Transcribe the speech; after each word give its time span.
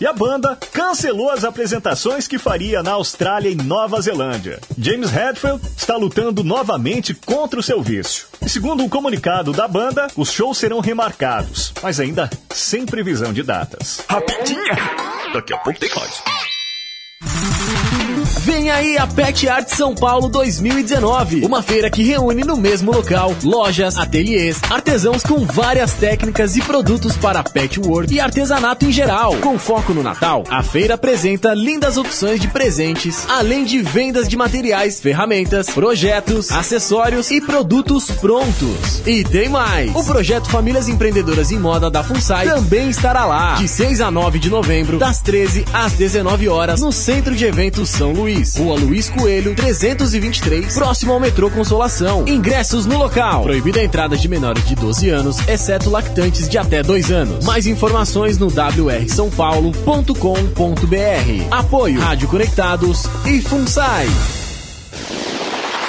E 0.00 0.06
a 0.06 0.12
banda 0.12 0.56
cancelou 0.72 1.30
as 1.30 1.44
apresentações 1.44 2.28
que 2.28 2.38
faria 2.38 2.82
na 2.82 2.92
Austrália 2.92 3.48
e 3.48 3.54
Nova 3.54 4.00
Zelândia. 4.00 4.60
James 4.78 5.10
Hetfield 5.14 5.62
está 5.76 5.96
lutando 5.96 6.44
novamente 6.44 7.14
contra 7.14 7.58
o 7.58 7.62
seu 7.62 7.82
vício. 7.82 8.26
E 8.44 8.48
segundo 8.48 8.82
um 8.82 8.88
comunicado 8.88 9.52
da 9.52 9.66
banda, 9.66 10.08
os 10.16 10.30
shows 10.30 10.58
serão 10.58 10.80
remarcados, 10.80 11.72
mas 11.82 11.98
ainda 11.98 12.28
sem 12.50 12.84
previsão 12.84 13.32
de 13.32 13.42
datas. 13.42 14.04
Rapidinha! 14.08 14.76
Daqui 15.32 15.54
a 15.54 15.58
pouco 15.58 15.80
tem 15.80 15.90
mais. 15.94 16.22
Vem 18.44 18.68
aí 18.70 18.98
a 18.98 19.06
Pet 19.06 19.48
Art 19.48 19.70
São 19.70 19.94
Paulo 19.94 20.28
2019, 20.28 21.46
uma 21.46 21.62
feira 21.62 21.88
que 21.88 22.02
reúne 22.02 22.44
no 22.44 22.58
mesmo 22.58 22.92
local 22.92 23.34
lojas, 23.42 23.96
ateliês, 23.96 24.60
artesãos 24.68 25.22
com 25.22 25.46
várias 25.46 25.94
técnicas 25.94 26.54
e 26.54 26.60
produtos 26.60 27.16
para 27.16 27.42
pet 27.42 27.80
work 27.80 28.12
e 28.12 28.20
artesanato 28.20 28.84
em 28.84 28.92
geral. 28.92 29.34
Com 29.36 29.58
foco 29.58 29.94
no 29.94 30.02
Natal, 30.02 30.44
a 30.50 30.62
feira 30.62 30.92
apresenta 30.92 31.54
lindas 31.54 31.96
opções 31.96 32.38
de 32.38 32.46
presentes, 32.48 33.26
além 33.30 33.64
de 33.64 33.80
vendas 33.80 34.28
de 34.28 34.36
materiais, 34.36 35.00
ferramentas, 35.00 35.70
projetos, 35.70 36.52
acessórios 36.52 37.30
e 37.30 37.40
produtos 37.40 38.10
prontos. 38.10 39.00
E 39.06 39.24
tem 39.24 39.48
mais! 39.48 39.90
O 39.96 40.04
projeto 40.04 40.50
Famílias 40.50 40.86
Empreendedoras 40.86 41.50
em 41.50 41.58
Moda 41.58 41.90
da 41.90 42.04
FUNSAI 42.04 42.46
também 42.46 42.90
estará 42.90 43.24
lá, 43.24 43.54
de 43.54 43.66
6 43.66 44.02
a 44.02 44.10
9 44.10 44.38
de 44.38 44.50
novembro, 44.50 44.98
das 44.98 45.22
13 45.22 45.64
às 45.72 45.94
19 45.94 46.46
horas, 46.50 46.82
no 46.82 46.92
Centro 46.92 47.34
de 47.34 47.46
Eventos 47.46 47.88
São 47.88 48.12
Luís. 48.12 48.33
Rua 48.56 48.78
Luiz 48.78 49.10
Coelho, 49.10 49.54
323, 49.54 50.74
próximo 50.74 51.12
ao 51.12 51.20
metrô 51.20 51.50
Consolação. 51.50 52.26
Ingressos 52.26 52.86
no 52.86 52.98
local. 52.98 53.42
Proibida 53.42 53.80
a 53.80 53.84
entrada 53.84 54.16
de 54.16 54.28
menores 54.28 54.66
de 54.66 54.74
12 54.74 55.10
anos, 55.10 55.48
exceto 55.48 55.90
lactantes 55.90 56.48
de 56.48 56.58
até 56.58 56.82
2 56.82 57.10
anos. 57.10 57.44
Mais 57.44 57.66
informações 57.66 58.38
no 58.38 58.48
wrsãopaulo.com.br. 58.48 61.46
Apoio 61.50 62.00
Rádio 62.00 62.28
Conectados 62.28 63.04
e 63.24 63.40
FUNSAI. 63.40 64.06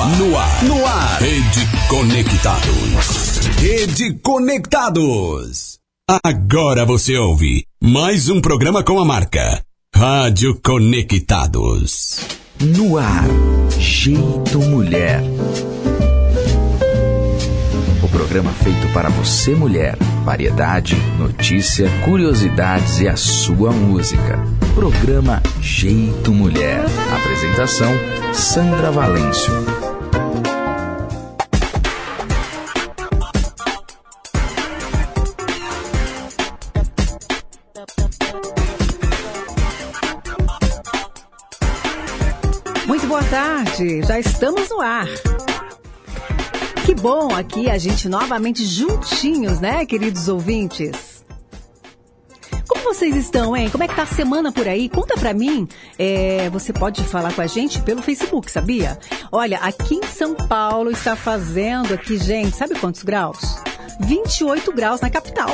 No 0.00 0.06
ar, 0.06 0.16
no 0.16 0.38
ar, 0.38 0.64
no 0.64 0.86
ar. 0.86 1.20
Rede 1.20 1.68
Conectados. 1.86 3.38
Rede 3.58 4.14
Conectados. 4.22 5.78
Agora 6.24 6.86
você 6.86 7.18
ouve 7.18 7.66
mais 7.82 8.30
um 8.30 8.40
programa 8.40 8.82
com 8.82 8.98
a 8.98 9.04
marca 9.04 9.62
Rádio 9.94 10.58
Conectados. 10.64 12.18
No 12.60 12.96
ar, 12.96 13.26
Jeito 13.78 14.58
Mulher. 14.60 15.22
O 18.02 18.08
programa 18.08 18.52
feito 18.52 18.90
para 18.94 19.10
você, 19.10 19.54
mulher. 19.54 19.98
Variedade, 20.24 20.96
notícia, 21.18 21.90
curiosidades 22.06 23.00
e 23.00 23.08
a 23.08 23.16
sua 23.16 23.70
música. 23.70 24.38
Programa 24.74 25.42
Jeito 25.60 26.32
Mulher. 26.32 26.86
Apresentação: 27.12 27.92
Sandra 28.32 28.90
Valêncio. 28.90 29.69
Tarde, 43.30 44.02
já 44.02 44.18
estamos 44.18 44.68
no 44.68 44.80
ar. 44.80 45.06
Que 46.84 46.92
bom 46.96 47.32
aqui 47.32 47.70
a 47.70 47.78
gente 47.78 48.08
novamente 48.08 48.64
juntinhos, 48.64 49.60
né, 49.60 49.86
queridos 49.86 50.26
ouvintes? 50.26 51.24
Como 52.66 52.82
vocês 52.82 53.14
estão, 53.14 53.56
hein? 53.56 53.70
Como 53.70 53.84
é 53.84 53.88
que 53.88 53.94
tá 53.94 54.02
a 54.02 54.06
semana 54.06 54.50
por 54.50 54.66
aí? 54.66 54.88
Conta 54.88 55.14
pra 55.16 55.32
mim. 55.32 55.68
É, 55.96 56.50
você 56.50 56.72
pode 56.72 57.04
falar 57.04 57.32
com 57.32 57.40
a 57.40 57.46
gente 57.46 57.80
pelo 57.82 58.02
Facebook, 58.02 58.50
sabia? 58.50 58.98
Olha, 59.30 59.58
aqui 59.58 59.94
em 59.94 60.06
São 60.06 60.34
Paulo 60.34 60.90
está 60.90 61.14
fazendo 61.14 61.94
aqui, 61.94 62.18
gente, 62.18 62.56
sabe 62.56 62.74
quantos 62.80 63.04
graus? 63.04 63.38
28 64.00 64.72
graus 64.72 65.00
na 65.00 65.08
capital. 65.08 65.50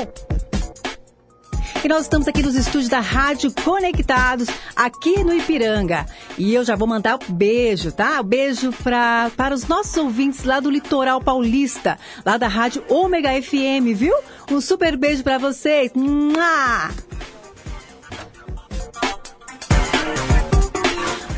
E 1.85 1.89
nós 1.89 2.03
estamos 2.03 2.27
aqui 2.27 2.43
nos 2.43 2.57
estúdios 2.57 2.89
da 2.89 3.01
Rádio 3.01 3.53
Conectados, 3.63 4.49
aqui 4.75 5.23
no 5.23 5.33
Ipiranga. 5.33 6.05
E 6.37 6.53
eu 6.53 6.65
já 6.65 6.75
vou 6.75 6.89
mandar 6.89 7.17
um 7.17 7.33
beijo, 7.33 7.93
tá? 7.93 8.21
Um 8.21 8.25
beijo 8.25 8.73
pra, 8.83 9.31
para 9.37 9.55
os 9.55 9.69
nossos 9.69 9.97
ouvintes 9.97 10.45
lá 10.45 10.59
do 10.59 10.71
Litoral 10.71 11.21
Paulista, 11.21 11.99
lá 12.25 12.37
da 12.37 12.49
Rádio 12.49 12.83
Ômega 12.89 13.31
FM, 13.41 13.95
viu? 13.95 14.15
Um 14.51 14.61
super 14.61 14.97
beijo 14.97 15.23
pra 15.23 15.39
vocês. 15.39 15.93
Mua! 15.95 16.91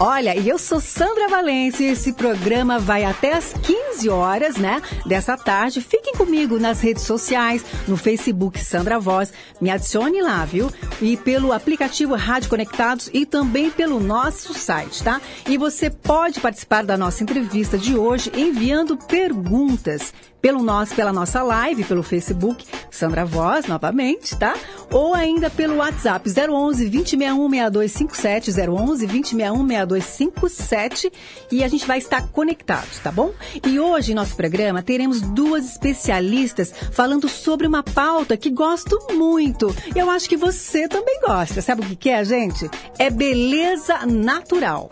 Olha, 0.00 0.38
eu 0.38 0.58
sou 0.60 0.80
Sandra 0.80 1.26
Valência 1.26 1.82
e 1.82 1.88
esse 1.88 2.12
programa 2.12 2.78
vai 2.78 3.04
até 3.04 3.32
as 3.32 3.52
15 3.52 4.08
horas, 4.08 4.56
né, 4.56 4.80
dessa 5.04 5.36
tarde. 5.36 5.80
Fiquem 5.80 6.14
comigo 6.14 6.56
nas 6.56 6.80
redes 6.80 7.02
sociais, 7.02 7.64
no 7.88 7.96
Facebook 7.96 8.60
Sandra 8.60 9.00
Voz, 9.00 9.32
me 9.60 9.70
adicione 9.70 10.22
lá, 10.22 10.44
viu? 10.44 10.70
E 11.02 11.16
pelo 11.16 11.52
aplicativo 11.52 12.14
Rádio 12.14 12.48
Conectados 12.48 13.10
e 13.12 13.26
também 13.26 13.70
pelo 13.72 13.98
nosso 13.98 14.54
site, 14.54 15.02
tá? 15.02 15.20
E 15.48 15.58
você 15.58 15.90
pode 15.90 16.38
participar 16.38 16.84
da 16.84 16.96
nossa 16.96 17.24
entrevista 17.24 17.76
de 17.76 17.96
hoje 17.98 18.30
enviando 18.36 18.96
perguntas 18.96 20.14
pelo 20.40 20.62
nosso, 20.62 20.94
pela 20.94 21.12
nossa 21.12 21.43
live, 21.43 21.85
pelo 21.85 22.02
Facebook, 22.02 22.64
Sandra 22.90 23.25
Voz, 23.25 23.67
novamente, 23.67 24.37
tá? 24.37 24.55
Ou 24.90 25.14
ainda 25.14 25.50
pelo 25.50 25.76
WhatsApp, 25.76 26.29
011 26.29 26.88
2061 26.88 27.50
6257, 27.50 28.50
011 28.50 29.06
2061 29.06 29.69
6257, 29.69 31.12
e 31.50 31.64
a 31.64 31.69
gente 31.69 31.87
vai 31.87 31.99
estar 31.99 32.26
conectado, 32.29 32.88
tá 33.02 33.11
bom? 33.11 33.32
E 33.67 33.79
hoje, 33.79 34.12
em 34.12 34.14
nosso 34.14 34.37
programa, 34.37 34.82
teremos 34.82 35.20
duas 35.20 35.64
especialistas 35.64 36.73
falando 36.93 37.29
sobre 37.29 37.67
uma 37.67 37.82
pauta 37.82 38.37
que 38.37 38.50
gosto 38.50 38.99
muito. 39.12 39.75
E 39.94 39.99
eu 39.99 40.08
acho 40.11 40.29
que 40.29 40.37
você 40.37 40.88
também 40.88 41.20
gosta. 41.20 41.61
Sabe 41.61 41.82
o 41.82 41.96
que 41.96 42.11
é, 42.11 42.25
gente? 42.25 42.70
É 42.99 43.11
beleza 43.11 44.06
natural. 44.06 44.88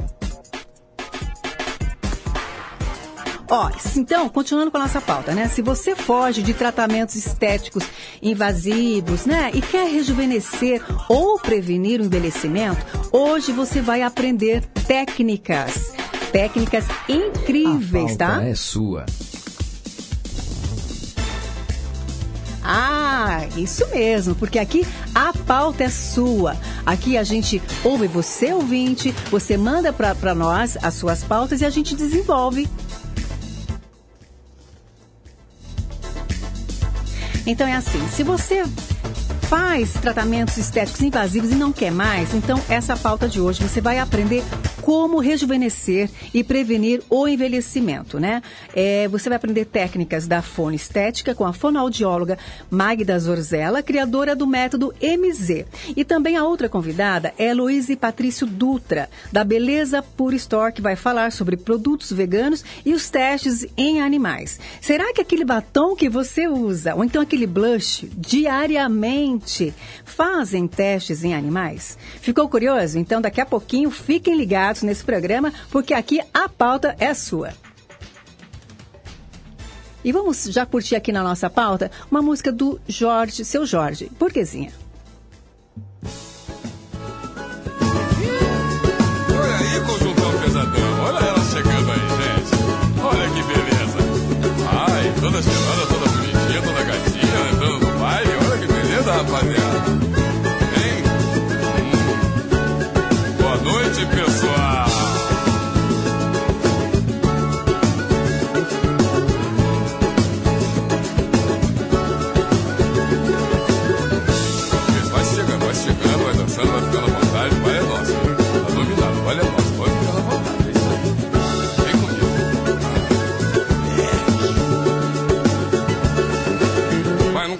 Ó, 3.49 3.71
então, 3.97 4.29
continuando 4.29 4.71
com 4.71 4.77
a 4.77 4.81
nossa 4.81 5.01
pauta, 5.01 5.33
né? 5.33 5.49
Se 5.49 5.63
você 5.63 5.95
foge 5.95 6.43
de 6.43 6.53
tratamentos 6.53 7.15
estéticos 7.15 7.85
invasivos, 8.21 9.25
né? 9.25 9.51
E 9.55 9.61
quer 9.61 9.89
rejuvenescer 9.89 10.83
ou 11.09 11.39
prevenir 11.39 12.01
o 12.01 12.05
envelhecimento, 12.05 12.85
hoje 13.13 13.53
você 13.53 13.81
vai 13.81 14.03
aprender 14.03 14.65
técnicas. 14.87 15.93
Técnicas 16.33 16.85
incríveis, 17.09 18.15
a 18.15 18.17
tá? 18.17 18.27
pauta 18.27 18.49
é 18.49 18.55
sua. 18.55 19.07
Ah, 22.69 23.47
isso 23.57 23.87
mesmo, 23.91 24.35
porque 24.35 24.59
aqui 24.59 24.85
a 25.15 25.33
pauta 25.33 25.85
é 25.85 25.89
sua. 25.89 26.57
Aqui 26.85 27.17
a 27.17 27.23
gente 27.23 27.63
ouve 27.85 28.09
você, 28.09 28.53
ouvinte, 28.53 29.13
você 29.31 29.57
manda 29.57 29.93
para 29.93 30.35
nós 30.35 30.77
as 30.83 30.95
suas 30.95 31.23
pautas 31.23 31.61
e 31.61 31.65
a 31.65 31.71
gente 31.71 31.95
desenvolve. 31.95 32.69
Então 37.47 37.67
é 37.67 37.75
assim, 37.75 38.07
se 38.09 38.23
você 38.23 38.65
faz 39.43 39.93
tratamentos 39.93 40.57
estéticos 40.57 41.01
invasivos 41.01 41.53
e 41.53 41.55
não 41.55 41.73
quer 41.73 41.93
mais, 41.93 42.35
então 42.35 42.61
essa 42.69 42.97
pauta 42.97 43.29
de 43.29 43.41
hoje 43.41 43.63
você 43.63 43.81
vai 43.81 43.99
aprender 44.01 44.43
como 44.87 45.19
rejuvenescer 45.19 46.09
e 46.33 46.45
prevenir 46.45 47.03
o 47.11 47.27
envelhecimento, 47.27 48.21
né? 48.21 48.41
É, 48.73 49.09
você 49.09 49.29
vai 49.29 49.35
aprender 49.35 49.65
técnicas 49.65 50.29
da 50.29 50.41
fono 50.41 50.77
estética 50.77 51.35
com 51.35 51.45
a 51.45 51.53
fonoaudióloga 51.53 52.39
Magda 52.71 53.19
Zorzella, 53.19 53.83
criadora 53.83 54.37
do 54.37 54.47
método 54.47 54.95
MZ. 55.03 55.65
E 55.97 56.05
também 56.05 56.37
a 56.37 56.45
outra 56.45 56.69
convidada 56.69 57.35
é 57.37 57.53
Luíse 57.53 57.97
Patrício 57.97 58.47
Dutra, 58.47 59.11
da 59.33 59.43
Beleza 59.43 60.05
Pure 60.05 60.37
Store, 60.37 60.73
que 60.73 60.81
vai 60.81 60.95
falar 60.95 61.33
sobre 61.33 61.57
produtos 61.57 62.13
veganos 62.13 62.65
e 62.85 62.95
os 62.95 63.11
testes 63.11 63.67
em 63.77 64.01
animais. 64.01 64.61
Será 64.81 65.13
que 65.13 65.21
aquele 65.21 65.45
batom 65.45 65.97
que 65.97 66.09
você 66.09 66.47
usa, 66.47 66.95
ou 66.95 67.03
então 67.03 67.21
aquele 67.21 67.49
blush, 67.49 68.09
diariamente, 68.17 69.75
fazem 70.05 70.69
testes 70.69 71.25
em 71.25 71.35
animais? 71.35 71.99
Ficou 72.21 72.49
curioso? 72.49 73.01
Então 73.01 73.21
daqui 73.21 73.41
a 73.41 73.47
pouquinho 73.47 73.91
fiquem 73.91 74.37
ligados 74.37 74.76
nesse 74.85 75.05
programa, 75.05 75.53
porque 75.71 75.95
aqui 75.95 76.21
a 76.35 76.49
pauta 76.49 76.95
é 76.99 77.15
sua. 77.15 77.53
E 80.07 80.13
vamos 80.13 80.45
já 80.45 80.65
curtir 80.65 80.95
aqui 80.95 81.11
na 81.11 81.21
nossa 81.21 81.51
pauta 81.51 81.91
uma 82.09 82.23
música 82.23 82.53
do 82.53 82.81
Jorge, 82.87 83.45
seu 83.45 83.67
Jorge, 83.67 84.09
Burguesinha. 84.17 84.73
Olha 89.29 89.57
aí, 89.57 89.81
conjuntão 89.85 90.39
pesadão. 90.39 91.01
Olha 91.03 91.19
ela 91.19 91.41
chegando 91.41 91.91
aí, 91.91 91.99
gente. 91.99 92.55
Olha 93.03 93.31
que 93.31 93.43
beleza. 93.43 93.99
Ai, 94.71 95.13
toda 95.21 95.43
gelada, 95.43 95.87
toda 95.89 96.07
bonitinha, 96.09 96.63
toda 96.63 96.85
gatinha, 96.85 97.51
entrando 97.53 97.79
no 97.81 97.99
baile. 97.99 98.31
Olha 98.49 98.59
que 98.59 98.67
beleza, 98.73 99.13
rapaziada. 99.13 99.56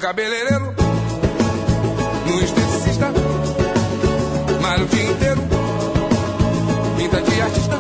Cabeleireiro, 0.07 0.73
no 2.27 2.41
esteticista, 2.41 3.13
malha 4.63 4.85
o 4.85 4.87
dia 4.87 5.03
inteiro, 5.03 5.43
pinta 6.97 7.21
de 7.23 7.41
artista, 7.41 7.77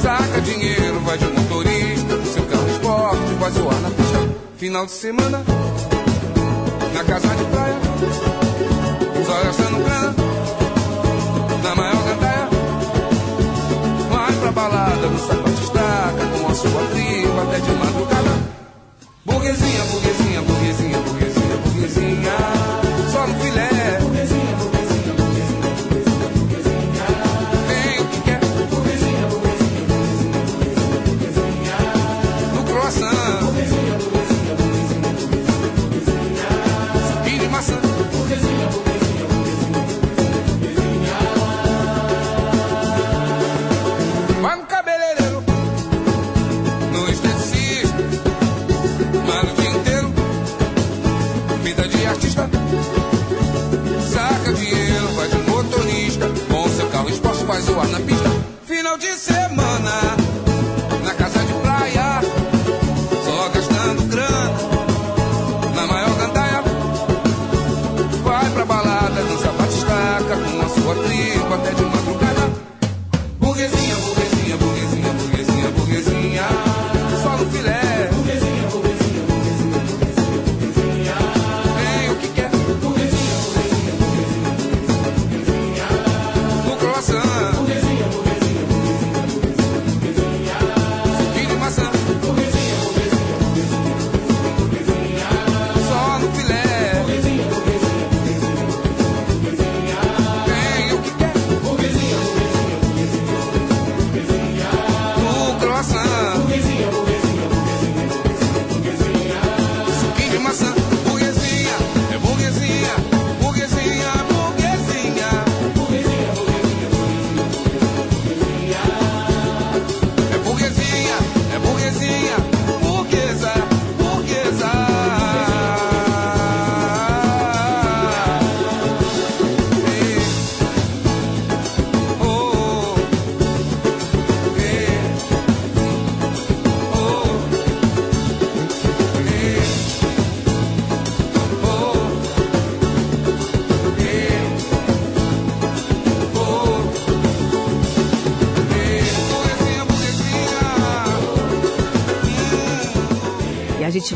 saca 0.00 0.40
dinheiro, 0.42 1.00
vai 1.00 1.18
de 1.18 1.24
motorista, 1.24 2.24
seu 2.32 2.44
carro 2.44 2.68
esporte, 2.70 3.34
vai 3.40 3.50
zoar 3.50 3.80
na 3.80 3.90
pista. 3.90 4.18
Final 4.56 4.86
de 4.86 4.92
semana, 4.92 5.42
na 6.94 7.04
casa 7.06 7.34
de 7.34 7.44
praia, 7.46 7.76
só 9.26 9.42
gastando 9.42 9.84
grana, 9.84 10.14
na 11.60 11.74
maior 11.74 12.04
gandaia. 12.04 12.48
Vai 14.12 14.32
pra 14.32 14.52
balada, 14.52 15.08
no 15.08 15.18
sapato 15.18 15.60
estaca, 15.60 16.24
com 16.38 16.46
a 16.46 16.54
sua 16.54 16.86
tripa 16.92 17.42
até 17.42 17.58
de 17.58 17.72
madrugada. 17.72 18.52
Burguesinha, 19.24 19.84
burguesinha, 19.84 20.21
burguesinha, 20.62 20.98
burguesinha, 21.00 21.56
burguesinha, 21.64 22.81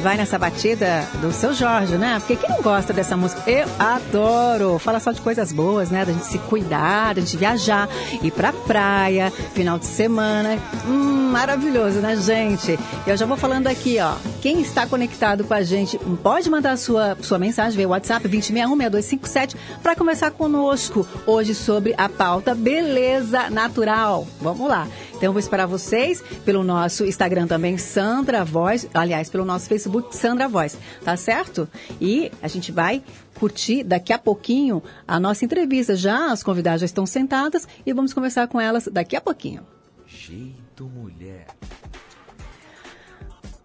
vai 0.06 0.16
nessa 0.16 0.38
batida 0.38 1.04
do 1.20 1.32
seu 1.32 1.52
Jorge, 1.52 1.96
né? 1.96 2.20
Porque 2.20 2.36
quem 2.36 2.48
não 2.48 2.62
gosta 2.62 2.92
dessa 2.92 3.16
música? 3.16 3.42
Eu 3.50 3.66
adoro. 3.76 4.78
Fala 4.78 5.00
só 5.00 5.10
de 5.10 5.20
coisas 5.20 5.50
boas, 5.50 5.90
né? 5.90 6.04
Da 6.04 6.12
gente 6.12 6.26
se 6.26 6.38
cuidar, 6.38 7.16
da 7.16 7.20
gente 7.20 7.36
viajar, 7.36 7.88
ir 8.22 8.30
pra 8.30 8.52
praia, 8.52 9.32
final 9.52 9.80
de 9.80 9.86
semana. 9.86 10.60
Hum, 10.86 11.32
maravilhoso, 11.32 11.98
né, 11.98 12.14
gente? 12.18 12.78
Eu 13.04 13.16
já 13.16 13.26
vou 13.26 13.36
falando 13.36 13.66
aqui, 13.66 13.98
ó. 13.98 14.14
Quem 14.40 14.60
está 14.60 14.86
conectado 14.86 15.42
com 15.42 15.54
a 15.54 15.64
gente, 15.64 15.98
pode 16.22 16.48
mandar 16.48 16.78
sua, 16.78 17.16
sua 17.20 17.36
mensagem 17.36 17.76
via 17.76 17.88
WhatsApp 17.88 18.28
2061-6257 18.28 19.56
para 19.82 19.96
conversar 19.96 20.30
conosco 20.30 21.04
hoje 21.26 21.52
sobre 21.52 21.96
a 21.98 22.08
pauta 22.08 22.54
beleza 22.54 23.50
natural. 23.50 24.24
Vamos 24.40 24.68
lá. 24.68 24.86
Então, 25.16 25.28
eu 25.28 25.32
vou 25.32 25.40
esperar 25.40 25.66
vocês 25.66 26.22
pelo 26.44 26.62
nosso 26.62 27.04
Instagram 27.06 27.46
também, 27.46 27.78
Sandra 27.78 28.44
Voz, 28.44 28.86
aliás, 28.92 29.30
pelo 29.30 29.46
nosso 29.46 29.66
Facebook, 29.66 30.14
Sandra 30.14 30.46
Voz, 30.46 30.76
tá 31.02 31.16
certo? 31.16 31.66
E 31.98 32.30
a 32.42 32.48
gente 32.48 32.70
vai 32.70 33.02
curtir 33.34 33.82
daqui 33.82 34.12
a 34.12 34.18
pouquinho 34.18 34.82
a 35.08 35.18
nossa 35.18 35.42
entrevista. 35.44 35.96
Já 35.96 36.30
as 36.30 36.42
convidadas 36.42 36.80
já 36.82 36.84
estão 36.84 37.06
sentadas 37.06 37.66
e 37.86 37.92
vamos 37.94 38.12
conversar 38.12 38.46
com 38.48 38.60
elas 38.60 38.88
daqui 38.92 39.16
a 39.16 39.20
pouquinho. 39.20 39.66
Jeito 40.06 40.84
mulher. 40.84 41.46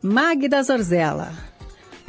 Magda 0.01 0.63
Zorzella. 0.63 1.50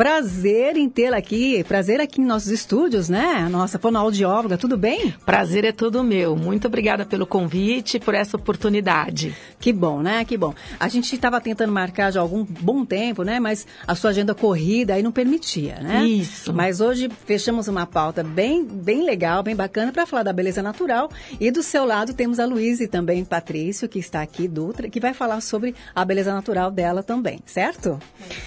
Prazer 0.02 0.76
em 0.76 0.88
tê-la 0.88 1.16
aqui, 1.16 1.62
prazer 1.62 2.00
aqui 2.00 2.20
em 2.20 2.24
nossos 2.24 2.50
estúdios, 2.50 3.08
né? 3.08 3.48
Nossa 3.48 3.78
fonoaudióloga, 3.78 4.58
tudo 4.58 4.76
bem? 4.76 5.14
Prazer 5.24 5.64
é 5.64 5.70
todo 5.70 6.02
meu. 6.02 6.34
Muito 6.34 6.66
obrigada 6.66 7.06
pelo 7.06 7.24
convite, 7.24 8.00
por 8.00 8.12
essa 8.12 8.36
oportunidade. 8.36 9.32
Que 9.60 9.72
bom, 9.72 10.02
né? 10.02 10.24
Que 10.24 10.36
bom. 10.36 10.52
A 10.80 10.88
gente 10.88 11.14
estava 11.14 11.40
tentando 11.40 11.72
marcar 11.72 12.10
já 12.10 12.18
há 12.18 12.22
algum 12.24 12.44
bom 12.44 12.84
tempo, 12.84 13.22
né? 13.22 13.38
Mas 13.38 13.64
a 13.86 13.94
sua 13.94 14.10
agenda 14.10 14.34
corrida 14.34 14.94
aí 14.94 15.04
não 15.04 15.12
permitia, 15.12 15.78
né? 15.80 16.04
Isso. 16.04 16.52
Mas 16.52 16.80
hoje 16.80 17.08
fechamos 17.24 17.68
uma 17.68 17.86
pauta 17.86 18.24
bem, 18.24 18.64
bem 18.64 19.04
legal, 19.04 19.44
bem 19.44 19.54
bacana 19.54 19.92
para 19.92 20.04
falar 20.04 20.24
da 20.24 20.32
beleza 20.32 20.64
natural. 20.64 21.12
E 21.38 21.48
do 21.52 21.62
seu 21.62 21.84
lado 21.84 22.12
temos 22.12 22.40
a 22.40 22.44
Luísa 22.44 22.82
e 22.82 22.88
também 22.88 23.24
Patrício, 23.24 23.88
que 23.88 24.00
está 24.00 24.20
aqui, 24.20 24.48
Dutra, 24.48 24.90
que 24.90 24.98
vai 24.98 25.14
falar 25.14 25.40
sobre 25.40 25.76
a 25.94 26.04
beleza 26.04 26.34
natural 26.34 26.72
dela 26.72 27.04
também, 27.04 27.38
certo? 27.46 28.00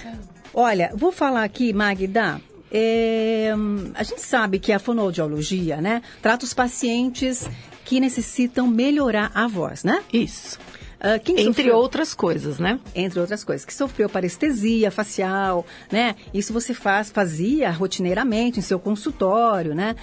É 0.04 0.35
Olha, 0.58 0.90
vou 0.96 1.12
falar 1.12 1.44
aqui, 1.44 1.74
Magda. 1.74 2.40
É, 2.72 3.54
a 3.94 4.04
gente 4.04 4.22
sabe 4.22 4.58
que 4.58 4.72
a 4.72 4.80
fonoaudiologia, 4.80 5.82
né, 5.82 6.02
trata 6.22 6.46
os 6.46 6.54
pacientes 6.54 7.46
que 7.84 8.00
necessitam 8.00 8.66
melhorar 8.66 9.32
a 9.36 9.48
voz, 9.48 9.84
né? 9.84 10.02
Isso. 10.14 10.58
Uh, 10.96 11.20
Entre 11.32 11.44
sofreu, 11.44 11.76
outras 11.76 12.14
coisas, 12.14 12.58
né? 12.58 12.80
Entre 12.96 13.20
outras 13.20 13.44
coisas. 13.44 13.66
Que 13.66 13.74
sofreu 13.74 14.10
parestesia 14.10 14.90
facial, 14.90 15.66
né? 15.92 16.16
Isso 16.34 16.54
você 16.54 16.74
faz, 16.74 17.12
fazia 17.12 17.70
rotineiramente 17.70 18.60
em 18.60 18.64
seu 18.64 18.80
consultório, 18.80 19.76
né? 19.76 19.94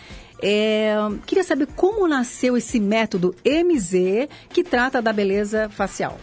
É, 0.40 0.94
queria 1.26 1.44
saber 1.44 1.66
como 1.74 2.06
nasceu 2.06 2.58
esse 2.58 2.78
método 2.78 3.34
MZ 3.44 4.28
que 4.50 4.62
trata 4.62 5.00
da 5.00 5.14
beleza 5.14 5.70
facial. 5.70 6.20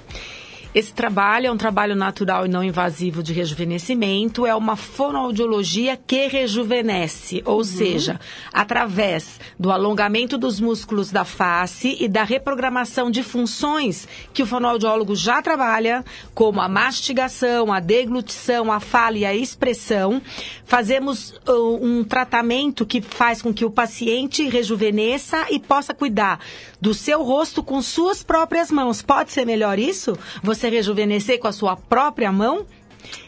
Esse 0.73 0.93
trabalho 0.93 1.47
é 1.47 1.51
um 1.51 1.57
trabalho 1.57 1.95
natural 1.95 2.45
e 2.45 2.49
não 2.49 2.63
invasivo 2.63 3.23
de 3.23 3.33
rejuvenescimento, 3.33 4.45
é 4.45 4.53
uma 4.53 4.75
fonoaudiologia 4.75 5.97
que 5.97 6.27
rejuvenesce, 6.27 7.41
ou 7.43 7.57
uhum. 7.57 7.63
seja, 7.63 8.19
através 8.53 9.39
do 9.57 9.71
alongamento 9.71 10.37
dos 10.37 10.59
músculos 10.59 11.09
da 11.09 11.25
face 11.25 11.97
e 11.99 12.07
da 12.07 12.23
reprogramação 12.23 13.09
de 13.09 13.23
funções 13.23 14.07
que 14.31 14.43
o 14.43 14.45
fonoaudiólogo 14.45 15.15
já 15.15 15.41
trabalha, 15.41 16.05
como 16.35 16.61
a 16.61 16.69
mastigação, 16.69 17.73
a 17.73 17.79
deglutição, 17.79 18.71
a 18.71 18.79
fala 18.79 19.17
e 19.17 19.25
a 19.25 19.33
expressão, 19.33 20.21
fazemos 20.65 21.31
uh, 21.47 21.83
um 21.83 22.03
tratamento 22.03 22.85
que 22.85 23.01
faz 23.01 23.41
com 23.41 23.51
que 23.51 23.65
o 23.65 23.71
paciente 23.71 24.47
rejuvenesça 24.47 25.47
e 25.49 25.59
possa 25.59 25.95
cuidar 25.95 26.39
do 26.81 26.93
seu 26.93 27.23
rosto 27.23 27.61
com 27.63 27.81
suas 27.81 28.23
próprias 28.23 28.71
mãos. 28.71 29.01
Pode 29.01 29.31
ser 29.31 29.45
melhor 29.45 29.77
isso? 29.79 30.17
Você 30.41 30.69
rejuvenescer 30.69 31.39
com 31.39 31.47
a 31.47 31.51
sua 31.51 31.75
própria 31.75 32.31
mão? 32.31 32.65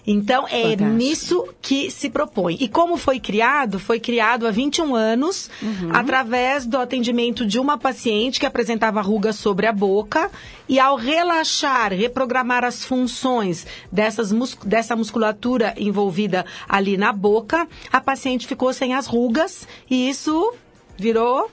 Então, 0.05 0.45
é 0.47 0.71
Fantástico. 0.71 0.89
nisso 0.89 1.47
que 1.61 1.91
se 1.91 2.09
propõe. 2.09 2.57
E 2.59 2.67
como 2.67 2.97
foi 2.97 3.19
criado? 3.19 3.79
Foi 3.79 3.99
criado 3.99 4.47
há 4.47 4.51
21 4.51 4.95
anos, 4.95 5.49
uhum. 5.61 5.89
através 5.93 6.65
do 6.65 6.77
atendimento 6.77 7.45
de 7.45 7.59
uma 7.59 7.77
paciente 7.77 8.39
que 8.39 8.45
apresentava 8.45 9.01
rugas 9.01 9.35
sobre 9.35 9.67
a 9.67 9.71
boca. 9.71 10.29
E 10.67 10.79
ao 10.79 10.95
relaxar, 10.95 11.93
reprogramar 11.93 12.63
as 12.63 12.83
funções 12.83 13.65
dessas 13.91 14.31
mus 14.31 14.57
dessa 14.65 14.95
musculatura 14.95 15.73
envolvida 15.77 16.45
ali 16.67 16.97
na 16.97 17.11
boca, 17.11 17.67
a 17.91 18.01
paciente 18.01 18.47
ficou 18.47 18.73
sem 18.73 18.93
as 18.93 19.05
rugas. 19.05 19.67
E 19.89 20.09
isso 20.09 20.53
virou 20.97 21.49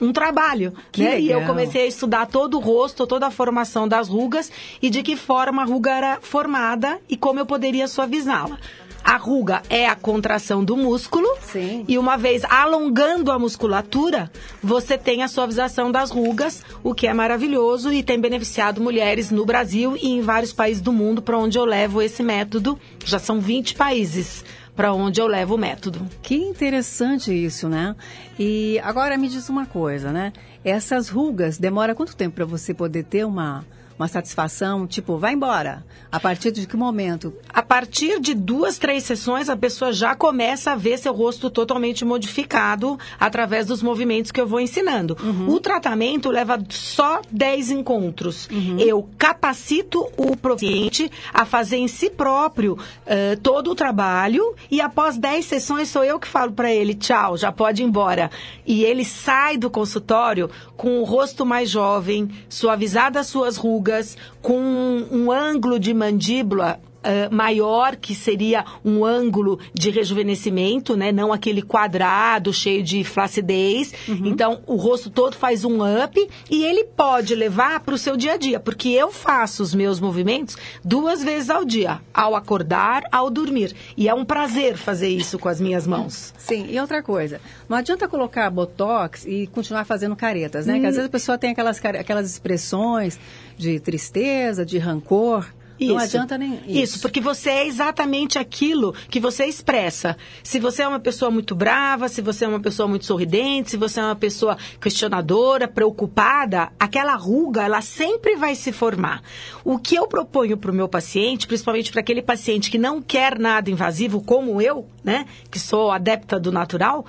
um 0.00 0.12
trabalho. 0.12 0.72
Que 0.92 1.02
né? 1.02 1.20
E 1.20 1.30
eu 1.30 1.44
comecei 1.44 1.84
a 1.84 1.86
estudar 1.86 2.26
todo 2.26 2.56
o 2.56 2.60
rosto, 2.60 3.06
toda 3.06 3.26
a 3.26 3.30
formação 3.30 3.86
das 3.86 4.08
rugas 4.08 4.50
e 4.80 4.90
de 4.90 5.02
que 5.02 5.16
forma 5.16 5.62
a 5.62 5.64
ruga 5.64 5.90
era 5.92 6.18
formada 6.20 7.00
e 7.08 7.16
como 7.16 7.40
eu 7.40 7.46
poderia 7.46 7.88
suavizá-la. 7.88 8.58
A 9.04 9.18
ruga 9.18 9.62
é 9.68 9.86
a 9.86 9.94
contração 9.94 10.64
do 10.64 10.78
músculo. 10.78 11.28
Sim. 11.42 11.84
E 11.86 11.98
uma 11.98 12.16
vez 12.16 12.42
alongando 12.44 13.30
a 13.30 13.38
musculatura, 13.38 14.32
você 14.62 14.96
tem 14.96 15.22
a 15.22 15.28
suavização 15.28 15.92
das 15.92 16.10
rugas, 16.10 16.64
o 16.82 16.94
que 16.94 17.06
é 17.06 17.12
maravilhoso 17.12 17.92
e 17.92 18.02
tem 18.02 18.18
beneficiado 18.18 18.80
mulheres 18.80 19.30
no 19.30 19.44
Brasil 19.44 19.94
e 20.00 20.08
em 20.08 20.22
vários 20.22 20.54
países 20.54 20.80
do 20.80 20.90
mundo 20.90 21.20
para 21.20 21.38
onde 21.38 21.58
eu 21.58 21.66
levo 21.66 22.00
esse 22.00 22.22
método. 22.22 22.78
Já 23.04 23.18
são 23.18 23.40
20 23.40 23.74
países 23.74 24.42
para 24.74 24.92
onde 24.92 25.20
eu 25.20 25.26
levo 25.26 25.54
o 25.54 25.58
método. 25.58 26.06
Que 26.22 26.34
interessante 26.34 27.32
isso, 27.32 27.68
né? 27.68 27.94
E 28.38 28.80
agora 28.82 29.16
me 29.16 29.28
diz 29.28 29.48
uma 29.48 29.66
coisa, 29.66 30.12
né? 30.12 30.32
Essas 30.64 31.08
rugas, 31.08 31.58
demora 31.58 31.94
quanto 31.94 32.16
tempo 32.16 32.36
para 32.36 32.44
você 32.44 32.74
poder 32.74 33.04
ter 33.04 33.24
uma 33.24 33.64
uma 33.98 34.08
satisfação, 34.08 34.86
tipo, 34.86 35.16
vai 35.18 35.34
embora. 35.34 35.84
A 36.10 36.20
partir 36.20 36.50
de 36.52 36.66
que 36.66 36.76
momento? 36.76 37.34
A 37.48 37.62
partir 37.62 38.20
de 38.20 38.34
duas, 38.34 38.78
três 38.78 39.04
sessões, 39.04 39.48
a 39.48 39.56
pessoa 39.56 39.92
já 39.92 40.14
começa 40.14 40.72
a 40.72 40.76
ver 40.76 40.98
seu 40.98 41.12
rosto 41.12 41.50
totalmente 41.50 42.04
modificado 42.04 42.98
através 43.18 43.66
dos 43.66 43.82
movimentos 43.82 44.30
que 44.30 44.40
eu 44.40 44.46
vou 44.46 44.60
ensinando. 44.60 45.16
Uhum. 45.22 45.50
O 45.50 45.60
tratamento 45.60 46.30
leva 46.30 46.62
só 46.70 47.20
10 47.30 47.70
encontros. 47.70 48.48
Uhum. 48.50 48.78
Eu 48.78 49.08
capacito 49.18 50.08
o 50.16 50.36
paciente 50.36 51.10
a 51.32 51.44
fazer 51.44 51.76
em 51.76 51.88
si 51.88 52.10
próprio 52.10 52.74
uh, 52.74 53.40
todo 53.42 53.70
o 53.70 53.74
trabalho 53.74 54.54
e 54.70 54.80
após 54.80 55.16
10 55.18 55.44
sessões 55.44 55.88
sou 55.88 56.04
eu 56.04 56.18
que 56.18 56.28
falo 56.28 56.52
para 56.52 56.72
ele, 56.72 56.94
tchau, 56.94 57.36
já 57.36 57.50
pode 57.50 57.82
ir 57.82 57.86
embora. 57.86 58.30
E 58.66 58.84
ele 58.84 59.04
sai 59.04 59.56
do 59.56 59.70
consultório 59.70 60.50
com 60.76 61.00
o 61.00 61.04
rosto 61.04 61.44
mais 61.44 61.70
jovem, 61.70 62.28
suavizado 62.48 63.18
as 63.18 63.26
suas 63.26 63.56
rugas, 63.56 63.83
rugas, 63.84 64.16
com 64.40 64.58
um, 64.58 65.06
um 65.12 65.32
ângulo 65.32 65.78
de 65.78 65.92
mandíbula 65.92 66.80
Uh, 67.04 67.34
maior, 67.34 67.96
que 67.96 68.14
seria 68.14 68.64
um 68.82 69.04
ângulo 69.04 69.58
de 69.74 69.90
rejuvenescimento, 69.90 70.96
né? 70.96 71.12
Não 71.12 71.32
aquele 71.32 71.60
quadrado 71.60 72.50
cheio 72.50 72.82
de 72.82 73.04
flacidez. 73.04 73.92
Uhum. 74.08 74.22
Então, 74.24 74.62
o 74.66 74.76
rosto 74.76 75.10
todo 75.10 75.36
faz 75.36 75.64
um 75.64 75.80
up 75.82 76.28
e 76.50 76.64
ele 76.64 76.84
pode 76.84 77.34
levar 77.34 77.80
para 77.80 77.94
o 77.94 77.98
seu 77.98 78.16
dia 78.16 78.32
a 78.32 78.36
dia, 78.38 78.58
porque 78.58 78.88
eu 78.88 79.12
faço 79.12 79.62
os 79.62 79.74
meus 79.74 80.00
movimentos 80.00 80.56
duas 80.82 81.22
vezes 81.22 81.50
ao 81.50 81.64
dia, 81.64 82.00
ao 82.12 82.34
acordar, 82.34 83.04
ao 83.12 83.28
dormir. 83.28 83.74
E 83.96 84.08
é 84.08 84.14
um 84.14 84.24
prazer 84.24 84.76
fazer 84.76 85.08
isso 85.08 85.38
com 85.38 85.48
as 85.48 85.60
minhas 85.60 85.86
mãos. 85.86 86.32
Sim, 86.38 86.66
e 86.70 86.80
outra 86.80 87.02
coisa, 87.02 87.40
não 87.68 87.76
adianta 87.76 88.08
colocar 88.08 88.48
botox 88.50 89.26
e 89.26 89.46
continuar 89.48 89.84
fazendo 89.84 90.16
caretas, 90.16 90.66
né? 90.66 90.76
Hum. 90.76 90.80
Que 90.80 90.86
às 90.86 90.94
vezes 90.94 91.08
a 91.08 91.12
pessoa 91.12 91.36
tem 91.36 91.50
aquelas, 91.50 91.84
aquelas 91.84 92.30
expressões 92.30 93.18
de 93.56 93.78
tristeza, 93.78 94.64
de 94.64 94.78
rancor. 94.78 95.46
Isso. 95.84 95.94
Não 95.94 96.00
adianta 96.00 96.38
nem 96.38 96.54
isso. 96.54 96.70
Isso, 96.70 97.00
porque 97.00 97.20
você 97.20 97.50
é 97.50 97.66
exatamente 97.66 98.38
aquilo 98.38 98.94
que 99.08 99.20
você 99.20 99.46
expressa. 99.46 100.16
Se 100.42 100.58
você 100.58 100.82
é 100.82 100.88
uma 100.88 101.00
pessoa 101.00 101.30
muito 101.30 101.54
brava, 101.54 102.08
se 102.08 102.20
você 102.20 102.44
é 102.44 102.48
uma 102.48 102.60
pessoa 102.60 102.88
muito 102.88 103.04
sorridente, 103.04 103.70
se 103.70 103.76
você 103.76 104.00
é 104.00 104.04
uma 104.04 104.16
pessoa 104.16 104.56
questionadora, 104.80 105.68
preocupada, 105.68 106.70
aquela 106.78 107.14
ruga, 107.16 107.62
ela 107.62 107.80
sempre 107.80 108.36
vai 108.36 108.54
se 108.54 108.72
formar. 108.72 109.22
O 109.64 109.78
que 109.78 109.94
eu 109.94 110.06
proponho 110.06 110.56
para 110.56 110.70
o 110.70 110.74
meu 110.74 110.88
paciente, 110.88 111.46
principalmente 111.46 111.90
para 111.90 112.00
aquele 112.00 112.22
paciente 112.22 112.70
que 112.70 112.78
não 112.78 113.00
quer 113.00 113.38
nada 113.38 113.70
invasivo, 113.70 114.22
como 114.22 114.60
eu, 114.60 114.86
né, 115.02 115.26
que 115.50 115.58
sou 115.58 115.90
adepta 115.90 116.38
do 116.38 116.52
natural, 116.52 117.04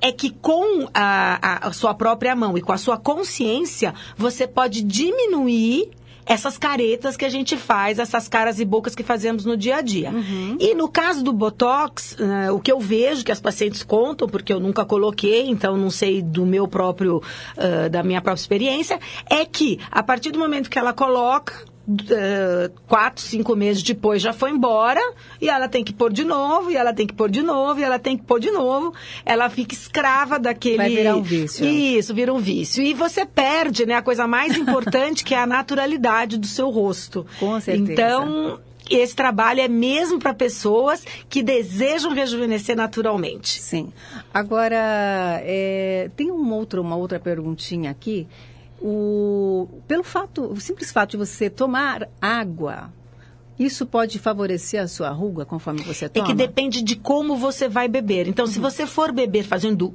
é 0.00 0.12
que 0.12 0.30
com 0.30 0.88
a, 0.94 1.68
a 1.68 1.72
sua 1.72 1.94
própria 1.94 2.34
mão 2.34 2.56
e 2.56 2.62
com 2.62 2.72
a 2.72 2.78
sua 2.78 2.96
consciência, 2.96 3.94
você 4.16 4.46
pode 4.46 4.82
diminuir 4.82 5.90
essas 6.26 6.58
caretas 6.58 7.16
que 7.16 7.24
a 7.24 7.28
gente 7.28 7.56
faz, 7.56 8.00
essas 8.00 8.28
caras 8.28 8.58
e 8.58 8.64
bocas 8.64 8.94
que 8.94 9.04
fazemos 9.04 9.44
no 9.44 9.56
dia 9.56 9.76
a 9.76 9.80
dia. 9.80 10.10
Uhum. 10.10 10.56
E 10.58 10.74
no 10.74 10.88
caso 10.88 11.22
do 11.22 11.32
Botox, 11.32 12.16
uh, 12.18 12.52
o 12.52 12.60
que 12.60 12.70
eu 12.70 12.80
vejo 12.80 13.24
que 13.24 13.30
as 13.30 13.40
pacientes 13.40 13.84
contam, 13.84 14.28
porque 14.28 14.52
eu 14.52 14.58
nunca 14.58 14.84
coloquei, 14.84 15.48
então 15.48 15.76
não 15.76 15.90
sei 15.90 16.20
do 16.20 16.44
meu 16.44 16.66
próprio, 16.66 17.18
uh, 17.18 17.88
da 17.88 18.02
minha 18.02 18.20
própria 18.20 18.40
experiência, 18.40 18.98
é 19.30 19.44
que 19.44 19.78
a 19.90 20.02
partir 20.02 20.32
do 20.32 20.38
momento 20.38 20.68
que 20.68 20.78
ela 20.78 20.92
coloca, 20.92 21.64
eh, 22.10 22.70
quatro, 22.88 23.22
cinco 23.22 23.54
meses 23.54 23.82
depois 23.82 24.20
já 24.20 24.32
foi 24.32 24.50
embora 24.50 25.00
e 25.40 25.48
ela 25.48 25.68
tem 25.68 25.84
que 25.84 25.92
pôr 25.92 26.12
de 26.12 26.24
novo, 26.24 26.70
e 26.70 26.76
ela 26.76 26.92
tem 26.92 27.06
que 27.06 27.14
pôr 27.14 27.30
de 27.30 27.42
novo, 27.42 27.78
e 27.78 27.84
ela 27.84 27.98
tem 27.98 28.16
que 28.16 28.24
pôr 28.24 28.40
de 28.40 28.50
novo. 28.50 28.92
Ela 29.24 29.48
fica 29.48 29.74
escrava 29.74 30.38
daquele. 30.38 30.78
Vai 30.78 30.90
virar 30.90 31.16
um 31.16 31.22
vício. 31.22 31.64
Isso, 31.64 32.12
vira 32.12 32.32
um 32.34 32.38
vício. 32.38 32.82
E 32.82 32.92
você 32.92 33.24
perde, 33.24 33.86
né, 33.86 33.94
a 33.94 34.02
coisa 34.02 34.26
mais 34.26 34.56
importante 34.58 35.24
que 35.24 35.34
é 35.34 35.38
a 35.38 35.46
naturalidade 35.46 36.38
do 36.38 36.46
seu 36.46 36.70
rosto. 36.70 37.24
Com 37.38 37.60
certeza. 37.60 37.92
Então, 37.92 38.58
esse 38.90 39.14
trabalho 39.14 39.60
é 39.60 39.68
mesmo 39.68 40.18
para 40.18 40.34
pessoas 40.34 41.04
que 41.28 41.42
desejam 41.42 42.12
rejuvenescer 42.12 42.76
naturalmente. 42.76 43.60
Sim. 43.60 43.92
Agora, 44.32 44.76
é, 45.44 46.10
tem 46.16 46.30
um 46.30 46.52
outro, 46.52 46.82
uma 46.82 46.96
outra 46.96 47.18
perguntinha 47.18 47.90
aqui. 47.90 48.26
O, 48.80 49.68
pelo 49.88 50.02
fato, 50.04 50.42
o 50.52 50.60
simples 50.60 50.92
fato 50.92 51.12
de 51.12 51.16
você 51.16 51.48
tomar 51.48 52.08
água, 52.20 52.92
isso 53.58 53.86
pode 53.86 54.18
favorecer 54.18 54.82
a 54.82 54.86
sua 54.88 55.10
ruga 55.10 55.44
conforme 55.44 55.82
você 55.82 56.04
É 56.04 56.08
toma? 56.08 56.26
que 56.26 56.34
depende 56.34 56.82
de 56.82 56.94
como 56.96 57.36
você 57.36 57.68
vai 57.68 57.88
beber. 57.88 58.28
Então, 58.28 58.46
se 58.46 58.58
você 58.58 58.86
for 58.86 59.12
beber 59.12 59.44
fazendo 59.44 59.94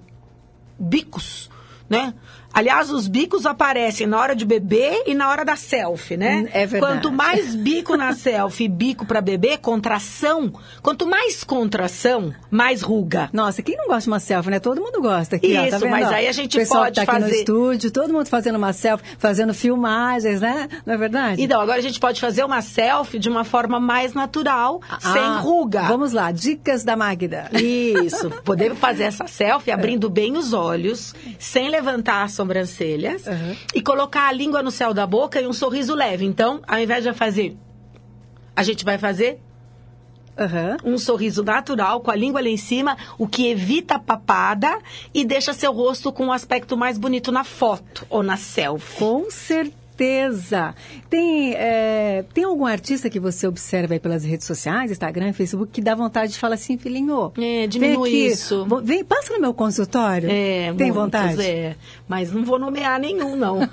bicos, 0.80 1.50
né? 1.90 2.14
Aliás, 2.53 2.89
os 2.89 3.08
bicos 3.08 3.46
aparecem 3.46 4.05
na 4.08 4.20
hora 4.20 4.36
de 4.36 4.46
beber 4.46 5.03
e 5.08 5.13
na 5.13 5.29
hora 5.29 5.43
da 5.46 5.55
selfie, 5.55 6.17
né? 6.17 6.41
Hum, 6.46 6.50
é 6.51 6.65
verdade. 6.65 6.93
Quanto 6.93 7.12
mais 7.12 7.55
bico 7.55 7.96
na 7.96 8.13
selfie 8.13 8.65
e 8.65 8.70
bico 8.70 9.05
para 9.05 9.22
beber, 9.22 9.58
contração. 9.60 10.51
Quanto 10.81 11.08
mais 11.08 11.43
contração, 11.43 12.34
mais 12.50 12.81
ruga. 12.81 13.29
Nossa, 13.34 13.62
quem 13.62 13.75
não 13.77 13.86
gosta 13.88 14.01
de 14.03 14.08
uma 14.10 14.20
selfie, 14.20 14.50
né? 14.50 14.60
Todo 14.60 14.81
mundo 14.81 15.01
gosta 15.01 15.36
aqui, 15.38 15.55
ó, 15.58 15.62
tá 15.62 15.67
Isso, 15.67 15.79
vendo, 15.79 15.91
mas 15.91 16.08
aí 16.10 16.27
a 16.27 16.31
gente 16.31 16.58
pessoal 16.58 16.84
pode 16.84 16.96
tá 16.96 17.01
aqui 17.03 17.13
no 17.13 17.22
fazer- 17.22 17.36
estúdio, 17.39 17.91
todo 17.91 18.13
mundo 18.13 18.27
fazendo 18.27 18.55
uma 18.58 18.74
selfie, 18.74 19.03
fazendo 19.17 19.53
filmagens, 19.53 20.41
né? 20.41 20.67
Não 20.86 20.93
é 20.93 20.98
verdade? 20.98 21.41
Então, 21.41 21.62
agora 21.62 21.79
a 21.79 21.81
gente 21.81 22.00
pode 22.00 22.20
fazer 22.20 22.43
uma 22.43 22.62
selfie 22.62 23.20
de 23.20 23.29
uma 23.29 23.43
forma 23.43 23.79
mais 23.79 24.13
natural, 24.13 24.81
sem 25.00 25.22
Ah, 25.22 25.39
ruga. 25.39 25.84
Vamos 25.84 26.12
lá, 26.12 26.31
dicas 26.31 26.84
da 26.84 26.96
Magda. 26.96 27.50
Isso. 27.53 28.29
Podemos 28.43 28.77
fazer 28.77 29.03
essa 29.03 29.27
selfie 29.27 29.72
abrindo 29.72 30.10
bem 30.10 30.36
os 30.38 30.53
olhos, 30.53 31.13
sem 31.39 31.70
levantar 31.70 32.24
as 32.24 32.31
sobrancelhas, 32.42 33.26
Uhum. 33.28 33.56
e 33.76 33.82
colocar 33.82 34.28
a 34.28 34.32
língua 34.32 34.62
no 34.64 34.72
céu 34.72 34.94
da 34.94 35.06
boca 35.06 35.40
e 35.40 35.48
um 35.48 35.54
sorriso 35.54 35.94
leve. 35.96 36.26
Então, 36.26 36.62
ao 36.68 36.80
invés 36.80 37.04
de 37.04 37.14
fazer, 37.14 37.56
a 38.56 38.64
gente 38.64 38.84
vai 38.84 38.98
fazer 38.98 39.40
Aham. 40.38 40.78
um 40.84 40.98
sorriso 40.98 41.44
natural, 41.44 42.00
com 42.02 42.10
a 42.10 42.16
língua 42.16 42.42
lá 42.42 42.48
em 42.50 42.58
cima, 42.58 42.98
o 43.18 43.28
que 43.28 43.48
evita 43.48 43.96
a 43.96 44.00
papada 44.00 44.80
e 45.14 45.24
deixa 45.24 45.54
seu 45.54 45.72
rosto 45.72 46.12
com 46.12 46.26
um 46.28 46.32
aspecto 46.32 46.76
mais 46.76 46.98
bonito 46.98 47.32
na 47.32 47.44
foto 47.44 48.06
ou 48.10 48.24
na 48.24 48.38
selfie. 48.38 48.98
Com 48.98 49.30
certeza. 49.30 49.81
Tem, 51.10 51.53
é, 51.55 52.24
tem 52.34 52.43
algum 52.43 52.65
artista 52.65 53.10
que 53.10 53.20
você 53.20 53.46
observa 53.48 53.93
aí 53.93 54.00
pelas 54.00 54.24
redes 54.24 54.46
sociais, 54.48 54.91
Instagram, 54.91 55.34
Facebook, 55.34 55.72
que 55.72 55.81
dá 55.81 55.93
vontade 55.96 56.34
de 56.34 56.39
falar 56.39 56.55
assim, 56.55 56.77
filhinho, 56.77 57.31
É, 57.38 57.41
vem 57.41 57.67
diminui 57.70 58.10
aqui, 58.10 58.27
isso. 58.27 58.65
Vem, 58.84 59.03
passa 59.03 59.34
no 59.34 59.39
meu 59.41 59.53
consultório. 59.53 60.29
É, 60.31 60.65
tem 60.77 60.91
muitos, 60.91 60.96
vontade? 60.96 61.41
É, 61.41 61.75
mas 62.08 62.31
não 62.31 62.43
vou 62.43 62.58
nomear 62.60 63.00
nenhum, 63.00 63.36
não. 63.36 63.60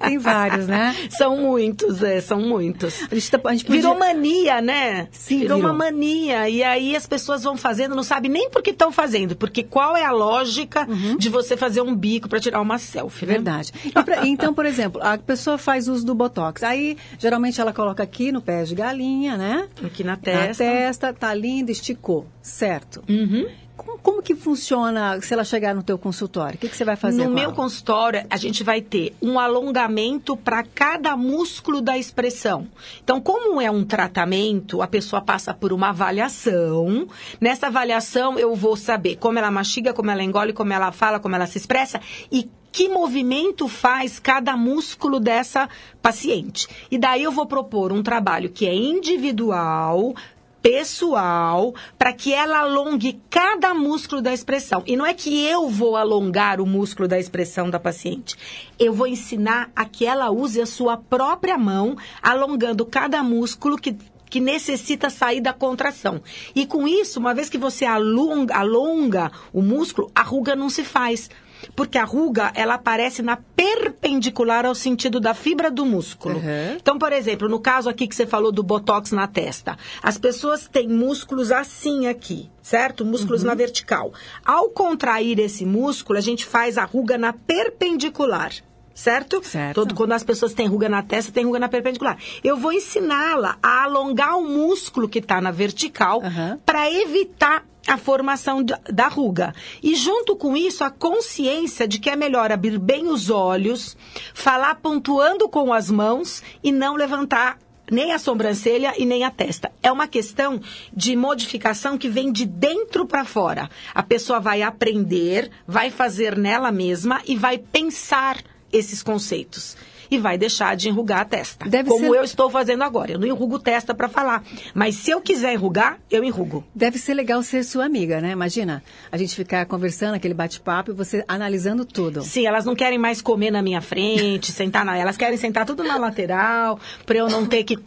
Tem 0.00 0.18
vários, 0.18 0.66
né? 0.66 0.94
são 1.10 1.36
muitos, 1.36 2.02
é, 2.02 2.20
são 2.20 2.40
muitos. 2.40 3.02
A 3.10 3.14
gente, 3.14 3.30
tá- 3.30 3.40
a 3.44 3.52
gente 3.52 3.64
podia... 3.64 3.80
Virou 3.80 3.98
mania, 3.98 4.60
né? 4.60 5.08
Sim, 5.12 5.40
virou, 5.40 5.56
virou. 5.58 5.70
uma 5.72 5.78
mania. 5.78 6.48
E 6.48 6.62
aí 6.62 6.96
as 6.96 7.06
pessoas 7.06 7.42
vão 7.42 7.56
fazendo, 7.56 7.94
não 7.94 8.02
sabem 8.02 8.30
nem 8.30 8.50
por 8.50 8.62
que 8.62 8.70
estão 8.70 8.90
fazendo. 8.90 9.36
Porque 9.36 9.62
qual 9.62 9.96
é 9.96 10.04
a 10.04 10.10
lógica 10.12 10.86
de 11.18 11.28
você 11.28 11.56
fazer 11.56 11.80
um 11.82 11.94
bico 11.94 12.28
para 12.28 12.40
tirar 12.40 12.60
uma 12.60 12.78
selfie, 12.78 13.26
né? 13.26 13.32
Uhum. 13.32 13.36
Verdade. 13.36 13.72
Pra- 14.04 14.26
então, 14.26 14.52
por 14.54 14.66
exemplo, 14.66 14.85
a 15.00 15.18
pessoa 15.18 15.58
faz 15.58 15.88
uso 15.88 16.04
do 16.04 16.14
Botox. 16.14 16.62
Aí, 16.62 16.96
geralmente, 17.18 17.60
ela 17.60 17.72
coloca 17.72 18.02
aqui 18.02 18.30
no 18.32 18.40
pé 18.40 18.62
de 18.64 18.74
galinha, 18.74 19.36
né? 19.36 19.68
Aqui 19.84 20.02
na 20.04 20.12
Na 20.12 20.16
testa. 20.16 20.64
testa, 20.64 21.12
tá 21.12 21.34
linda, 21.34 21.70
esticou. 21.70 22.26
Certo. 22.42 23.02
Uhum. 23.08 23.46
Como, 23.76 23.98
como 23.98 24.22
que 24.22 24.34
funciona 24.34 25.20
se 25.20 25.34
ela 25.34 25.44
chegar 25.44 25.74
no 25.74 25.82
teu 25.82 25.98
consultório? 25.98 26.54
O 26.56 26.58
que, 26.58 26.68
que 26.68 26.76
você 26.76 26.84
vai 26.84 26.96
fazer 26.96 27.22
No 27.22 27.30
meu 27.30 27.44
ela? 27.44 27.52
consultório, 27.52 28.24
a 28.30 28.36
gente 28.38 28.64
vai 28.64 28.80
ter 28.80 29.14
um 29.20 29.38
alongamento 29.38 30.34
para 30.34 30.62
cada 30.62 31.14
músculo 31.14 31.82
da 31.82 31.98
expressão. 31.98 32.66
Então, 33.04 33.20
como 33.20 33.60
é 33.60 33.70
um 33.70 33.84
tratamento, 33.84 34.80
a 34.80 34.86
pessoa 34.86 35.20
passa 35.20 35.52
por 35.52 35.74
uma 35.74 35.90
avaliação. 35.90 37.06
Nessa 37.38 37.66
avaliação, 37.66 38.38
eu 38.38 38.54
vou 38.54 38.76
saber 38.76 39.16
como 39.16 39.38
ela 39.38 39.50
mastiga, 39.50 39.92
como 39.92 40.10
ela 40.10 40.22
engole, 40.22 40.52
como 40.54 40.72
ela 40.72 40.90
fala, 40.90 41.20
como 41.20 41.34
ela 41.34 41.46
se 41.46 41.58
expressa 41.58 42.00
e 42.32 42.48
que 42.76 42.90
movimento 42.90 43.68
faz 43.68 44.18
cada 44.18 44.54
músculo 44.54 45.18
dessa 45.18 45.66
paciente. 46.02 46.68
E 46.90 46.98
daí 46.98 47.22
eu 47.22 47.32
vou 47.32 47.46
propor 47.46 47.90
um 47.90 48.02
trabalho 48.02 48.50
que 48.50 48.66
é 48.66 48.74
individual, 48.74 50.14
pessoal 50.60 51.74
para 51.98 52.12
que 52.12 52.34
ela 52.34 52.58
alongue 52.58 53.18
cada 53.30 53.72
músculo 53.72 54.20
da 54.20 54.30
expressão. 54.30 54.82
E 54.86 54.94
não 54.94 55.06
é 55.06 55.14
que 55.14 55.42
eu 55.46 55.70
vou 55.70 55.96
alongar 55.96 56.60
o 56.60 56.66
músculo 56.66 57.08
da 57.08 57.18
expressão 57.18 57.70
da 57.70 57.80
paciente. 57.80 58.36
Eu 58.78 58.92
vou 58.92 59.06
ensinar 59.06 59.70
a 59.74 59.86
que 59.86 60.04
ela 60.04 60.28
use 60.28 60.60
a 60.60 60.66
sua 60.66 60.98
própria 60.98 61.56
mão, 61.56 61.96
alongando 62.22 62.84
cada 62.84 63.22
músculo 63.22 63.78
que 63.78 63.96
que 64.28 64.40
necessita 64.40 65.08
sair 65.08 65.40
da 65.40 65.52
contração. 65.52 66.20
E 66.54 66.66
com 66.66 66.86
isso, 66.86 67.20
uma 67.20 67.32
vez 67.32 67.48
que 67.48 67.56
você 67.56 67.84
alonga, 67.84 68.56
alonga 68.56 69.30
o 69.52 69.62
músculo, 69.62 70.10
a 70.12 70.22
ruga 70.22 70.56
não 70.56 70.68
se 70.68 70.84
faz. 70.84 71.30
Porque 71.74 71.98
a 71.98 72.04
ruga, 72.04 72.52
ela 72.54 72.74
aparece 72.74 73.22
na 73.22 73.36
perpendicular 73.36 74.64
ao 74.64 74.74
sentido 74.74 75.20
da 75.20 75.34
fibra 75.34 75.70
do 75.70 75.84
músculo. 75.84 76.36
Uhum. 76.36 76.76
Então, 76.76 76.98
por 76.98 77.12
exemplo, 77.12 77.48
no 77.48 77.60
caso 77.60 77.88
aqui 77.88 78.06
que 78.06 78.14
você 78.14 78.26
falou 78.26 78.52
do 78.52 78.62
botox 78.62 79.12
na 79.12 79.26
testa, 79.26 79.76
as 80.02 80.18
pessoas 80.18 80.68
têm 80.68 80.88
músculos 80.88 81.50
assim 81.50 82.06
aqui, 82.06 82.50
certo? 82.62 83.04
Músculos 83.04 83.42
na 83.42 83.54
vertical. 83.54 84.12
Ao 84.44 84.68
contrair 84.70 85.38
esse 85.38 85.64
músculo, 85.64 86.18
a 86.18 86.22
gente 86.22 86.44
faz 86.44 86.78
a 86.78 86.84
ruga 86.84 87.18
na 87.18 87.32
perpendicular. 87.32 88.52
Certo? 88.94 89.44
Certo. 89.44 89.74
Todo, 89.74 89.94
quando 89.94 90.12
as 90.12 90.24
pessoas 90.24 90.54
têm 90.54 90.66
ruga 90.66 90.88
na 90.88 91.02
testa, 91.02 91.30
tem 91.30 91.44
ruga 91.44 91.58
na 91.58 91.68
perpendicular. 91.68 92.16
Eu 92.42 92.56
vou 92.56 92.72
ensiná-la 92.72 93.58
a 93.62 93.84
alongar 93.84 94.38
o 94.38 94.48
músculo 94.48 95.06
que 95.06 95.18
está 95.18 95.38
na 95.38 95.50
vertical 95.50 96.22
Aham. 96.24 96.58
para 96.64 96.90
evitar 96.90 97.62
a 97.86 97.96
formação 97.96 98.62
da, 98.64 99.08
ruga. 99.08 99.54
E 99.82 99.94
junto 99.94 100.36
com 100.36 100.56
isso, 100.56 100.82
a 100.82 100.90
consciência 100.90 101.86
de 101.86 101.98
que 101.98 102.10
é 102.10 102.16
melhor 102.16 102.50
abrir 102.50 102.78
bem 102.78 103.08
os 103.08 103.30
olhos, 103.30 103.96
falar 104.34 104.76
pontuando 104.76 105.48
com 105.48 105.72
as 105.72 105.90
mãos 105.90 106.42
e 106.62 106.72
não 106.72 106.96
levantar 106.96 107.58
nem 107.90 108.12
a 108.12 108.18
sobrancelha 108.18 108.94
e 108.98 109.06
nem 109.06 109.22
a 109.24 109.30
testa. 109.30 109.70
É 109.82 109.92
uma 109.92 110.08
questão 110.08 110.60
de 110.92 111.14
modificação 111.14 111.96
que 111.96 112.08
vem 112.08 112.32
de 112.32 112.44
dentro 112.44 113.06
para 113.06 113.24
fora. 113.24 113.70
A 113.94 114.02
pessoa 114.02 114.40
vai 114.40 114.62
aprender, 114.62 115.50
vai 115.66 115.90
fazer 115.90 116.36
nela 116.36 116.72
mesma 116.72 117.22
e 117.26 117.36
vai 117.36 117.58
pensar 117.58 118.42
esses 118.72 119.02
conceitos. 119.02 119.76
E 120.10 120.18
vai 120.18 120.36
deixar 120.38 120.76
de 120.76 120.88
enrugar 120.88 121.20
a 121.20 121.24
testa. 121.24 121.68
Deve 121.68 121.88
como 121.88 122.04
ser- 122.06 122.16
eu 122.18 122.22
estou 122.24 122.48
fazendo 122.50 122.82
agora. 122.82 123.12
Eu 123.12 123.18
não 123.18 123.26
enrugo 123.26 123.58
testa 123.58 123.94
para 123.94 124.08
falar. 124.08 124.42
Mas 124.74 124.94
se 124.96 125.10
eu 125.10 125.20
quiser 125.20 125.54
enrugar, 125.54 125.98
eu 126.10 126.22
enrugo. 126.24 126.64
Deve 126.74 126.98
ser 126.98 127.14
legal 127.14 127.42
ser 127.42 127.64
sua 127.64 127.84
amiga, 127.84 128.20
né? 128.20 128.30
Imagina, 128.30 128.82
a 129.10 129.16
gente 129.16 129.34
ficar 129.34 129.64
conversando, 129.66 130.14
aquele 130.14 130.34
bate-papo 130.34 130.90
e 130.90 130.94
você 130.94 131.24
analisando 131.26 131.84
tudo. 131.84 132.22
Sim, 132.22 132.46
elas 132.46 132.64
não 132.64 132.74
querem 132.74 132.98
mais 132.98 133.20
comer 133.20 133.50
na 133.50 133.62
minha 133.62 133.80
frente, 133.80 134.52
sentar 134.52 134.84
na. 134.84 134.96
Elas 134.96 135.16
querem 135.16 135.36
sentar 135.36 135.66
tudo 135.66 135.82
na 135.82 135.96
lateral, 135.96 136.78
para 137.04 137.18
eu 137.18 137.28
não 137.28 137.44
ter 137.46 137.64
que 137.64 137.78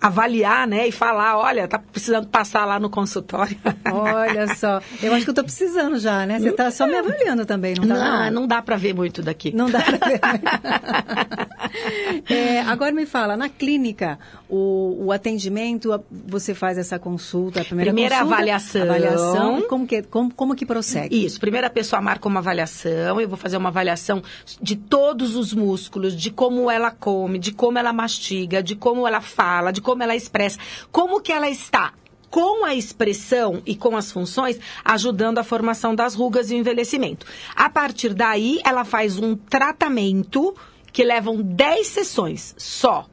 avaliar, 0.00 0.66
né? 0.66 0.88
E 0.88 0.92
falar, 0.92 1.36
olha, 1.36 1.68
tá 1.68 1.78
precisando 1.78 2.26
passar 2.28 2.64
lá 2.64 2.80
no 2.80 2.88
consultório. 2.88 3.56
Olha 3.92 4.52
só, 4.56 4.80
eu 5.02 5.12
acho 5.12 5.24
que 5.24 5.30
eu 5.30 5.34
tô 5.34 5.44
precisando 5.44 5.98
já, 5.98 6.24
né? 6.24 6.38
Você 6.38 6.52
tá 6.52 6.70
só 6.70 6.86
me 6.86 6.96
avaliando 6.96 7.44
também, 7.44 7.74
não 7.74 7.86
tá? 7.86 8.30
Não, 8.30 8.40
não 8.40 8.46
dá 8.46 8.62
para 8.62 8.76
ver 8.76 8.94
muito 8.94 9.22
daqui. 9.22 9.54
Não 9.54 9.68
dá 9.68 9.80
pra 9.82 9.98
ver. 10.08 10.20
É, 12.28 12.60
agora 12.60 12.92
me 12.92 13.06
fala, 13.06 13.36
na 13.36 13.48
clínica, 13.48 14.18
o, 14.50 15.04
o 15.06 15.12
atendimento, 15.12 15.92
a- 15.92 16.00
você 16.10 16.54
faz 16.54 16.76
essa 16.76 16.98
consulta, 16.98 17.60
a 17.60 17.64
primeira, 17.64 17.90
Primeira 17.92 18.16
consulta, 18.16 18.34
avaliação. 18.34 18.82
avaliação, 18.82 19.62
como 19.68 19.86
que, 19.86 20.02
como, 20.02 20.34
como 20.34 20.54
que 20.54 20.66
prossegue? 20.66 21.24
Isso, 21.24 21.38
primeiro 21.38 21.66
a 21.66 21.70
pessoa 21.70 22.02
marca 22.02 22.26
uma 22.28 22.40
avaliação, 22.40 23.20
eu 23.20 23.28
vou 23.28 23.36
fazer 23.38 23.56
uma 23.56 23.68
avaliação 23.68 24.22
de 24.60 24.76
todos 24.76 25.36
os 25.36 25.52
músculos, 25.54 26.14
de 26.16 26.30
como 26.30 26.70
ela 26.70 26.90
come, 26.90 27.38
de 27.38 27.52
como 27.52 27.78
ela 27.78 27.92
mastiga, 27.92 28.62
de 28.62 28.74
como 28.76 29.06
ela 29.06 29.20
fala, 29.20 29.70
de 29.72 29.80
como 29.80 30.02
ela 30.02 30.16
expressa, 30.16 30.58
como 30.90 31.20
que 31.20 31.32
ela 31.32 31.48
está 31.48 31.92
com 32.28 32.64
a 32.64 32.74
expressão 32.76 33.60
e 33.66 33.74
com 33.74 33.96
as 33.96 34.12
funções, 34.12 34.58
ajudando 34.84 35.38
a 35.38 35.42
formação 35.44 35.94
das 35.96 36.14
rugas 36.14 36.48
e 36.50 36.54
o 36.54 36.58
envelhecimento. 36.58 37.26
A 37.56 37.68
partir 37.68 38.14
daí, 38.14 38.60
ela 38.64 38.84
faz 38.84 39.18
um 39.18 39.34
tratamento 39.34 40.54
que 40.92 41.02
levam 41.04 41.40
10 41.42 41.86
sessões 41.86 42.54
só. 42.56 43.06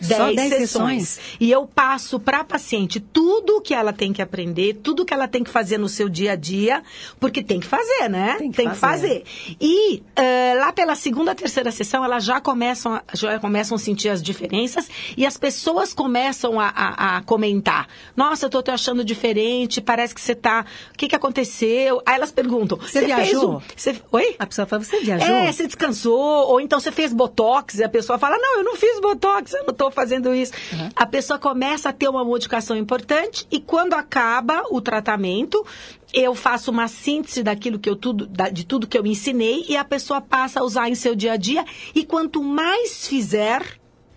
Só 0.00 0.24
10 0.32 0.36
10 0.36 0.48
sessões. 0.50 1.08
sessões? 1.08 1.36
E 1.40 1.50
eu 1.50 1.66
passo 1.66 2.18
para 2.18 2.40
a 2.40 2.44
paciente 2.44 2.98
tudo 3.00 3.56
o 3.58 3.60
que 3.60 3.74
ela 3.74 3.92
tem 3.92 4.12
que 4.12 4.20
aprender, 4.22 4.74
tudo 4.82 5.04
que 5.04 5.12
ela 5.14 5.28
tem 5.28 5.44
que 5.44 5.50
fazer 5.50 5.78
no 5.78 5.88
seu 5.88 6.08
dia 6.08 6.32
a 6.32 6.36
dia, 6.36 6.82
porque 7.20 7.42
tem 7.42 7.60
que 7.60 7.66
fazer, 7.66 8.08
né? 8.08 8.36
Tem 8.38 8.50
que 8.50 8.56
fazer. 8.74 8.78
fazer. 8.80 9.24
E 9.60 10.02
eh, 10.16 10.54
lá 10.58 10.72
pela 10.72 10.94
segunda, 10.94 11.34
terceira 11.34 11.70
sessão, 11.70 12.04
elas 12.04 12.24
já 12.24 12.40
começam, 12.40 12.94
a- 12.94 13.02
já 13.14 13.38
começam 13.38 13.74
a 13.76 13.78
sentir 13.78 14.08
as 14.08 14.22
diferenças 14.22 14.88
e 15.16 15.24
as 15.26 15.36
pessoas 15.36 15.92
começam 15.92 16.58
a, 16.58 16.68
a- 16.68 17.16
a 17.18 17.22
comentar. 17.22 17.86
Nossa, 18.16 18.46
eu 18.46 18.50
tô 18.50 18.62
te 18.62 18.70
achando 18.70 19.04
diferente, 19.04 19.80
parece 19.80 20.14
que 20.14 20.20
você 20.20 20.34
tá. 20.34 20.64
O 20.92 20.96
que, 20.98 21.08
que 21.08 21.14
aconteceu? 21.16 22.02
Aí 22.06 22.14
elas 22.16 22.32
perguntam. 22.32 22.78
Você 22.78 23.04
viajou? 23.04 23.56
o- 23.56 23.62
você- 23.76 24.00
Oi? 24.10 24.36
A 24.38 24.46
pessoa 24.46 24.66
fala, 24.66 24.82
você 24.82 25.00
viajou? 25.00 25.28
É, 25.28 25.52
você 25.52 25.66
descansou, 25.66 26.48
ou 26.48 26.60
então 26.60 26.80
você 26.80 26.90
fez 26.90 27.12
botox 27.12 27.78
e 27.78 27.84
a 27.84 27.88
pessoa 27.88 28.18
fala: 28.18 28.36
Não, 28.38 28.58
eu 28.58 28.64
não 28.64 28.76
fiz 28.76 29.00
botox, 29.00 29.52
eu 29.52 29.62
não 29.64 29.70
estou 29.70 29.90
fazendo 29.92 30.34
isso. 30.34 30.52
A 30.96 31.06
pessoa 31.06 31.38
começa 31.38 31.88
a 31.88 31.92
ter 31.92 32.08
uma 32.08 32.24
modificação 32.24 32.76
importante 32.76 33.46
e 33.50 33.60
quando 33.60 33.94
acaba 33.94 34.62
o 34.70 34.80
tratamento, 34.80 35.64
eu 36.12 36.34
faço 36.34 36.70
uma 36.70 36.88
síntese 36.88 37.42
daquilo 37.42 37.78
que 37.78 37.88
eu 37.88 37.96
tudo, 37.96 38.28
de 38.52 38.64
tudo 38.64 38.86
que 38.86 38.98
eu 38.98 39.06
ensinei 39.06 39.64
e 39.68 39.76
a 39.76 39.84
pessoa 39.84 40.20
passa 40.20 40.60
a 40.60 40.64
usar 40.64 40.88
em 40.88 40.94
seu 40.94 41.14
dia 41.14 41.32
a 41.32 41.36
dia. 41.36 41.64
E 41.94 42.04
quanto 42.04 42.42
mais 42.42 43.06
fizer, 43.06 43.62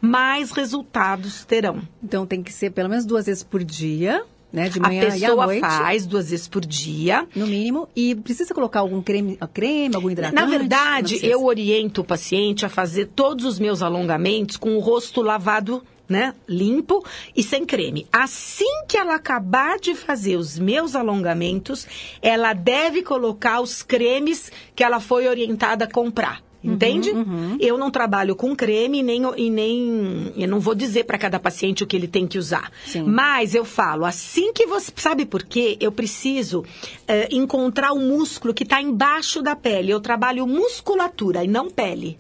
mais 0.02 0.52
resultados 0.52 1.46
terão. 1.46 1.82
Então 2.04 2.26
tem 2.26 2.44
que 2.44 2.54
ser 2.54 2.72
pelo 2.72 2.90
menos 2.90 3.06
duas 3.06 3.26
vezes 3.26 3.44
por 3.44 3.64
dia, 3.64 4.24
né? 4.56 4.70
De 4.70 4.80
A 4.80 4.84
manhã 4.84 5.04
e 5.04 5.08
à 5.08 5.12
pessoa 5.12 5.46
noite. 5.46 5.60
faz 5.60 6.06
duas 6.08 6.30
vezes 6.30 6.48
por 6.48 6.66
dia. 6.66 7.28
No 7.36 7.46
mínimo. 7.46 7.90
E 7.94 8.16
precisa 8.16 8.54
colocar 8.54 8.80
algum 8.80 9.02
creme, 9.02 9.38
creme 9.54 9.94
algum 9.94 10.10
hidratante? 10.10 10.36
Na 10.36 10.46
verdade, 10.46 11.20
eu 11.22 11.44
oriento 11.44 12.02
o 12.02 12.04
paciente 12.04 12.66
a 12.66 12.70
fazer 12.70 13.10
todos 13.14 13.44
os 13.44 13.60
meus 13.60 13.82
alongamentos 13.82 14.56
com 14.56 14.78
o 14.78 14.80
rosto 14.80 15.22
lavado, 15.22 15.84
né, 16.08 16.34
limpo 16.48 17.04
e 17.36 17.44
sem 17.44 17.66
creme. 17.66 18.08
Assim 18.14 18.84
que 18.88 18.96
ela 18.96 19.16
acabar 19.16 19.78
de 19.78 19.94
fazer 19.94 20.38
os 20.38 20.58
meus 20.58 20.96
alongamentos, 20.96 21.86
ela 22.22 22.54
deve 22.54 23.02
colocar 23.02 23.60
os 23.60 23.84
cremes 23.84 24.52
que 24.76 24.84
ela 24.84 25.00
foi 25.00 25.28
orientada 25.28 25.86
a 25.86 25.92
comprar. 25.92 26.45
Entende? 26.74 27.12
Eu 27.60 27.78
não 27.78 27.92
trabalho 27.92 28.36
com 28.36 28.56
creme 28.56 29.04
nem, 29.04 29.22
e 29.38 29.50
nem. 29.50 30.34
Eu 30.36 30.48
não 30.48 30.60
vou 30.60 30.76
dizer 30.76 31.06
para 31.06 31.18
cada 31.18 31.40
paciente 31.40 31.84
o 31.84 31.88
que 31.88 31.96
ele 31.96 32.08
tem 32.08 32.28
que 32.28 32.38
usar. 32.38 32.72
Sim. 32.86 33.04
Mas 33.04 33.54
eu 33.54 33.66
falo, 33.66 34.06
assim 34.06 34.52
que 34.54 34.66
você. 34.66 34.92
Sabe 34.96 35.26
por 35.26 35.44
quê? 35.44 35.78
Eu 35.80 35.92
preciso 35.92 36.64
eh, 37.08 37.28
encontrar 37.32 37.92
o 37.92 38.00
músculo 38.00 38.54
que 38.54 38.64
está 38.64 38.82
embaixo 38.82 39.42
da 39.42 39.56
pele. 39.56 39.92
Eu 39.92 40.00
trabalho 40.00 40.48
musculatura 40.48 41.44
e 41.44 41.48
não 41.48 41.70
pele. 41.70 42.18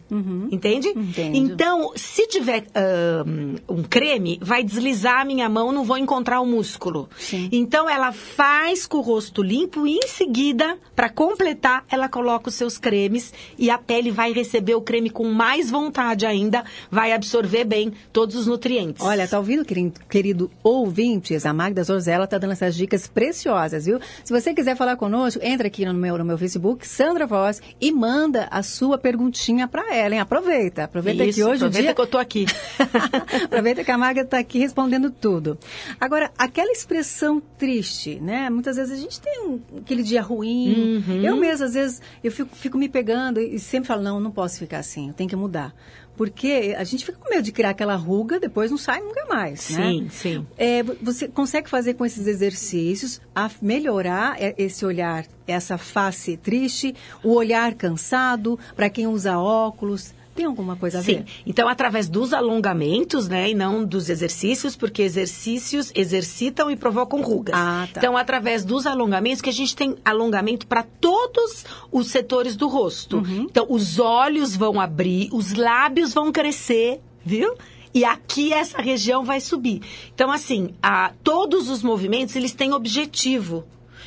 Entende? 0.51 0.89
Entendo. 0.89 1.35
Então, 1.35 1.91
se 1.95 2.27
tiver 2.27 2.65
ahn, 2.75 3.55
um 3.67 3.83
creme, 3.83 4.39
vai 4.41 4.63
deslizar 4.63 5.21
a 5.21 5.25
minha 5.25 5.49
mão, 5.49 5.71
não 5.71 5.83
vou 5.83 5.97
encontrar 5.97 6.39
o 6.39 6.45
músculo. 6.45 7.09
Sim. 7.17 7.49
Então, 7.51 7.89
ela 7.89 8.11
faz 8.11 8.85
com 8.85 8.97
o 8.97 9.01
rosto 9.01 9.41
limpo 9.41 9.87
e 9.87 9.97
em 9.97 10.07
seguida, 10.07 10.77
para 10.95 11.09
completar, 11.09 11.85
ela 11.89 12.07
coloca 12.07 12.49
os 12.49 12.55
seus 12.55 12.77
cremes 12.77 13.33
e 13.57 13.69
a 13.69 13.77
pele 13.77 14.11
vai 14.11 14.31
receber 14.35 14.75
o 14.75 14.81
creme 14.81 15.09
com 15.09 15.25
mais 15.25 15.69
vontade 15.69 16.25
ainda, 16.25 16.63
vai 16.91 17.11
absorver 17.11 17.63
bem 17.63 17.93
todos 18.13 18.35
os 18.35 18.47
nutrientes. 18.47 19.03
Olha, 19.03 19.27
tá 19.27 19.37
ouvindo, 19.37 19.63
querido, 19.65 19.99
querido 20.09 20.51
ouvintes? 20.63 21.45
A 21.45 21.53
Magda 21.53 21.83
Zorzella 21.83 22.27
tá 22.27 22.37
dando 22.37 22.51
essas 22.51 22.75
dicas 22.75 23.07
preciosas, 23.07 23.85
viu? 23.85 23.99
Se 24.23 24.31
você 24.33 24.53
quiser 24.53 24.75
falar 24.75 24.95
conosco, 24.95 25.41
entra 25.43 25.67
aqui 25.67 25.85
no 25.85 25.93
meu, 25.93 26.17
no 26.17 26.25
meu 26.25 26.37
Facebook, 26.37 26.87
Sandra 26.87 27.25
Voz, 27.25 27.61
e 27.79 27.91
manda 27.91 28.47
a 28.51 28.61
sua 28.63 28.97
perguntinha 28.97 29.67
para 29.67 29.93
ela, 29.95 30.15
hein? 30.15 30.19
Aproveita, 30.21 30.83
aproveita 30.83 31.23
Isso, 31.25 31.37
que 31.39 31.43
hoje 31.43 31.63
o 31.63 31.67
aproveita 31.67 31.81
dia... 31.83 31.95
que 31.95 32.01
eu 32.01 32.07
tô 32.07 32.17
aqui. 32.17 32.45
Aproveita 33.45 33.83
que 33.83 33.91
a 33.91 33.97
Magda 33.97 34.21
está 34.21 34.37
aqui 34.39 34.59
respondendo 34.59 35.09
tudo. 35.11 35.57
Agora, 35.99 36.31
aquela 36.37 36.71
expressão 36.71 37.41
triste, 37.57 38.19
né? 38.21 38.49
Muitas 38.49 38.77
vezes 38.77 38.97
a 38.97 39.01
gente 39.01 39.19
tem 39.19 39.41
um- 39.47 39.59
aquele 39.77 40.03
dia 40.03 40.21
ruim. 40.21 41.03
Uhum. 41.07 41.21
Eu 41.21 41.35
mesmo, 41.35 41.65
às 41.65 41.73
vezes, 41.73 42.01
eu 42.23 42.31
fico, 42.31 42.55
fico 42.55 42.77
me 42.77 42.89
pegando 42.89 43.39
e 43.39 43.59
sempre 43.59 43.87
falo, 43.87 44.01
não, 44.01 44.19
não 44.25 44.31
posso 44.31 44.59
ficar 44.59 44.79
assim, 44.79 45.07
eu 45.07 45.13
tenho 45.13 45.29
que 45.29 45.35
mudar. 45.35 45.73
Porque 46.17 46.73
a 46.77 46.83
gente 46.83 47.05
fica 47.05 47.17
com 47.17 47.29
medo 47.29 47.41
de 47.43 47.51
criar 47.51 47.71
aquela 47.71 47.95
ruga, 47.95 48.39
depois 48.39 48.71
não 48.71 48.77
sai 48.77 48.99
nunca 49.01 49.25
mais, 49.25 49.69
né? 49.71 49.89
Sim, 49.91 50.09
sim. 50.09 50.47
É, 50.57 50.81
vo- 50.81 50.95
você 51.01 51.27
consegue 51.27 51.69
fazer 51.69 51.93
com 51.95 52.05
esses 52.05 52.25
exercícios 52.25 53.19
a 53.35 53.49
melhorar 53.61 54.41
é, 54.41 54.55
esse 54.57 54.85
olhar, 54.85 55.25
essa 55.45 55.77
face 55.77 56.37
triste, 56.37 56.95
o 57.23 57.33
olhar 57.33 57.73
cansado, 57.73 58.57
para 58.75 58.89
quem 58.89 59.07
usa 59.07 59.37
óculos. 59.37 60.13
Tem 60.35 60.45
alguma 60.45 60.75
coisa 60.75 60.99
a 60.99 61.01
Sim. 61.01 61.19
ver? 61.19 61.25
Então, 61.45 61.67
através 61.69 62.09
dos 62.09 62.33
alongamentos, 62.33 63.29
né, 63.29 63.49
e 63.49 63.53
não 63.53 63.85
dos 63.85 64.09
exercícios, 64.09 64.75
porque 64.75 65.01
exercícios 65.01 65.93
exercitam 65.95 66.69
e 66.69 66.75
provocam 66.75 67.21
rugas. 67.21 67.55
Ah, 67.57 67.87
tá. 67.91 68.01
Então, 68.01 68.17
através 68.17 68.65
dos 68.65 68.85
alongamentos, 68.85 69.41
que 69.41 69.49
a 69.49 69.53
gente 69.53 69.73
tem 69.73 69.95
alongamento 70.03 70.67
para 70.67 70.83
todos 70.83 71.63
os 71.89 72.07
setores 72.07 72.57
do 72.57 72.67
rosto. 72.67 73.19
Uhum. 73.19 73.47
Então, 73.49 73.65
os 73.69 73.97
olhos 73.97 74.57
vão 74.57 74.79
abrir, 74.81 75.29
os 75.31 75.53
lábios 75.53 76.13
vão 76.13 76.33
crescer, 76.33 76.99
viu? 77.23 77.55
E 77.93 78.03
aqui 78.03 78.51
essa 78.51 78.81
região 78.81 79.23
vai 79.23 79.39
subir. 79.39 79.81
Então, 80.13 80.29
assim, 80.29 80.71
a, 80.83 81.13
todos 81.23 81.69
os 81.69 81.81
movimentos, 81.81 82.35
eles 82.35 82.51
têm 82.51 82.73
objetivo. 82.73 83.63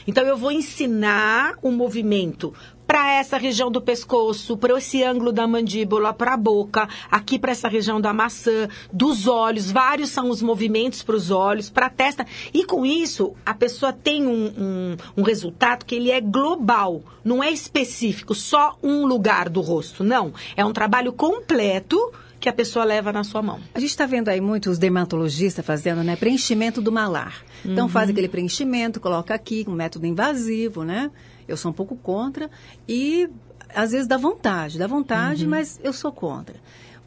Então, 0.06 0.24
eu 0.24 0.36
vou 0.36 0.52
ensinar 0.52 1.54
o 1.62 1.70
movimento 1.70 2.52
para 2.88 3.12
essa 3.12 3.36
região 3.36 3.70
do 3.70 3.82
pescoço, 3.82 4.56
para 4.56 4.78
esse 4.78 5.04
ângulo 5.04 5.30
da 5.30 5.46
mandíbula, 5.46 6.14
para 6.14 6.32
a 6.32 6.36
boca, 6.38 6.88
aqui 7.10 7.38
para 7.38 7.52
essa 7.52 7.68
região 7.68 8.00
da 8.00 8.14
maçã, 8.14 8.66
dos 8.90 9.26
olhos. 9.26 9.70
Vários 9.70 10.08
são 10.08 10.30
os 10.30 10.40
movimentos 10.40 11.02
para 11.02 11.14
os 11.14 11.30
olhos, 11.30 11.68
para 11.68 11.86
a 11.86 11.90
testa. 11.90 12.26
E 12.52 12.64
com 12.64 12.86
isso, 12.86 13.34
a 13.44 13.52
pessoa 13.52 13.92
tem 13.92 14.26
um, 14.26 14.46
um, 14.58 14.96
um 15.18 15.22
resultado 15.22 15.84
que 15.84 15.94
ele 15.96 16.10
é 16.10 16.18
global, 16.18 17.02
não 17.22 17.44
é 17.44 17.50
específico, 17.50 18.34
só 18.34 18.78
um 18.82 19.04
lugar 19.04 19.50
do 19.50 19.60
rosto. 19.60 20.02
Não. 20.02 20.32
É 20.56 20.64
um 20.64 20.72
trabalho 20.72 21.12
completo 21.12 21.98
que 22.40 22.48
a 22.48 22.52
pessoa 22.54 22.86
leva 22.86 23.12
na 23.12 23.22
sua 23.22 23.42
mão. 23.42 23.60
A 23.74 23.80
gente 23.80 23.90
está 23.90 24.06
vendo 24.06 24.28
aí 24.30 24.40
muitos 24.40 24.78
dermatologistas 24.78 25.66
fazendo, 25.66 26.02
né? 26.02 26.16
Preenchimento 26.16 26.80
do 26.80 26.90
malar. 26.90 27.44
Então 27.64 27.84
Uhum. 27.84 27.90
faz 27.90 28.08
aquele 28.08 28.28
preenchimento, 28.28 28.98
coloca 28.98 29.34
aqui, 29.34 29.64
um 29.68 29.72
método 29.72 30.06
invasivo, 30.06 30.84
né? 30.84 31.10
Eu 31.48 31.56
sou 31.56 31.70
um 31.70 31.74
pouco 31.74 31.96
contra. 31.96 32.48
E 32.86 33.28
às 33.74 33.90
vezes 33.92 34.06
dá 34.06 34.16
vontade, 34.16 34.78
dá 34.78 34.86
vontade, 34.86 35.44
Uhum. 35.44 35.50
mas 35.50 35.80
eu 35.82 35.92
sou 35.92 36.12
contra. 36.12 36.54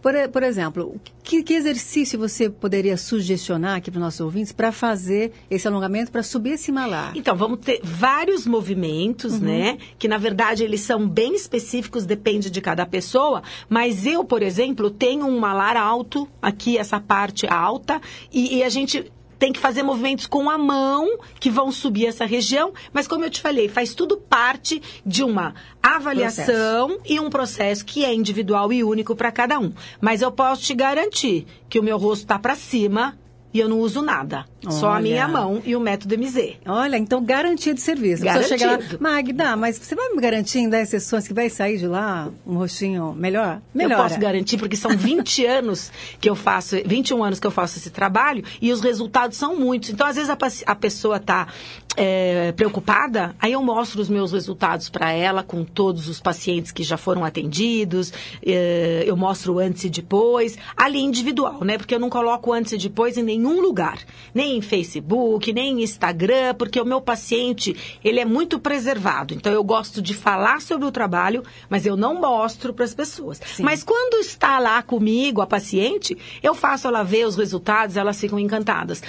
Por, 0.01 0.13
por 0.29 0.41
exemplo, 0.41 0.99
que, 1.21 1.43
que 1.43 1.53
exercício 1.53 2.17
você 2.17 2.49
poderia 2.49 2.97
sugestionar 2.97 3.75
aqui 3.77 3.91
para 3.91 3.99
os 3.99 4.03
nossos 4.03 4.19
ouvintes 4.21 4.51
para 4.51 4.71
fazer 4.71 5.31
esse 5.47 5.67
alongamento, 5.67 6.11
para 6.11 6.23
subir 6.23 6.53
esse 6.53 6.71
malar? 6.71 7.15
Então, 7.15 7.35
vamos 7.35 7.59
ter 7.59 7.79
vários 7.83 8.47
movimentos, 8.47 9.39
né? 9.39 9.77
Que 9.99 10.07
na 10.07 10.17
verdade 10.17 10.63
eles 10.63 10.81
são 10.81 11.07
bem 11.07 11.35
específicos, 11.35 12.03
depende 12.03 12.49
de 12.49 12.59
cada 12.61 12.83
pessoa. 12.83 13.43
Mas 13.69 14.07
eu, 14.07 14.23
por 14.23 14.41
exemplo, 14.41 14.89
tenho 14.89 15.27
um 15.27 15.39
malar 15.39 15.77
alto, 15.77 16.27
aqui 16.41 16.79
essa 16.79 16.99
parte 16.99 17.45
alta, 17.45 18.01
e, 18.33 18.57
e 18.57 18.63
a 18.63 18.69
gente 18.69 19.11
tem 19.41 19.51
que 19.51 19.59
fazer 19.59 19.81
movimentos 19.81 20.27
com 20.27 20.51
a 20.51 20.55
mão 20.55 21.17
que 21.39 21.49
vão 21.49 21.71
subir 21.71 22.05
essa 22.05 22.25
região, 22.25 22.71
mas 22.93 23.07
como 23.07 23.25
eu 23.25 23.29
te 23.31 23.41
falei, 23.41 23.67
faz 23.67 23.95
tudo 23.95 24.15
parte 24.15 24.79
de 25.03 25.23
uma 25.23 25.55
avaliação 25.81 26.99
e 27.03 27.19
um 27.19 27.27
processo 27.27 27.83
que 27.83 28.05
é 28.05 28.13
individual 28.13 28.71
e 28.71 28.83
único 28.83 29.15
para 29.15 29.31
cada 29.31 29.57
um. 29.57 29.73
Mas 29.99 30.21
eu 30.21 30.31
posso 30.31 30.61
te 30.61 30.75
garantir 30.75 31.47
que 31.67 31.79
o 31.79 31.83
meu 31.83 31.97
rosto 31.97 32.21
está 32.21 32.37
para 32.37 32.55
cima 32.55 33.17
e 33.53 33.59
eu 33.59 33.67
não 33.67 33.79
uso 33.79 34.01
nada, 34.01 34.45
só 34.69 34.87
a 34.87 34.91
Olha. 34.93 35.01
minha 35.01 35.27
mão 35.27 35.61
e 35.65 35.75
o 35.75 35.79
método 35.79 36.17
MZ. 36.17 36.57
Olha, 36.65 36.97
então 36.97 37.23
garantia 37.23 37.73
de 37.73 37.81
serviço. 37.81 38.27
A 38.27 38.33
pessoa 38.33 38.47
chega 38.47 38.65
lá, 38.65 38.77
Garantido. 38.77 39.03
Magda, 39.03 39.57
mas 39.57 39.77
você 39.77 39.95
vai 39.95 40.09
me 40.09 40.21
garantir 40.21 40.59
em 40.59 40.69
10 40.69 40.89
sessões 40.89 41.27
que 41.27 41.33
vai 41.33 41.49
sair 41.49 41.77
de 41.77 41.87
lá 41.87 42.29
um 42.45 42.55
rostinho 42.55 43.13
melhor? 43.13 43.61
Melhor. 43.73 43.97
Eu 43.97 44.03
posso 44.03 44.19
garantir, 44.19 44.57
porque 44.57 44.75
são 44.75 44.91
20 44.91 45.45
anos 45.45 45.91
que 46.19 46.29
eu 46.29 46.35
faço, 46.35 46.77
21 46.85 47.23
anos 47.23 47.39
que 47.39 47.47
eu 47.47 47.51
faço 47.51 47.77
esse 47.77 47.89
trabalho 47.89 48.43
e 48.61 48.71
os 48.71 48.81
resultados 48.81 49.37
são 49.37 49.55
muitos. 49.55 49.89
Então, 49.89 50.07
às 50.07 50.15
vezes, 50.15 50.29
a, 50.29 50.37
a 50.71 50.75
pessoa 50.75 51.17
está 51.17 51.47
preocupada, 52.55 53.35
aí 53.39 53.51
eu 53.53 53.61
mostro 53.61 54.01
os 54.01 54.09
meus 54.09 54.31
resultados 54.31 54.89
para 54.89 55.11
ela, 55.11 55.43
com 55.43 55.63
todos 55.63 56.07
os 56.07 56.19
pacientes 56.19 56.71
que 56.71 56.83
já 56.83 56.97
foram 56.97 57.23
atendidos, 57.23 58.13
eh, 58.45 59.03
eu 59.05 59.17
mostro 59.17 59.59
antes 59.59 59.83
e 59.83 59.89
depois, 59.89 60.57
ali 60.75 60.99
individual, 60.99 61.63
né? 61.63 61.77
Porque 61.77 61.93
eu 61.93 61.99
não 61.99 62.09
coloco 62.09 62.53
antes 62.53 62.73
e 62.73 62.77
depois 62.77 63.17
em 63.17 63.23
nenhum 63.23 63.61
lugar, 63.61 63.99
nem 64.33 64.57
em 64.57 64.61
Facebook, 64.61 65.51
nem 65.51 65.79
em 65.79 65.83
Instagram, 65.83 66.55
porque 66.55 66.79
o 66.79 66.85
meu 66.85 67.01
paciente, 67.01 67.75
ele 68.03 68.19
é 68.19 68.25
muito 68.25 68.59
preservado. 68.59 69.33
Então, 69.33 69.51
eu 69.51 69.63
gosto 69.63 70.01
de 70.01 70.13
falar 70.13 70.61
sobre 70.61 70.87
o 70.87 70.91
trabalho, 70.91 71.43
mas 71.69 71.85
eu 71.85 71.97
não 71.97 72.19
mostro 72.19 72.73
para 72.73 72.85
as 72.85 72.93
pessoas. 72.93 73.41
Mas 73.59 73.83
quando 73.83 74.21
está 74.21 74.59
lá 74.59 74.81
comigo, 74.81 75.41
a 75.41 75.47
paciente, 75.47 76.17
eu 76.41 76.55
faço 76.55 76.87
ela 76.87 77.03
ver 77.03 77.25
os 77.25 77.35
resultados, 77.35 77.97
elas 77.97 78.19
ficam 78.19 78.39
encantadas. 78.39 79.01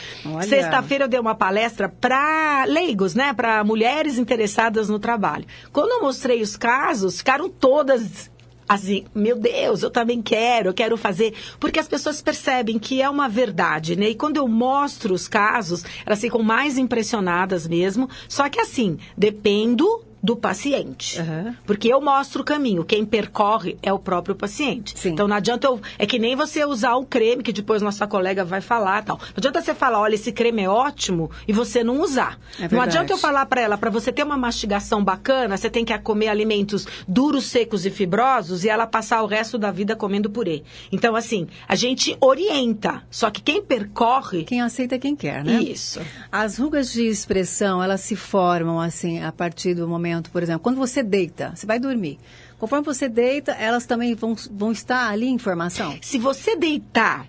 Sexta-feira 0.48 1.04
eu 1.04 1.08
dei 1.08 1.20
uma 1.20 1.34
palestra 1.34 1.88
para 1.88 2.66
leigos, 2.72 3.14
né? 3.14 3.32
Para 3.32 3.62
mulheres 3.62 4.18
interessadas 4.18 4.88
no 4.88 4.98
trabalho. 4.98 5.44
Quando 5.72 5.90
eu 5.90 6.02
mostrei 6.02 6.42
os 6.42 6.56
casos, 6.56 7.18
ficaram 7.18 7.48
todas 7.48 8.30
assim, 8.68 9.04
meu 9.14 9.38
Deus, 9.38 9.82
eu 9.82 9.90
também 9.90 10.22
quero, 10.22 10.70
eu 10.70 10.74
quero 10.74 10.96
fazer, 10.96 11.34
porque 11.60 11.78
as 11.78 11.88
pessoas 11.88 12.22
percebem 12.22 12.78
que 12.78 13.02
é 13.02 13.10
uma 13.10 13.28
verdade, 13.28 13.96
né? 13.96 14.10
E 14.10 14.14
quando 14.14 14.38
eu 14.38 14.48
mostro 14.48 15.12
os 15.12 15.28
casos, 15.28 15.84
elas 16.06 16.20
ficam 16.20 16.42
mais 16.42 16.78
impressionadas 16.78 17.66
mesmo. 17.66 18.08
Só 18.28 18.48
que 18.48 18.60
assim, 18.60 18.98
dependo 19.16 19.86
do 20.22 20.36
paciente. 20.36 21.20
Aham. 21.20 21.56
Porque 21.66 21.88
eu 21.88 22.00
mostro 22.00 22.42
o 22.42 22.44
caminho, 22.44 22.84
quem 22.84 23.04
percorre 23.04 23.76
é 23.82 23.92
o 23.92 23.98
próprio 23.98 24.34
paciente. 24.34 24.98
Sim. 24.98 25.10
Então 25.10 25.26
não 25.26 25.36
adianta 25.36 25.66
eu. 25.66 25.80
É 25.98 26.06
que 26.06 26.18
nem 26.18 26.36
você 26.36 26.64
usar 26.64 26.96
um 26.96 27.04
creme, 27.04 27.42
que 27.42 27.52
depois 27.52 27.82
nossa 27.82 28.06
colega 28.06 28.44
vai 28.44 28.60
falar 28.60 29.02
tal. 29.02 29.18
Não 29.18 29.34
adianta 29.36 29.60
você 29.60 29.74
falar, 29.74 30.00
olha, 30.00 30.14
esse 30.14 30.30
creme 30.30 30.62
é 30.62 30.68
ótimo 30.68 31.30
e 31.46 31.52
você 31.52 31.82
não 31.82 32.00
usar. 32.00 32.38
É 32.60 32.68
não 32.68 32.80
adianta 32.80 33.12
eu 33.12 33.18
falar 33.18 33.46
para 33.46 33.60
ela, 33.60 33.76
para 33.76 33.90
você 33.90 34.12
ter 34.12 34.22
uma 34.22 34.36
mastigação 34.36 35.02
bacana, 35.02 35.56
você 35.56 35.68
tem 35.68 35.84
que 35.84 35.96
comer 35.98 36.28
alimentos 36.28 36.86
duros, 37.06 37.44
secos 37.46 37.84
e 37.84 37.90
fibrosos 37.90 38.64
e 38.64 38.68
ela 38.68 38.86
passar 38.86 39.22
o 39.22 39.26
resto 39.26 39.58
da 39.58 39.70
vida 39.70 39.96
comendo 39.96 40.30
purê. 40.30 40.62
Então, 40.90 41.16
assim, 41.16 41.48
a 41.66 41.74
gente 41.74 42.16
orienta. 42.20 43.02
Só 43.10 43.30
que 43.30 43.42
quem 43.42 43.62
percorre. 43.62 44.44
Quem 44.44 44.60
aceita 44.60 44.98
quem 44.98 45.16
quer, 45.16 45.44
né? 45.44 45.60
Isso. 45.60 46.00
As 46.30 46.58
rugas 46.58 46.92
de 46.92 47.06
expressão, 47.06 47.82
elas 47.82 48.00
se 48.00 48.16
formam 48.16 48.80
assim 48.80 49.22
a 49.22 49.32
partir 49.32 49.74
do 49.74 49.88
momento, 49.88 50.11
por 50.20 50.42
exemplo, 50.42 50.60
quando 50.60 50.76
você 50.76 51.02
deita, 51.02 51.52
você 51.54 51.66
vai 51.66 51.78
dormir. 51.78 52.18
Conforme 52.58 52.84
você 52.84 53.08
deita, 53.08 53.52
elas 53.52 53.86
também 53.86 54.14
vão, 54.14 54.36
vão 54.50 54.72
estar 54.72 55.08
ali 55.08 55.28
em 55.28 55.38
formação. 55.38 55.96
Se 56.02 56.18
você 56.18 56.56
deitar 56.56 57.26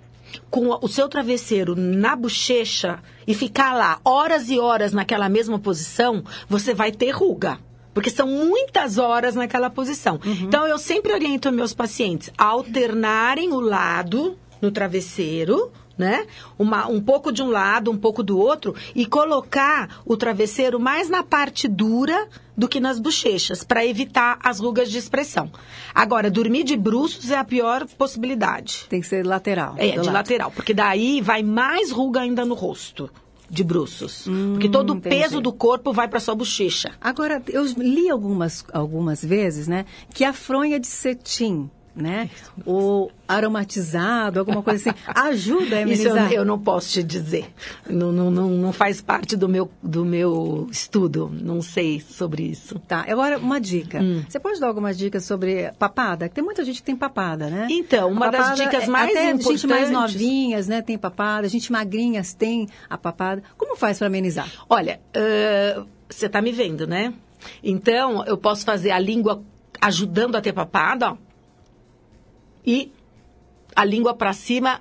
com 0.49 0.69
o 0.81 0.87
seu 0.87 1.07
travesseiro 1.07 1.75
na 1.75 2.15
bochecha 2.15 2.99
e 3.27 3.33
ficar 3.33 3.73
lá 3.73 3.99
horas 4.03 4.49
e 4.49 4.59
horas 4.59 4.91
naquela 4.91 5.29
mesma 5.29 5.59
posição, 5.59 6.23
você 6.49 6.73
vai 6.73 6.91
ter 6.91 7.11
ruga. 7.11 7.59
Porque 7.93 8.09
são 8.09 8.27
muitas 8.27 8.97
horas 8.97 9.35
naquela 9.35 9.69
posição. 9.69 10.19
Então, 10.41 10.65
eu 10.65 10.79
sempre 10.79 11.13
oriento 11.13 11.51
meus 11.51 11.73
pacientes 11.73 12.31
a 12.37 12.45
alternarem 12.45 13.51
o 13.53 13.59
lado 13.59 14.35
no 14.59 14.71
travesseiro, 14.71 15.71
né? 15.97 16.25
Uma, 16.57 16.87
um 16.87 16.99
pouco 17.01 17.31
de 17.31 17.41
um 17.43 17.49
lado, 17.49 17.91
um 17.91 17.97
pouco 17.97 18.23
do 18.23 18.37
outro, 18.37 18.75
e 18.95 19.05
colocar 19.05 20.01
o 20.05 20.17
travesseiro 20.17 20.79
mais 20.79 21.09
na 21.09 21.23
parte 21.23 21.67
dura 21.67 22.27
do 22.57 22.67
que 22.67 22.79
nas 22.79 22.99
bochechas, 22.99 23.63
para 23.63 23.85
evitar 23.85 24.37
as 24.43 24.59
rugas 24.59 24.89
de 24.91 24.97
expressão. 24.97 25.51
Agora, 25.93 26.29
dormir 26.29 26.63
de 26.63 26.75
bruços 26.77 27.29
é 27.31 27.37
a 27.37 27.43
pior 27.43 27.85
possibilidade. 27.97 28.85
Tem 28.89 29.01
que 29.01 29.07
ser 29.07 29.25
lateral. 29.25 29.75
É, 29.77 29.89
de 29.91 29.97
lado. 29.97 30.11
lateral, 30.11 30.51
porque 30.51 30.73
daí 30.73 31.21
vai 31.21 31.41
mais 31.43 31.91
ruga 31.91 32.21
ainda 32.21 32.45
no 32.45 32.53
rosto 32.55 33.09
de 33.49 33.63
bruços. 33.63 34.27
porque 34.53 34.67
todo 34.69 34.91
o 34.91 34.95
Hum, 34.95 34.99
peso 34.99 35.39
do 35.39 35.51
corpo 35.53 35.93
vai 35.93 36.07
para 36.07 36.19
sua 36.19 36.33
bochecha. 36.33 36.91
Agora, 36.99 37.41
eu 37.49 37.63
li 37.77 38.09
algumas, 38.09 38.65
algumas 38.73 39.23
vezes, 39.23 39.67
né, 39.67 39.85
que 40.13 40.23
a 40.23 40.33
fronha 40.33 40.79
de 40.79 40.87
cetim, 40.87 41.69
né, 41.95 42.29
ou 42.65 43.11
aromatizado, 43.27 44.39
alguma 44.39 44.61
coisa 44.63 44.89
assim, 44.89 44.99
ajuda 45.13 45.77
a 45.77 45.81
Isso 45.87 46.07
eu, 46.07 46.11
amenizar. 46.11 46.31
eu 46.33 46.45
não 46.45 46.59
posso 46.59 46.89
te 46.91 47.03
dizer. 47.03 47.53
Não, 47.89 48.11
não, 48.11 48.31
não, 48.31 48.49
não 48.49 48.73
faz 48.73 49.01
parte 49.01 49.35
do 49.35 49.47
meu, 49.47 49.69
do 49.81 50.03
meu 50.03 50.67
estudo. 50.71 51.31
Não 51.41 51.61
sei 51.61 51.99
sobre 51.99 52.43
isso. 52.43 52.79
Tá, 52.87 53.05
agora 53.07 53.37
uma 53.37 53.59
dica. 53.59 53.99
Hum. 54.01 54.23
Você 54.27 54.39
pode 54.39 54.59
dar 54.59 54.67
algumas 54.67 54.97
dicas 54.97 55.23
sobre 55.25 55.71
papada? 55.79 56.27
Tem 56.29 56.43
muita 56.43 56.63
gente 56.65 56.77
que 56.77 56.83
tem 56.83 56.95
papada, 56.95 57.47
né? 57.49 57.67
Então, 57.69 58.11
uma 58.11 58.29
das 58.29 58.55
dicas 58.55 58.83
é- 58.83 58.87
mais 58.87 59.11
até 59.11 59.27
gente 59.37 59.45
mais 59.67 59.89
importantes- 59.89 59.91
novinhas, 59.91 60.67
né, 60.67 60.81
tem 60.81 60.97
papada, 60.97 61.47
gente 61.47 61.71
magrinhas 61.71 62.33
tem 62.33 62.67
a 62.89 62.97
papada. 62.97 63.43
Como 63.57 63.75
faz 63.75 63.97
para 63.97 64.07
amenizar? 64.07 64.49
Olha, 64.69 64.99
ãh, 65.15 65.85
você 66.09 66.27
tá 66.29 66.41
me 66.41 66.51
vendo, 66.51 66.85
né? 66.87 67.13
Então, 67.63 68.23
eu 68.25 68.37
posso 68.37 68.63
fazer 68.65 68.91
a 68.91 68.99
língua 68.99 69.43
ajudando 69.81 70.35
a 70.35 70.41
ter 70.41 70.53
papada, 70.53 71.11
ó. 71.11 71.17
E 72.65 72.91
a 73.75 73.83
língua 73.83 74.13
para 74.13 74.33
cima 74.33 74.79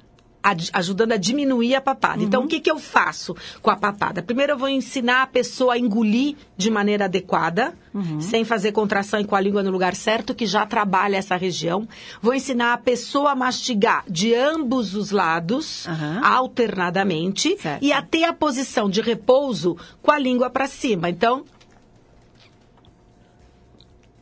ajudando 0.72 1.12
a 1.12 1.16
diminuir 1.16 1.76
a 1.76 1.80
papada. 1.80 2.20
Então, 2.20 2.42
o 2.42 2.48
que, 2.48 2.58
que 2.58 2.68
eu 2.68 2.76
faço 2.76 3.32
com 3.62 3.70
a 3.70 3.76
papada? 3.76 4.20
Primeiro, 4.24 4.54
eu 4.54 4.58
vou 4.58 4.68
ensinar 4.68 5.22
a 5.22 5.26
pessoa 5.28 5.74
a 5.74 5.78
engolir 5.78 6.34
de 6.56 6.68
maneira 6.68 7.04
adequada, 7.04 7.72
sem 8.20 8.44
fazer 8.44 8.72
contração 8.72 9.20
e 9.20 9.24
com 9.24 9.36
a 9.36 9.40
língua 9.40 9.62
no 9.62 9.70
lugar 9.70 9.94
certo, 9.94 10.34
que 10.34 10.44
já 10.44 10.66
trabalha 10.66 11.16
essa 11.16 11.36
região. 11.36 11.86
Vou 12.20 12.34
ensinar 12.34 12.72
a 12.72 12.76
pessoa 12.76 13.30
a 13.30 13.34
mastigar 13.36 14.02
de 14.08 14.34
ambos 14.34 14.96
os 14.96 15.12
lados, 15.12 15.86
Aham. 15.86 16.20
alternadamente, 16.24 17.56
Certo. 17.60 17.82
e 17.84 17.92
a 17.92 18.02
ter 18.02 18.24
a 18.24 18.32
posição 18.32 18.90
de 18.90 19.00
repouso 19.00 19.76
com 20.02 20.10
a 20.10 20.18
língua 20.18 20.50
para 20.50 20.66
cima. 20.66 21.08
Então, 21.08 21.44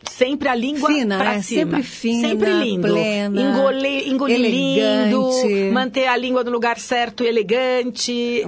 sempre 0.08 0.48
a 0.48 0.54
língua 0.54 0.88
Fina, 0.88 1.18
para 1.18 1.32
né? 1.34 1.42
cima. 1.42 1.60
Sempre 1.60 1.82
fina, 1.82 2.28
sempre 2.28 2.52
lindo. 2.52 2.88
plena, 2.88 3.40
engolir, 3.40 4.08
engolir 4.08 4.38
lindo, 4.40 5.30
manter 5.72 6.06
a 6.06 6.16
língua 6.16 6.44
no 6.44 6.50
lugar 6.50 6.78
certo, 6.78 7.24
elegante. 7.24 8.42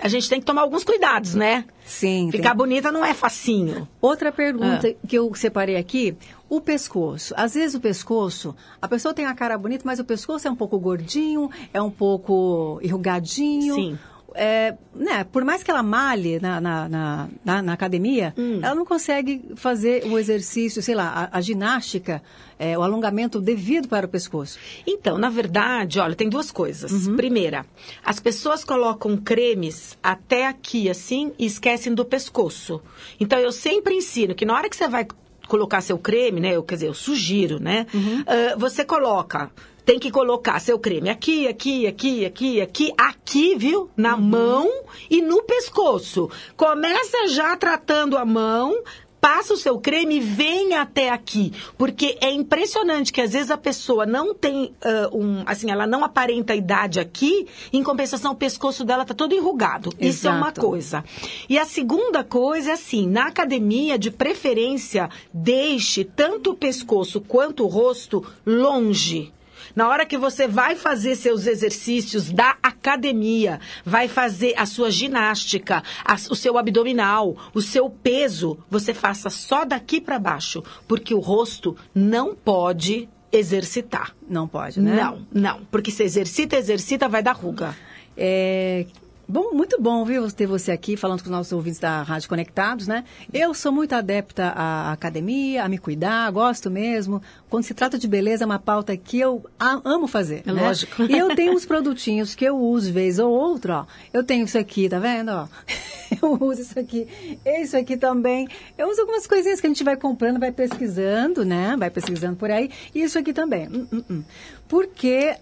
A 0.00 0.06
gente 0.06 0.28
tem 0.28 0.38
que 0.38 0.46
tomar 0.46 0.62
alguns 0.62 0.84
cuidados, 0.84 1.34
né? 1.34 1.64
Sim. 1.84 2.28
Ficar 2.30 2.50
tem- 2.50 2.56
bonita 2.56 2.92
não 2.92 3.04
é 3.04 3.12
facinho. 3.14 3.88
Outra 4.00 4.30
pergunta 4.30 4.88
Ah. 4.88 5.06
que 5.08 5.16
eu 5.18 5.34
separei 5.34 5.74
aqui, 5.76 6.14
o 6.48 6.60
pescoço. 6.60 7.34
Às 7.36 7.54
vezes 7.54 7.74
o 7.74 7.80
pescoço, 7.80 8.54
a 8.80 8.86
pessoa 8.86 9.12
tem 9.12 9.26
a 9.26 9.34
cara 9.34 9.58
bonita, 9.58 9.82
mas 9.84 9.98
o 9.98 10.04
pescoço 10.04 10.46
é 10.46 10.50
um 10.50 10.54
pouco 10.54 10.78
gordinho, 10.78 11.50
é 11.74 11.82
um 11.82 11.90
pouco 11.90 12.78
enrugadinho. 12.80 13.74
Sim. 13.74 13.98
É, 14.34 14.74
né, 14.94 15.24
por 15.24 15.42
mais 15.44 15.62
que 15.62 15.70
ela 15.70 15.82
malhe 15.82 16.38
na, 16.38 16.60
na, 16.60 16.88
na, 16.88 17.28
na- 17.44 17.62
na 17.62 17.72
academia, 17.72 18.34
Hum. 18.36 18.60
ela 18.62 18.74
não 18.74 18.84
consegue 18.84 19.42
fazer 19.56 20.04
o 20.04 20.18
exercício, 20.18 20.82
sei 20.82 20.94
lá, 20.94 21.30
a, 21.32 21.38
a 21.38 21.40
ginástica, 21.40 22.22
é, 22.58 22.76
o 22.78 22.82
alongamento 22.82 23.40
devido 23.40 23.88
para 23.88 24.04
o 24.06 24.08
pescoço. 24.08 24.58
Então, 24.86 25.16
na 25.18 25.30
verdade, 25.30 25.98
olha, 25.98 26.14
tem 26.14 26.28
duas 26.28 26.50
coisas. 26.50 27.06
Uhum. 27.06 27.16
Primeira, 27.16 27.64
as 28.04 28.20
pessoas 28.20 28.64
colocam 28.64 29.16
cremes 29.16 29.96
até 30.02 30.46
aqui, 30.46 30.90
assim, 30.90 31.32
e 31.38 31.46
esquecem 31.46 31.94
do 31.94 32.04
pescoço. 32.04 32.82
Então, 33.18 33.38
eu 33.38 33.50
sempre 33.50 33.94
ensino 33.94 34.34
que 34.34 34.44
na 34.44 34.54
hora 34.54 34.68
que 34.68 34.76
você 34.76 34.86
vai 34.88 35.06
colocar 35.48 35.80
seu 35.80 35.98
creme, 35.98 36.40
né? 36.40 36.54
Eu, 36.54 36.62
quer 36.62 36.74
dizer, 36.76 36.86
eu 36.88 36.94
sugiro, 36.94 37.60
né? 37.60 37.86
Uhum. 37.92 38.22
ah, 38.26 38.54
você 38.56 38.84
coloca. 38.84 39.50
Tem 39.84 39.98
que 39.98 40.10
colocar 40.10 40.60
seu 40.60 40.78
creme 40.78 41.08
aqui, 41.08 41.48
aqui, 41.48 41.86
aqui, 41.86 42.26
aqui, 42.26 42.60
aqui, 42.60 42.92
aqui, 42.98 43.54
viu? 43.56 43.88
Na 43.96 44.14
Uhum. 44.16 44.20
mão 44.20 44.70
e 45.08 45.22
no 45.22 45.42
pescoço. 45.44 46.30
Começa 46.56 47.26
já 47.28 47.56
tratando 47.56 48.18
a 48.18 48.24
mão, 48.24 48.76
passa 49.20 49.54
o 49.54 49.56
seu 49.56 49.78
creme 49.78 50.16
e 50.16 50.20
vem 50.20 50.74
até 50.74 51.10
aqui. 51.10 51.52
Porque 51.76 52.16
é 52.20 52.30
impressionante 52.32 53.12
que 53.12 53.20
às 53.20 53.32
vezes 53.32 53.50
a 53.50 53.56
pessoa 53.56 54.06
não 54.06 54.34
tem 54.34 54.72
ah, 54.82 55.08
um. 55.12 55.42
Assim, 55.46 55.70
ela 55.70 55.86
não 55.86 56.04
aparenta 56.04 56.52
a 56.52 56.56
idade 56.56 57.00
aqui, 57.00 57.46
em 57.72 57.82
compensação, 57.82 58.32
o 58.32 58.36
pescoço 58.36 58.84
dela 58.84 59.04
tá 59.04 59.14
todo 59.14 59.34
enrugado. 59.34 59.92
Isso 59.98 60.26
é 60.26 60.30
uma 60.30 60.46
Exato. 60.46 60.60
coisa. 60.60 61.04
E 61.48 61.58
a 61.58 61.64
segunda 61.64 62.22
coisa 62.24 62.70
é 62.70 62.72
assim: 62.74 63.06
na 63.06 63.26
academia, 63.26 63.98
de 63.98 64.10
preferência, 64.10 65.08
deixe 65.32 66.04
tanto 66.04 66.50
o 66.50 66.54
pescoço 66.54 67.20
quanto 67.20 67.64
o 67.64 67.68
rosto 67.68 68.24
longe. 68.46 69.32
Na 69.78 69.86
hora 69.88 70.04
que 70.04 70.18
você 70.18 70.48
vai 70.48 70.74
fazer 70.74 71.14
seus 71.14 71.46
exercícios 71.46 72.32
da 72.32 72.56
academia, 72.60 73.60
vai 73.84 74.08
fazer 74.08 74.52
a 74.56 74.66
sua 74.66 74.90
ginástica, 74.90 75.84
a- 76.04 76.16
o 76.30 76.34
seu 76.34 76.58
abdominal, 76.58 77.36
o 77.54 77.62
seu 77.62 77.88
peso, 77.88 78.58
você 78.68 78.92
faça 78.92 79.30
só 79.30 79.64
daqui 79.64 80.00
para 80.00 80.18
baixo, 80.18 80.64
porque 80.88 81.14
o 81.14 81.20
rosto 81.20 81.76
não 81.94 82.34
pode 82.34 83.08
exercitar. 83.30 84.16
Não 84.28 84.48
pode, 84.48 84.80
né? 84.80 84.96
Não, 85.00 85.24
não, 85.32 85.60
porque 85.70 85.92
se 85.92 86.02
exercita, 86.02 86.56
exercita, 86.56 87.08
vai 87.08 87.22
dar 87.22 87.36
ruga. 87.36 87.76
É, 88.16 88.84
bom, 89.28 89.52
muito 89.52 89.80
bom, 89.80 90.04
viu, 90.04 90.30
ter 90.32 90.46
você 90.46 90.72
aqui 90.72 90.96
falando 90.96 91.20
com 91.20 91.26
os 91.26 91.30
nossos 91.30 91.52
ouvintes 91.52 91.78
da 91.78 92.02
Rádio 92.02 92.28
Conectados, 92.28 92.86
né? 92.86 93.04
Eu 93.32 93.52
sou 93.52 93.70
muito 93.70 93.92
adepta 93.92 94.44
à 94.46 94.92
academia, 94.92 95.64
a 95.64 95.68
me 95.68 95.76
cuidar, 95.76 96.30
gosto 96.30 96.70
mesmo. 96.70 97.22
Quando 97.50 97.64
se 97.64 97.74
trata 97.74 97.98
de 97.98 98.08
beleza, 98.08 98.44
é 98.44 98.46
uma 98.46 98.58
pauta 98.58 98.96
que 98.96 99.20
eu 99.20 99.44
amo 99.58 100.06
fazer. 100.06 100.42
É 100.46 100.52
né? 100.52 100.62
lógico. 100.62 101.02
E 101.02 101.16
eu 101.16 101.34
tenho 101.36 101.52
uns 101.52 101.66
produtinhos 101.66 102.34
que 102.34 102.44
eu 102.44 102.56
uso 102.58 102.92
vez 102.92 103.18
ou 103.18 103.30
outra, 103.30 103.80
ó. 103.80 103.86
Eu 104.12 104.24
tenho 104.24 104.44
isso 104.46 104.56
aqui, 104.58 104.88
tá 104.88 104.98
vendo, 104.98 105.30
ó? 105.30 105.46
Eu 106.22 106.38
uso 106.40 106.62
isso 106.62 106.78
aqui, 106.78 107.06
isso 107.44 107.76
aqui 107.76 107.94
também. 107.94 108.48
Eu 108.78 108.88
uso 108.88 109.02
algumas 109.02 109.26
coisinhas 109.26 109.60
que 109.60 109.66
a 109.66 109.70
gente 109.70 109.84
vai 109.84 109.94
comprando, 109.94 110.40
vai 110.40 110.50
pesquisando, 110.50 111.44
né? 111.44 111.76
Vai 111.78 111.90
pesquisando 111.90 112.34
por 112.34 112.50
aí. 112.50 112.70
E 112.94 113.02
isso 113.02 113.18
aqui 113.18 113.34
também. 113.34 113.68
Hum, 113.68 113.86
hum, 113.92 114.04
hum. 114.10 114.24
Porque 114.66 115.36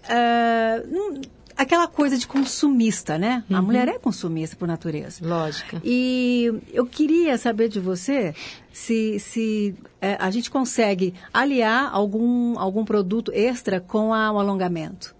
não- 0.89 1.21
aquela 1.57 1.87
coisa 1.87 2.17
de 2.17 2.27
consumista, 2.27 3.17
né? 3.17 3.43
A 3.49 3.61
mulher 3.61 3.87
é 3.87 3.97
consumista 3.99 4.55
por 4.55 4.67
natureza. 4.67 5.25
Lógico. 5.27 5.81
E 5.83 6.51
eu 6.71 6.85
queria 6.85 7.37
saber 7.37 7.67
de 7.69 7.79
você 7.79 8.33
se, 8.71 9.19
se 9.19 9.75
eh, 10.01 10.15
a 10.19 10.29
gente 10.29 10.49
consegue 10.51 11.13
aliar 11.33 11.89
algum, 11.91 12.57
algum 12.59 12.85
produto 12.85 13.31
extra 13.33 13.79
com 13.81 14.13
a- 14.13 14.31
o 14.31 14.39
alongamento. 14.39 15.15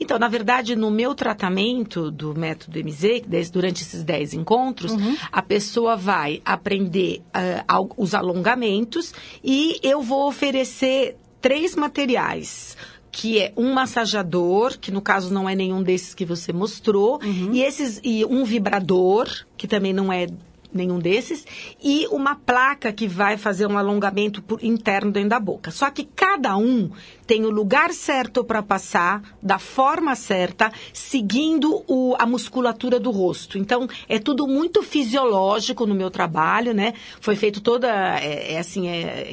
Então, 0.00 0.16
na 0.16 0.28
verdade, 0.28 0.76
no 0.76 0.90
meu 0.92 1.12
tratamento 1.12 2.08
do 2.10 2.32
método 2.32 2.78
MZ, 2.78 3.50
durante 3.50 3.82
esses 3.82 4.04
10 4.04 4.32
encontros, 4.32 4.92
a 5.32 5.42
pessoa 5.42 5.96
vai 5.96 6.40
aprender 6.44 7.20
al- 7.66 7.90
os 7.96 8.14
alongamentos 8.14 9.12
e 9.42 9.78
eu 9.82 10.00
vou 10.00 10.28
oferecer 10.28 11.16
três 11.40 11.74
materiais. 11.74 12.76
Que 13.10 13.38
é 13.40 13.52
um 13.56 13.72
massageador, 13.72 14.78
que 14.78 14.90
no 14.90 15.00
caso 15.00 15.32
não 15.32 15.48
é 15.48 15.54
nenhum 15.54 15.82
desses 15.82 16.14
que 16.14 16.24
você 16.24 16.52
mostrou, 16.52 17.20
e 17.52 17.62
esses 17.62 18.00
e 18.04 18.24
um 18.24 18.44
vibrador, 18.44 19.28
que 19.56 19.66
também 19.66 19.92
não 19.92 20.12
é 20.12 20.26
nenhum 20.70 20.98
desses, 20.98 21.46
e 21.82 22.06
uma 22.08 22.34
placa 22.36 22.92
que 22.92 23.08
vai 23.08 23.38
fazer 23.38 23.66
um 23.66 23.78
alongamento 23.78 24.42
por- 24.42 24.62
interno 24.62 25.10
dentro 25.10 25.30
da 25.30 25.40
boca. 25.40 25.70
Só 25.70 25.90
que 25.90 26.04
cada 26.04 26.58
um 26.58 26.90
tem 27.26 27.46
o 27.46 27.50
lugar 27.50 27.90
certo 27.94 28.44
para 28.44 28.62
passar, 28.62 29.22
da 29.42 29.58
forma 29.58 30.14
certa, 30.14 30.70
seguindo 30.92 31.82
o- 31.88 32.14
a 32.18 32.26
musculatura 32.26 33.00
do 33.00 33.10
rosto. 33.10 33.56
Então, 33.56 33.88
é 34.10 34.18
tudo 34.18 34.46
muito 34.46 34.82
fisiológico 34.82 35.86
no 35.86 35.94
meu 35.94 36.10
trabalho, 36.10 36.74
né? 36.74 36.92
Foi 37.18 37.34
feito 37.34 37.62
toda, 37.62 37.88
é, 38.20 38.52
é 38.52 38.58
assim, 38.58 38.88
é 38.88 39.26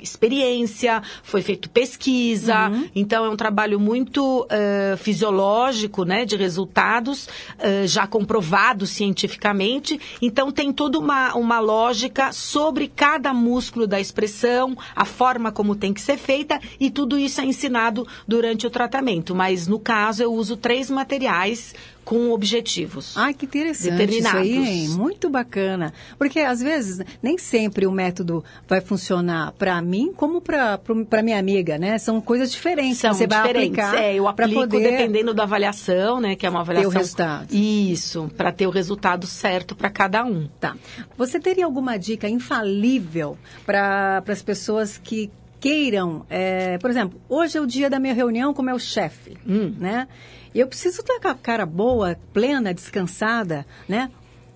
experiência, 0.00 1.02
foi 1.22 1.42
feito 1.42 1.68
pesquisa, 1.70 2.70
então 2.94 3.24
é 3.24 3.30
um 3.30 3.36
trabalho 3.36 3.80
muito 3.80 4.46
eh, 4.50 4.96
fisiológico, 4.98 6.04
né, 6.04 6.24
de 6.24 6.36
resultados 6.36 7.28
eh, 7.58 7.86
já 7.86 8.06
comprovados 8.06 8.90
cientificamente. 8.90 10.00
Então 10.20 10.52
tem 10.52 10.72
toda 10.72 10.98
uma, 10.98 11.34
uma 11.34 11.60
lógica 11.60 12.32
sobre 12.32 12.88
cada 12.88 13.32
músculo 13.32 13.86
da 13.86 14.00
expressão, 14.00 14.76
a 14.94 15.04
forma 15.04 15.50
como 15.50 15.74
tem 15.74 15.92
que 15.92 16.00
ser 16.00 16.18
feita 16.18 16.60
e 16.78 16.90
tudo 16.90 17.18
isso 17.18 17.40
é 17.40 17.44
ensinado 17.44 18.06
durante 18.26 18.66
o 18.66 18.70
tratamento. 18.70 19.34
Mas 19.34 19.66
no 19.66 19.78
caso 19.78 20.22
eu 20.22 20.32
uso 20.32 20.56
três 20.56 20.90
materiais 20.90 21.74
com 22.04 22.30
objetivos. 22.32 23.16
Ai, 23.16 23.32
que 23.34 23.46
interessante 23.46 23.88
isso 23.88 23.96
Determinados. 23.96 24.40
aí, 24.40 24.56
hein? 24.56 24.88
Muito 24.90 25.30
bacana. 25.30 25.92
Porque, 26.18 26.40
às 26.40 26.60
vezes, 26.60 27.00
nem 27.22 27.38
sempre 27.38 27.86
o 27.86 27.90
método 27.92 28.44
vai 28.68 28.80
funcionar 28.80 29.52
para 29.52 29.80
mim 29.80 30.12
como 30.14 30.40
para 30.40 31.22
minha 31.22 31.38
amiga, 31.38 31.78
né? 31.78 31.96
São 31.98 32.20
coisas 32.20 32.52
diferentes. 32.52 32.98
São 32.98 33.14
você 33.14 33.26
vai 33.26 33.42
diferentes. 33.46 33.78
aplicar 33.84 34.02
É, 34.02 34.14
eu 34.14 34.28
aplico 34.28 34.54
poder... 34.68 34.90
dependendo 34.90 35.32
da 35.32 35.44
avaliação, 35.44 36.20
né? 36.20 36.36
Que 36.36 36.46
é 36.46 36.50
uma 36.50 36.60
avaliação. 36.60 36.90
resultado. 36.90 37.54
Isso, 37.54 38.30
para 38.36 38.52
ter 38.52 38.66
o 38.66 38.70
resultado 38.70 39.26
certo 39.26 39.74
para 39.74 39.88
cada 39.90 40.24
um. 40.24 40.46
Tá. 40.60 40.76
Você 41.16 41.40
teria 41.40 41.64
alguma 41.64 41.96
dica 41.96 42.28
infalível 42.28 43.38
para 43.64 44.22
as 44.28 44.42
pessoas 44.42 44.98
que 44.98 45.30
queiram, 45.60 46.26
é, 46.28 46.76
por 46.76 46.90
exemplo, 46.90 47.18
hoje 47.28 47.56
é 47.56 47.60
o 47.60 47.66
dia 47.66 47.88
da 47.88 47.98
minha 47.98 48.12
reunião 48.12 48.52
com 48.52 48.60
o 48.60 48.64
meu 48.64 48.78
chefe, 48.78 49.34
Hum. 49.48 49.74
né? 49.78 50.06
E 50.54 50.60
eu 50.60 50.66
preciso 50.68 51.00
estar 51.00 51.18
com 51.20 51.28
a 51.28 51.34
cara 51.34 51.66
boa, 51.66 52.16
plena, 52.32 52.72
descansada, 52.72 53.66
né? 53.88 54.10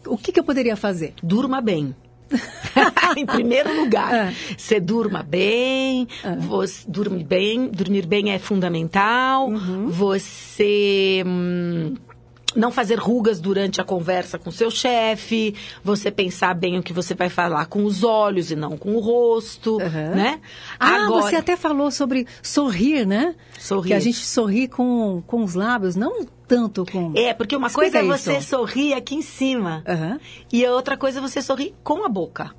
O 0.07 0.17
que, 0.17 0.31
que 0.31 0.39
eu 0.39 0.45
poderia 0.45 0.77
fazer? 0.77 1.13
Durma 1.23 1.61
bem. 1.61 1.95
em 3.17 3.25
primeiro 3.27 3.75
lugar, 3.75 4.29
Ah. 4.29 4.33
você 4.57 4.79
durma 4.79 5.23
bem, 5.23 6.07
você 6.41 6.85
dormir 6.87 7.25
bem, 7.25 7.69
dormir 7.69 8.07
bem 8.07 8.31
é 8.31 8.39
fundamental. 8.39 9.49
Uhum. 9.49 9.89
Você 9.89 11.25
hum, 11.27 11.95
não 12.59 12.73
fazer 12.73 12.99
rugas 12.99 13.41
durante 13.41 13.81
a 13.81 13.85
conversa 13.85 14.39
com 14.39 14.51
seu 14.51 14.71
chefe, 14.71 15.55
você 15.83 16.11
pensar 16.11 16.55
bem 16.55 16.77
o 16.79 16.83
que 16.83 16.93
você 16.93 17.15
vai 17.15 17.29
falar 17.29 17.67
com 17.67 17.85
os 17.85 18.03
olhos 18.03 18.51
e 18.51 18.57
não 18.57 18.77
com 18.77 18.95
o 18.97 19.01
rosto, 19.01 19.81
Aham. 19.81 20.11
né? 20.15 20.41
Ah, 20.79 21.05
Agora- 21.05 21.23
você 21.23 21.37
até 21.37 21.57
falou 21.57 21.91
sobre 21.91 22.27
sorrir, 22.43 23.07
né? 23.07 23.35
Sorrir. 23.59 23.89
Que 23.89 23.95
a 23.95 24.01
gente 24.01 24.27
sorri 24.27 24.67
com, 24.69 25.23
com 25.27 25.45
os 25.45 25.55
lábios, 25.55 25.95
não 25.97 26.27
tanto 26.49 26.85
com... 26.91 27.13
É, 27.15 27.33
porque 27.35 27.55
uma 27.55 27.67
Explica 27.69 28.01
coisa 28.01 28.13
é 28.13 28.15
isso. 28.17 28.25
você 28.25 28.41
sorrir 28.41 28.95
aqui 28.95 29.15
em 29.15 29.23
cima. 29.23 29.83
Aham. 29.87 30.19
E 30.53 30.65
a 30.65 30.73
outra 30.75 30.97
coisa 30.97 31.19
é 31.19 31.23
você 31.23 31.41
sorrir 31.43 31.75
com 31.85 32.05
a 32.05 32.09
boca. 32.09 32.51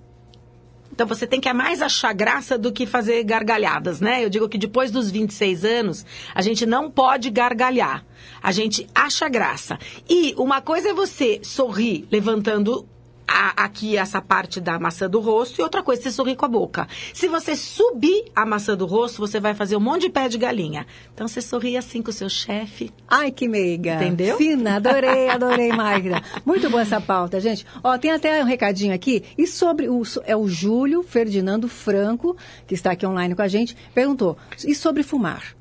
Então 0.99 1.07
você 1.07 1.25
tem 1.25 1.39
que 1.39 1.53
mais 1.53 1.81
achar 1.81 2.11
graça 2.11 2.57
do 2.57 2.73
que 2.73 2.85
fazer 2.85 3.23
gargalhadas, 3.23 4.01
né? 4.01 4.21
Eu 4.21 4.29
digo 4.29 4.49
que 4.49 4.57
depois 4.57 4.91
dos 4.91 5.09
26 5.09 5.63
anos, 5.63 6.05
a 6.35 6.41
gente 6.41 6.65
não 6.65 6.91
pode 6.91 7.29
gargalhar. 7.29 8.05
A 8.43 8.51
gente 8.51 8.85
acha 8.93 9.29
graça. 9.29 9.79
E 10.09 10.35
uma 10.37 10.59
coisa 10.59 10.89
é 10.89 10.93
você 10.93 11.39
sorrir 11.41 12.05
levantando 12.11 12.85
a- 13.29 13.63
aqui 13.65 13.95
essa 13.97 14.21
parte 14.21 14.59
da 14.59 14.79
maçã 14.79 15.09
do 15.09 15.19
rosto 15.19 15.59
e 15.59 15.63
outra 15.63 15.83
coisa 15.83 16.01
você 16.01 16.11
sorrir 16.11 16.35
com 16.35 16.45
a 16.45 16.49
boca. 16.49 16.87
Se 17.13 17.27
você 17.27 17.55
subir 17.55 18.25
a 18.35 18.45
maçã 18.45 18.75
do 18.75 18.85
rosto, 18.85 19.19
você 19.19 19.39
vai 19.39 19.53
fazer 19.53 19.75
um 19.75 19.79
monte 19.79 20.01
de 20.03 20.09
pé 20.09 20.27
de 20.27 20.37
galinha. 20.37 20.85
Então 21.13 21.27
você 21.27 21.41
sorri 21.41 21.77
assim 21.77 22.01
com 22.01 22.09
o 22.09 22.13
seu 22.13 22.29
chefe. 22.29 22.91
Ai, 23.07 23.31
que 23.31 23.47
meiga. 23.47 23.95
Entendeu? 23.95 24.37
Fina, 24.37 24.77
adorei, 24.77 25.29
adorei, 25.29 25.69
Magda. 25.71 26.21
Muito 26.45 26.69
boa 26.69 26.81
essa 26.81 26.99
pauta, 26.99 27.39
gente. 27.39 27.65
Ó, 27.83 27.97
tem 27.97 28.11
até 28.11 28.43
um 28.43 28.47
recadinho 28.47 28.93
aqui. 28.93 29.23
E 29.37 29.45
sobre 29.45 29.87
o. 29.89 30.01
É 30.25 30.35
o 30.35 30.47
Júlio 30.47 31.03
Ferdinando 31.03 31.67
Franco, 31.67 32.35
que 32.67 32.73
está 32.73 32.91
aqui 32.91 33.05
online 33.05 33.35
com 33.35 33.41
a 33.41 33.47
gente, 33.47 33.75
perguntou. 33.93 34.37
E 34.65 34.73
sobre 34.73 35.03
fumar? 35.03 35.55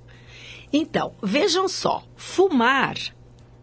Então, 0.72 1.12
vejam 1.22 1.66
só, 1.68 2.04
fumar 2.14 2.94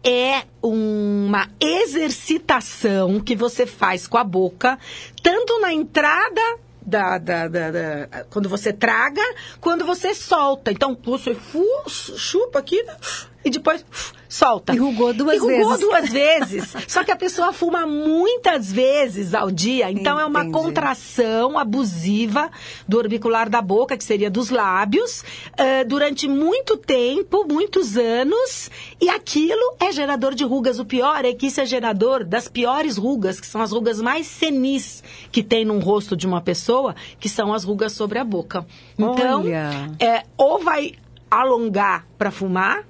é 0.06 0.44
uma 0.62 1.48
exercitação 1.60 3.18
que 3.20 3.34
você 3.34 3.66
faz 3.66 4.06
com 4.06 4.16
a 4.16 4.24
boca, 4.24 4.78
tanto 5.22 5.60
na 5.60 5.72
entrada 5.72 6.40
da, 6.80 7.18
da- 7.18 7.48
da- 7.48 7.70
da- 7.72 8.24
quando 8.30 8.48
você 8.48 8.72
traga, 8.72 9.20
quando 9.60 9.84
você 9.84 10.14
solta. 10.14 10.70
Então, 10.70 10.96
você 11.04 11.36
chupa 12.16 12.60
aqui 12.60 12.80
né, 12.84 12.96
e 13.44 13.50
depois 13.50 13.84
solta. 14.36 14.74
Enrugou 14.74 15.12
duas 15.14 15.36
Enrugou 15.36 15.68
vezes. 15.70 15.80
duas 15.80 16.08
vezes. 16.10 16.74
Só 16.86 17.02
que 17.02 17.10
a 17.10 17.16
pessoa 17.16 17.52
fuma 17.52 17.86
muitas 17.86 18.70
vezes 18.70 19.34
ao 19.34 19.50
dia, 19.50 19.90
então 19.90 20.18
é 20.20 20.24
uma 20.24 20.40
Entendi. 20.40 20.52
contração 20.52 21.58
abusiva 21.58 22.50
do 22.86 22.98
orbicular 22.98 23.48
da 23.48 23.62
boca, 23.62 23.96
que 23.96 24.04
seria 24.04 24.30
dos 24.30 24.50
lábios, 24.50 25.24
eh, 25.56 25.84
durante 25.84 26.28
muito 26.28 26.76
tempo, 26.76 27.44
muitos 27.48 27.96
anos, 27.96 28.70
e 29.00 29.08
aquilo 29.08 29.76
é 29.80 29.90
gerador 29.92 30.34
de 30.34 30.44
rugas. 30.44 30.78
O 30.78 30.84
pior 30.84 31.24
é 31.24 31.32
que 31.32 31.46
isso 31.46 31.60
é 31.60 31.66
gerador 31.66 32.24
das 32.24 32.48
piores 32.48 32.96
rugas, 32.96 33.40
que 33.40 33.46
são 33.46 33.60
as 33.60 33.72
rugas 33.72 34.00
mais 34.00 34.26
senis 34.26 35.02
que 35.32 35.42
tem 35.42 35.64
num 35.64 35.78
rosto 35.78 36.16
de 36.16 36.26
uma 36.26 36.40
pessoa, 36.40 36.94
que 37.18 37.28
são 37.28 37.52
as 37.52 37.64
rugas 37.64 37.92
sobre 37.92 38.18
a 38.18 38.24
boca. 38.24 38.66
Então, 38.98 39.40
Olha. 39.42 39.70
é, 39.98 40.24
ou 40.36 40.58
vai 40.58 40.92
alongar 41.30 42.06
para 42.18 42.30
fumar, 42.30 42.84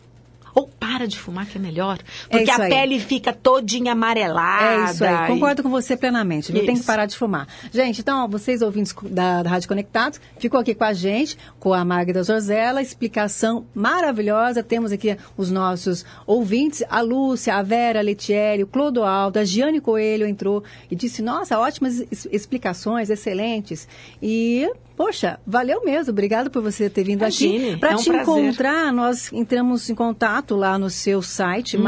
ou 0.59 0.67
para 0.69 1.07
de 1.07 1.19
fumar, 1.19 1.45
que 1.47 1.59
é 1.59 1.61
melhor. 1.61 1.99
É 2.31 2.39
Porque 2.39 2.51
isso 2.51 2.63
a 2.63 2.67
pele 2.67 2.99
fica 2.99 3.31
todinha 3.33 3.93
amarelada. 3.93 4.87
É 4.89 4.91
isso 4.91 5.05
aí, 5.05 5.25
e- 5.25 5.27
concordo 5.29 5.63
com 5.63 5.69
você 5.69 5.97
plenamente. 5.97 6.51
Viu? 6.51 6.65
Tem 6.65 6.75
que 6.77 6.83
parar 6.83 7.05
de 7.05 7.15
fumar. 7.17 7.47
Gente, 7.71 8.01
então, 8.01 8.25
ó, 8.25 8.27
vocês 8.27 8.63
ouvintes 8.63 8.95
da, 9.03 9.43
da 9.43 9.51
Rádio 9.51 9.69
Conectados, 9.69 10.19
ficou 10.39 10.59
aqui 10.59 10.75
com 10.75 10.85
a 10.85 10.95
gente, 10.95 11.37
com 11.61 11.75
a 11.75 11.85
Magda 11.85 12.23
Zorzella, 12.23 12.81
explicação 12.81 13.67
maravilhosa. 13.75 14.63
Temos 14.63 14.93
aqui 14.93 15.17
os 15.37 15.51
nossos 15.51 16.07
ouvintes, 16.27 16.83
a 16.89 17.03
Lúcia, 17.03 17.55
a 17.55 17.63
Vera, 17.63 17.99
a 17.99 18.03
Letieri, 18.03 18.63
o 18.63 18.67
Clodoaldo, 18.67 19.39
a 19.39 19.45
Giane 19.45 19.81
Coelho 19.81 20.27
entrou 20.27 20.65
e 20.91 20.97
disse, 20.97 21.21
nossa, 21.21 21.59
ótimas 21.59 22.01
es- 22.11 22.27
explicações, 22.33 23.11
excelentes. 23.11 23.87
E, 24.23 24.71
poxa, 24.97 25.39
valeu 25.47 25.85
mesmo. 25.85 26.11
Obrigado 26.11 26.51
por 26.51 26.63
você 26.63 26.89
ter 26.89 27.05
vindo 27.05 27.21
Imagine, 27.21 27.71
aqui. 27.71 27.77
Para 27.81 27.93
é 27.93 27.95
um 27.95 27.99
te 27.99 28.11
prazer. 28.11 28.23
encontrar, 28.23 28.93
nós 28.93 29.33
entramos 29.33 29.89
em 29.91 29.95
contato 29.95 30.57
lá 30.57 30.79
no 30.79 30.89
seu 30.91 31.21
site, 31.23 31.77
Uhum. 31.77 31.83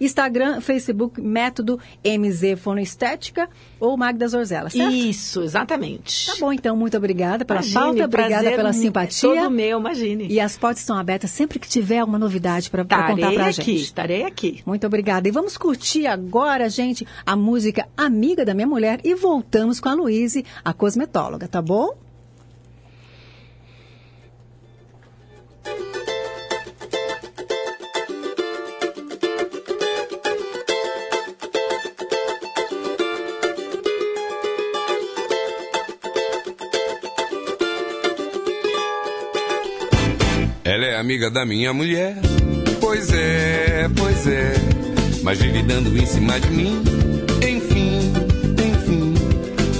Instagram, 0.00 0.60
Facebook, 0.60 1.20
método 1.20 1.78
MZ 2.04 2.58
Fonoestética 2.60 3.48
ou 3.78 3.96
Magda 3.96 4.26
Zorzella, 4.28 4.68
certo? 4.70 4.92
Isso, 4.92 5.42
exatamente. 5.42 6.26
Tá 6.26 6.34
bom, 6.38 6.52
então, 6.52 6.76
muito 6.76 6.96
obrigada 6.96 7.44
pela 7.44 7.60
Imagine, 7.60 7.74
pauta, 7.74 8.04
obrigada 8.04 8.50
pela 8.50 8.68
é 8.70 8.72
simpatia. 8.72 9.28
Todo 9.28 9.50
meu, 9.50 9.78
imagine. 9.78 10.26
E 10.28 10.38
as 10.40 10.56
portas 10.56 10.80
estão 10.80 10.98
abertas 10.98 11.30
sempre 11.30 11.58
que 11.58 11.68
tiver 11.68 12.02
uma 12.04 12.18
novidade 12.18 12.70
para 12.70 12.84
contar 12.84 13.14
pra 13.14 13.46
aqui, 13.46 13.52
gente. 13.52 13.82
estarei 13.82 14.24
aqui. 14.24 14.60
Muito 14.66 14.86
obrigada. 14.86 15.28
E 15.28 15.30
vamos 15.30 15.56
curtir 15.56 16.06
agora, 16.06 16.68
gente, 16.68 17.06
a 17.24 17.34
música 17.34 17.88
Amiga 17.96 18.44
da 18.44 18.52
Minha 18.54 18.66
Mulher 18.66 19.00
e 19.04 19.14
voltamos 19.14 19.80
com 19.80 19.88
a 19.88 19.94
Luíse, 19.94 20.44
a 20.64 20.72
cosmetóloga, 20.90 21.46
tá 21.46 21.62
bom? 21.62 21.94
Ela 40.64 40.86
é 40.86 40.96
amiga 40.98 41.30
da 41.30 41.46
minha 41.46 41.72
mulher. 41.72 42.16
Pois 42.80 43.12
é, 43.12 43.88
pois 43.96 44.26
é. 44.26 44.54
Mas 45.22 45.38
vive 45.40 45.62
em 45.98 46.06
cima 46.06 46.40
de 46.40 46.50
mim. 46.50 47.29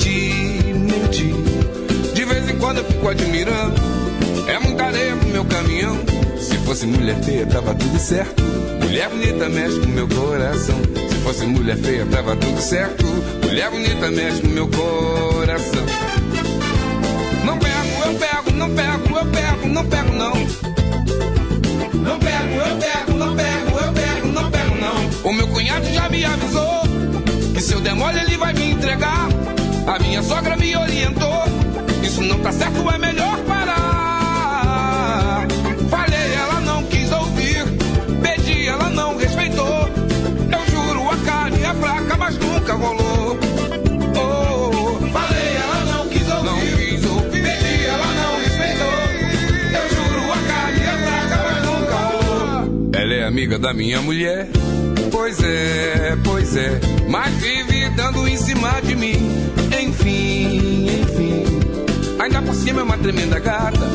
Menti, 0.00 0.72
menti. 0.72 1.34
De 2.14 2.24
vez 2.24 2.48
em 2.48 2.56
quando 2.56 2.78
eu 2.78 2.84
fico 2.84 3.06
admirando. 3.06 3.74
É 4.48 4.58
muita 4.58 4.84
areia 4.84 5.14
pro 5.14 5.28
meu 5.28 5.44
caminhão. 5.44 5.94
Se 6.38 6.56
fosse 6.64 6.86
mulher 6.86 7.22
feia, 7.22 7.44
tava 7.44 7.74
tudo 7.74 7.98
certo. 7.98 8.42
Mulher 8.82 9.10
bonita 9.10 9.48
mexe 9.50 9.78
com 9.78 9.88
meu 9.88 10.08
coração. 10.08 10.76
Se 11.10 11.16
fosse 11.16 11.44
mulher 11.44 11.76
feia, 11.76 12.06
tava 12.06 12.34
tudo 12.34 12.58
certo. 12.62 13.04
Mulher 13.44 13.70
bonita 13.70 14.10
mexe 14.10 14.40
com 14.40 14.48
meu 14.48 14.68
coração. 14.68 15.84
Não 17.44 17.58
pego, 17.58 18.06
eu 18.06 18.14
pego, 18.14 18.50
não 18.56 18.70
pego, 18.70 19.18
eu 19.18 19.26
pego, 19.26 19.68
não 19.68 19.84
pego 19.84 20.12
não. 20.14 20.32
Não 22.02 22.18
pego, 22.18 22.54
eu 22.54 22.76
pego, 22.78 23.18
não 23.18 23.36
pego, 23.36 23.78
eu 23.84 23.92
pego, 23.92 24.28
não 24.28 24.50
pego 24.50 24.76
não. 24.76 25.30
O 25.30 25.34
meu 25.34 25.46
cunhado 25.48 25.92
já 25.92 26.08
me 26.08 26.24
avisou 26.24 26.80
que 27.54 27.60
se 27.60 27.74
eu 27.74 27.80
der 27.82 27.94
mole 27.94 28.18
ele 28.18 28.38
vai. 28.38 28.59
A 29.90 29.98
minha 29.98 30.22
sogra 30.22 30.56
me 30.56 30.74
orientou. 30.76 31.42
Isso 32.00 32.22
não 32.22 32.38
tá 32.38 32.52
certo, 32.52 32.88
é 32.88 32.96
melhor 32.96 33.36
parar. 33.38 35.48
Falei, 35.90 36.32
ela 36.32 36.60
não 36.60 36.84
quis 36.84 37.10
ouvir. 37.10 37.64
Pedi, 38.22 38.68
ela 38.68 38.88
não 38.88 39.16
respeitou. 39.16 39.66
Eu 39.66 40.64
juro, 40.70 41.10
a 41.10 41.16
carne 41.24 41.64
é 41.64 41.74
fraca, 41.74 42.16
mas 42.16 42.38
nunca 42.38 42.74
rolou. 42.74 43.36
Oh, 44.14 44.70
falei, 45.08 45.56
ela 45.56 45.84
não 45.92 46.08
quis 46.08 46.30
ouvir. 46.30 46.44
Não 46.44 46.60
quis 46.60 47.04
ouvir. 47.10 47.42
Pedi, 47.42 47.86
ela 47.86 48.06
não 48.14 48.38
respeitou. 48.38 48.92
Eu 49.74 49.88
juro, 49.90 50.32
a 50.32 50.38
carne 50.46 50.84
é 50.84 50.98
fraca, 51.02 51.36
mas 51.42 51.64
nunca 51.66 51.96
rolou. 51.96 52.90
Ela 52.94 53.14
é 53.14 53.24
amiga 53.24 53.58
da 53.58 53.74
minha 53.74 54.00
mulher. 54.00 54.46
Pois 55.20 55.38
é, 55.42 56.16
pois 56.24 56.56
é. 56.56 56.80
Mas 57.06 57.34
vive 57.34 57.90
dando 57.90 58.26
em 58.26 58.38
cima 58.38 58.80
de 58.80 58.96
mim. 58.96 59.52
Enfim, 59.78 60.86
enfim. 61.02 61.44
Ainda 62.18 62.40
por 62.40 62.54
cima 62.54 62.80
é 62.80 62.84
uma 62.84 62.96
tremenda 62.96 63.38
gata. 63.38 63.86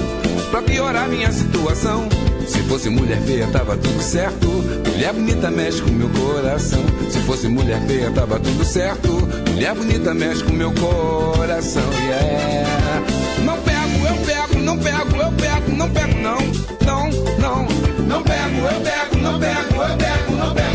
Pra 0.52 0.62
piorar 0.62 1.10
minha 1.10 1.32
situação. 1.32 2.08
Se 2.48 2.60
fosse 2.70 2.92
mulher 2.92 3.20
feia, 3.24 3.48
tava 3.48 3.76
tudo 3.76 4.04
certo. 4.04 4.48
Mulher 4.48 5.14
bonita 5.14 5.50
mexe 5.50 5.82
com 5.82 5.90
meu 5.90 6.10
coração. 6.10 6.86
Se 7.10 7.20
fosse 7.22 7.48
mulher 7.48 7.82
feia, 7.88 8.12
tava 8.12 8.40
tudo 8.40 8.64
certo. 8.64 9.10
Mulher 9.52 9.74
bonita 9.74 10.14
mexe 10.14 10.44
com 10.44 10.54
meu 10.54 10.72
coração. 10.74 11.92
Yeah. 12.04 13.04
Não 13.44 13.58
pego, 13.64 14.08
eu 14.08 14.26
pego, 14.28 14.64
não 14.64 14.78
pego, 14.78 15.16
eu 15.16 15.32
pego, 15.32 15.76
não 15.76 15.90
pego, 15.90 16.20
não. 16.20 16.38
Não, 16.86 17.10
não. 17.40 17.68
Não 18.06 18.22
pego, 18.22 18.60
eu 18.60 18.82
pego, 18.82 19.18
não 19.24 19.40
pego, 19.40 19.82
eu 19.82 19.98
pego, 19.98 20.32
não 20.38 20.54
pego. 20.54 20.75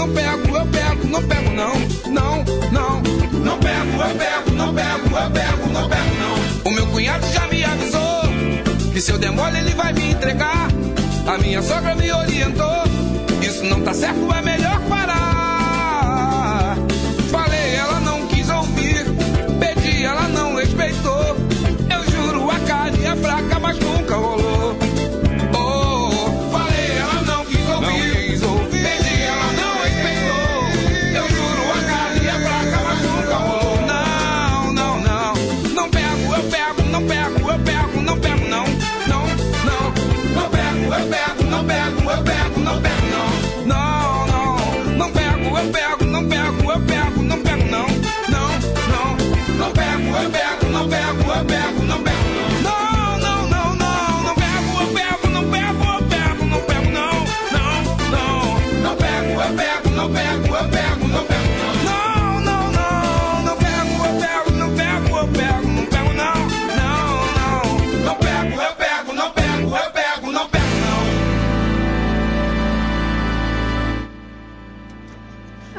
Não 0.00 0.08
pego, 0.14 0.56
eu 0.56 0.66
pego, 0.66 1.06
não 1.08 1.22
pego, 1.22 1.50
não. 1.50 1.74
Não, 2.10 2.44
não. 2.72 3.02
Não 3.38 3.58
pego, 3.58 4.02
eu 4.02 4.16
pego, 4.16 4.50
não 4.52 4.74
pego, 4.74 5.16
eu 5.18 5.30
pego, 5.30 5.68
não 5.70 5.88
pego, 5.90 6.14
não. 6.18 6.70
O 6.70 6.74
meu 6.74 6.86
cunhado 6.86 7.26
já 7.30 7.46
me 7.48 7.62
avisou 7.62 8.22
que 8.94 9.00
se 9.00 9.12
eu 9.12 9.18
der 9.18 9.30
mole 9.30 9.58
ele 9.58 9.74
vai 9.74 9.92
me 9.92 10.12
entregar. 10.12 10.68
A 11.26 11.36
minha 11.36 11.60
sogra 11.60 11.94
me 11.94 12.10
orientou. 12.10 12.84
Isso 13.42 13.62
não 13.64 13.82
tá 13.82 13.92
certo, 13.92 14.32
é 14.32 14.40
melhor 14.40 14.80
parar. 14.88 14.99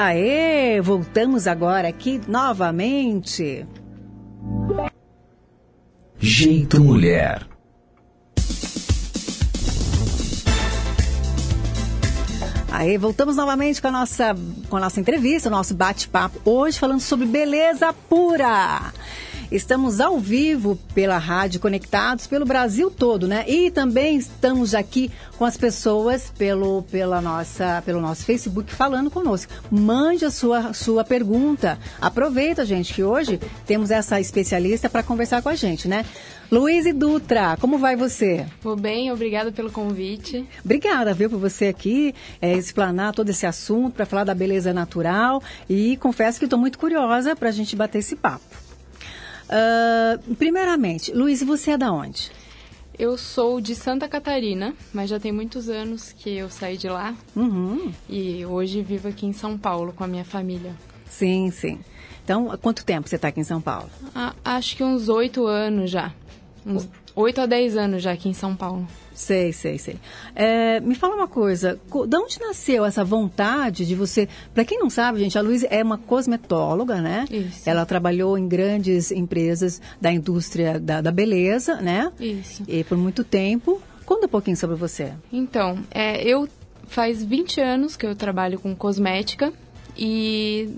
Aê, 0.04 0.82
voltamos 0.82 1.45
agora 1.45 1.88
aqui 1.88 2.20
novamente. 2.28 3.68
Jeito 6.18 6.84
Mulher. 6.84 7.45
Aí 12.72 12.97
voltamos 12.97 13.36
novamente 13.36 13.80
com 13.80 13.89
a 13.89 13.91
nossa, 13.91 14.36
com 14.70 14.78
a 14.78 14.80
nossa 14.80 14.99
entrevista, 14.99 15.49
o 15.49 15.52
nosso 15.52 15.76
bate-papo. 15.76 16.41
Hoje 16.49 16.80
falando 16.80 16.99
sobre 16.99 17.28
beleza 17.28 17.93
pura. 18.10 18.91
Estamos 19.52 19.99
ao 19.99 20.18
vivo 20.18 20.80
pela 20.95 21.18
rádio, 21.18 21.60
conectados 21.60 22.26
pelo 22.26 22.45
Brasil 22.45 22.89
todo, 22.89 23.28
né? 23.28 23.43
E 23.49 23.70
também 23.70 24.16
estamos 24.16 24.74
aqui 24.74 25.12
com 25.38 25.43
as 25.43 25.58
pessoas 25.58 26.32
pelo, 26.38 26.84
pela 26.84 27.20
nossa, 27.20 27.84
pelo 27.86 27.99
nosso 27.99 28.24
Facebook 28.24 28.74
falando 28.74 29.12
conosco. 29.12 29.52
Mande 29.70 30.24
a 30.24 30.32
sua, 30.32 30.72
sua 30.72 31.04
pergunta. 31.04 31.78
Aproveita, 31.99 32.64
gente, 32.64 32.93
que 32.93 33.04
hoje 33.04 33.41
temos 33.66 33.91
essa 33.91 34.22
especialista 34.22 34.89
para 34.89 35.04
conversar 35.04 35.41
com 35.41 35.49
a 35.49 35.56
gente, 35.56 35.86
né? 35.86 36.06
Luiz 36.49 36.86
Dutra, 36.93 37.58
como 37.60 37.78
vai 37.78 37.95
você? 37.97 38.45
Vou 38.62 38.78
bem, 38.78 39.12
obrigada 39.12 39.52
pelo 39.52 39.72
convite. 39.72 40.45
Obrigada, 40.64 41.14
viu, 41.14 41.30
por 41.30 41.39
você 41.39 41.68
aqui 41.68 42.16
é, 42.41 42.54
explanar 42.54 43.14
todo 43.14 43.30
esse 43.30 43.45
assunto 43.45 43.93
para 43.95 44.06
falar 44.06 44.24
da 44.24 44.36
beleza 44.36 44.74
natural 44.74 45.41
e 45.70 45.97
confesso 45.97 46.39
que 46.39 46.45
estou 46.45 46.60
muito 46.60 46.80
curiosa 46.80 47.36
para 47.36 47.49
a 47.49 47.54
gente 47.54 47.76
bater 47.76 47.99
esse 47.99 48.16
papo. 48.16 48.51
Ah, 49.52 50.18
primeiramente, 50.38 51.12
Luiz, 51.12 51.43
você 51.43 51.72
é 51.72 51.78
da 51.78 51.91
onde? 51.91 52.32
Eu 52.97 53.18
sou 53.18 53.60
de 53.60 53.74
Santa 53.76 54.08
Catarina, 54.08 54.74
mas 54.93 55.10
já 55.10 55.20
tem 55.20 55.32
muitos 55.32 55.68
anos 55.70 56.14
que 56.14 56.30
eu 56.38 56.49
saí 56.49 56.78
de 56.78 56.88
lá 56.88 57.16
Uhum. 57.36 57.91
e 58.08 58.45
hoje 58.45 58.82
vivo 58.82 59.08
aqui 59.08 59.26
em 59.26 59.34
São 59.34 59.58
Paulo 59.58 59.91
com 59.91 60.04
a 60.04 60.08
minha 60.08 60.24
família. 60.26 60.74
Sim, 61.10 61.49
sim. 61.52 61.80
Então, 62.24 62.52
há 62.52 62.58
quanto 62.58 62.86
tempo 62.86 63.10
você 63.10 63.16
está 63.16 63.30
aqui 63.30 63.39
em 63.39 63.43
São 63.43 63.60
Paulo? 63.60 63.89
Ah, 64.14 64.34
acho 64.45 64.78
que 64.78 64.84
uns 64.84 65.10
oito 65.10 65.47
anos 65.47 65.89
já. 65.89 66.14
Uns 66.66 66.88
oito 67.16 67.41
a 67.41 67.45
dez 67.47 67.76
anos 67.76 68.04
já 68.04 68.12
aqui 68.12 68.30
em 68.30 68.34
São 68.34 68.56
Paulo. 68.56 68.88
Sei, 69.22 69.53
sei, 69.53 69.78
sei. 69.78 69.97
É, 70.36 70.80
me 70.80 70.95
fala 70.95 71.13
uma 71.15 71.28
coisa, 71.28 71.80
co- 71.91 72.07
de 72.07 72.17
onde 72.17 72.39
nasceu 72.39 72.84
essa 72.84 73.03
vontade 73.03 73.86
de 73.86 73.93
você... 73.93 74.28
Para 74.51 74.65
quem 74.65 74.80
não 74.80 74.89
sabe, 74.89 75.19
gente, 75.19 75.38
a 75.38 75.41
Luísa 75.41 75.67
é 75.67 75.84
uma 75.84 75.97
cosmetóloga, 75.99 76.99
né? 76.99 77.26
Isso. 77.30 77.69
Ela 77.69 77.86
trabalhou 77.86 78.36
em 78.36 78.47
grandes 78.47 79.11
empresas 79.11 79.80
da 80.01 80.11
indústria 80.11 80.80
da, 80.80 81.01
da 81.01 81.11
beleza, 81.11 81.76
né? 81.76 82.11
Isso. 82.19 82.63
E 82.67 82.84
por 82.84 82.97
muito 82.97 83.24
tempo. 83.24 83.80
Conta 84.07 84.26
um 84.26 84.30
pouquinho 84.30 84.57
sobre 84.57 84.76
você. 84.76 85.13
Então, 85.32 85.78
é, 85.91 86.24
eu 86.24 86.49
faz 86.88 87.24
20 87.24 87.61
anos 87.61 87.95
que 87.95 88.05
eu 88.07 88.15
trabalho 88.15 88.59
com 88.59 88.76
cosmética 88.76 89.53
e 89.95 90.72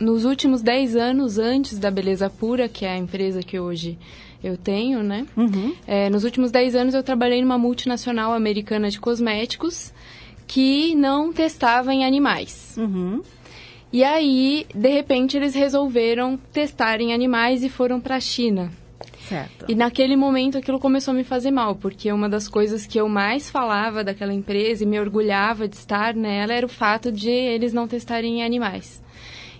nos 0.00 0.24
últimos 0.24 0.62
10 0.62 0.96
anos, 0.96 1.38
antes 1.38 1.78
da 1.78 1.90
Beleza 1.90 2.30
Pura, 2.30 2.66
que 2.68 2.84
é 2.86 2.92
a 2.92 2.96
empresa 2.96 3.42
que 3.42 3.60
hoje 3.60 3.98
eu 4.44 4.58
tenho, 4.58 5.02
né? 5.02 5.26
É, 5.86 6.10
nos 6.10 6.22
últimos 6.22 6.50
10 6.50 6.74
anos 6.74 6.94
eu 6.94 7.02
trabalhei 7.02 7.40
numa 7.40 7.56
multinacional 7.56 8.34
americana 8.34 8.90
de 8.90 9.00
cosméticos 9.00 9.92
que 10.46 10.94
não 10.94 11.32
testava 11.32 11.94
em 11.94 12.04
animais. 12.04 12.74
E 13.90 14.04
aí, 14.04 14.66
de 14.74 14.88
repente, 14.88 15.36
eles 15.36 15.54
resolveram 15.54 16.36
testar 16.52 17.00
em 17.00 17.14
animais 17.14 17.62
e 17.62 17.68
foram 17.68 18.00
para 18.00 18.16
a 18.16 18.20
China. 18.20 18.70
Certo. 19.28 19.64
E 19.68 19.74
naquele 19.74 20.16
momento 20.16 20.58
aquilo 20.58 20.78
começou 20.78 21.12
a 21.12 21.16
me 21.16 21.24
fazer 21.24 21.50
mal, 21.50 21.74
porque 21.74 22.12
uma 22.12 22.28
das 22.28 22.46
coisas 22.46 22.86
que 22.86 23.00
eu 23.00 23.08
mais 23.08 23.48
falava 23.48 24.04
daquela 24.04 24.34
empresa 24.34 24.84
e 24.84 24.86
me 24.86 25.00
orgulhava 25.00 25.66
de 25.66 25.76
estar 25.76 26.14
nela 26.14 26.52
era 26.52 26.66
o 26.66 26.68
fato 26.68 27.10
de 27.10 27.30
eles 27.30 27.72
não 27.72 27.88
testarem 27.88 28.40
em 28.40 28.44
animais. 28.44 29.02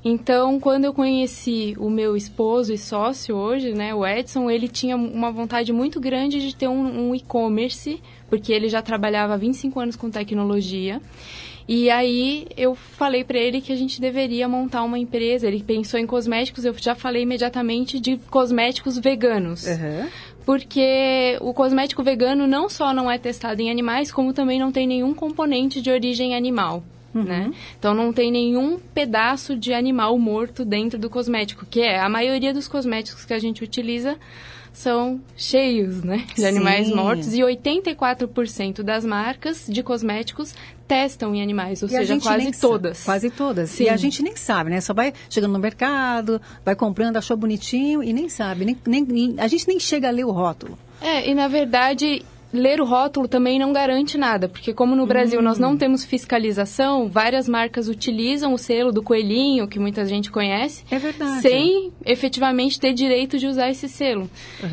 Então, 0.04 0.60
quando 0.60 0.84
eu 0.84 0.92
conheci 0.92 1.74
o 1.78 1.88
meu 1.88 2.14
esposo 2.14 2.74
e 2.74 2.78
sócio 2.78 3.34
hoje, 3.34 3.72
né, 3.72 3.94
o 3.94 4.06
Edson, 4.06 4.50
ele 4.50 4.68
tinha 4.68 4.96
uma 4.96 5.32
vontade 5.32 5.72
muito 5.72 5.98
grande 5.98 6.40
de 6.40 6.54
ter 6.54 6.68
um, 6.68 7.08
um 7.08 7.14
e-commerce, 7.14 8.02
porque 8.28 8.52
ele 8.52 8.68
já 8.68 8.82
trabalhava 8.82 9.32
há 9.32 9.36
25 9.38 9.80
anos 9.80 9.96
com 9.96 10.10
tecnologia. 10.10 11.00
E 11.66 11.88
aí 11.88 12.46
eu 12.54 12.74
falei 12.74 13.24
para 13.24 13.38
ele 13.38 13.62
que 13.62 13.72
a 13.72 13.76
gente 13.76 13.98
deveria 13.98 14.46
montar 14.46 14.82
uma 14.82 14.98
empresa. 14.98 15.46
Ele 15.46 15.62
pensou 15.62 15.98
em 15.98 16.06
cosméticos, 16.06 16.66
eu 16.66 16.74
já 16.74 16.94
falei 16.94 17.22
imediatamente 17.22 17.98
de 17.98 18.18
cosméticos 18.28 18.98
veganos. 18.98 19.66
Porque 20.44 21.38
o 21.40 21.54
cosmético 21.54 22.02
vegano 22.02 22.46
não 22.46 22.68
só 22.68 22.92
não 22.92 23.10
é 23.10 23.16
testado 23.16 23.62
em 23.62 23.70
animais, 23.70 24.12
como 24.12 24.34
também 24.34 24.60
não 24.60 24.70
tem 24.70 24.86
nenhum 24.86 25.14
componente 25.14 25.80
de 25.80 25.90
origem 25.90 26.36
animal. 26.36 26.82
Né? 27.14 27.52
Então 27.78 27.94
não 27.94 28.12
tem 28.12 28.32
nenhum 28.32 28.78
pedaço 28.92 29.56
de 29.56 29.72
animal 29.72 30.18
morto 30.18 30.64
dentro 30.64 30.98
do 30.98 31.08
cosmético, 31.08 31.64
que 31.64 31.80
é 31.80 32.00
a 32.00 32.08
maioria 32.08 32.52
dos 32.52 32.66
cosméticos 32.66 33.24
que 33.24 33.32
a 33.32 33.38
gente 33.38 33.62
utiliza 33.62 34.16
são 34.72 35.20
cheios, 35.36 36.02
né, 36.02 36.24
de 36.34 36.44
animais 36.44 36.88
Sim. 36.88 36.96
mortos 36.96 37.32
e 37.32 37.38
84% 37.42 38.82
das 38.82 39.04
marcas 39.04 39.66
de 39.68 39.82
cosméticos 39.84 40.52
testam 40.88 41.32
em 41.34 41.40
animais, 41.40 41.80
ou 41.82 41.88
E 41.88 41.92
seja, 41.92 42.18
quase 42.18 42.50
todas. 42.60 43.04
Quase 43.04 43.30
todas. 43.30 43.70
Sim. 43.70 43.84
E 43.84 43.88
a 43.88 43.96
gente 43.96 44.20
nem 44.22 44.34
sabe, 44.36 44.70
né? 44.70 44.80
Só 44.80 44.92
vai 44.92 45.12
chegando 45.30 45.52
no 45.52 45.58
mercado, 45.60 46.40
vai 46.64 46.74
comprando, 46.74 47.16
achou 47.16 47.36
bonitinho 47.36 48.02
e 48.02 48.12
nem 48.12 48.28
sabe. 48.28 48.64
Nem, 48.84 49.04
nem- 49.06 49.34
a 49.38 49.46
gente 49.46 49.66
nem 49.68 49.78
chega 49.78 50.08
a 50.08 50.10
ler 50.10 50.24
o 50.24 50.30
rótulo. 50.32 50.76
É, 51.00 51.28
e 51.30 51.34
na 51.34 51.46
verdade, 51.48 52.22
ler 52.54 52.80
o 52.80 52.84
rótulo 52.84 53.26
também 53.28 53.58
não 53.58 53.72
garante 53.72 54.16
nada, 54.16 54.48
porque 54.48 54.72
como 54.72 54.94
no 54.96 55.06
Brasil 55.06 55.42
nós 55.42 55.58
Hum. 55.58 55.62
não 55.62 55.76
temos 55.76 56.04
fiscalização, 56.04 57.08
várias 57.08 57.48
marcas 57.48 57.88
utilizam 57.88 58.52
o 58.54 58.58
selo 58.58 58.92
do 58.92 59.02
coelhinho, 59.02 59.66
que 59.68 59.78
muita 59.78 60.04
gente 60.06 60.30
conhece, 60.30 60.84
É 60.90 60.98
verdade. 60.98 61.40
sem 61.42 61.92
efetivamente 62.04 62.78
ter 62.78 62.92
direito 62.92 63.38
de 63.38 63.46
usar 63.46 63.70
esse 63.70 63.88
selo. 63.88 64.30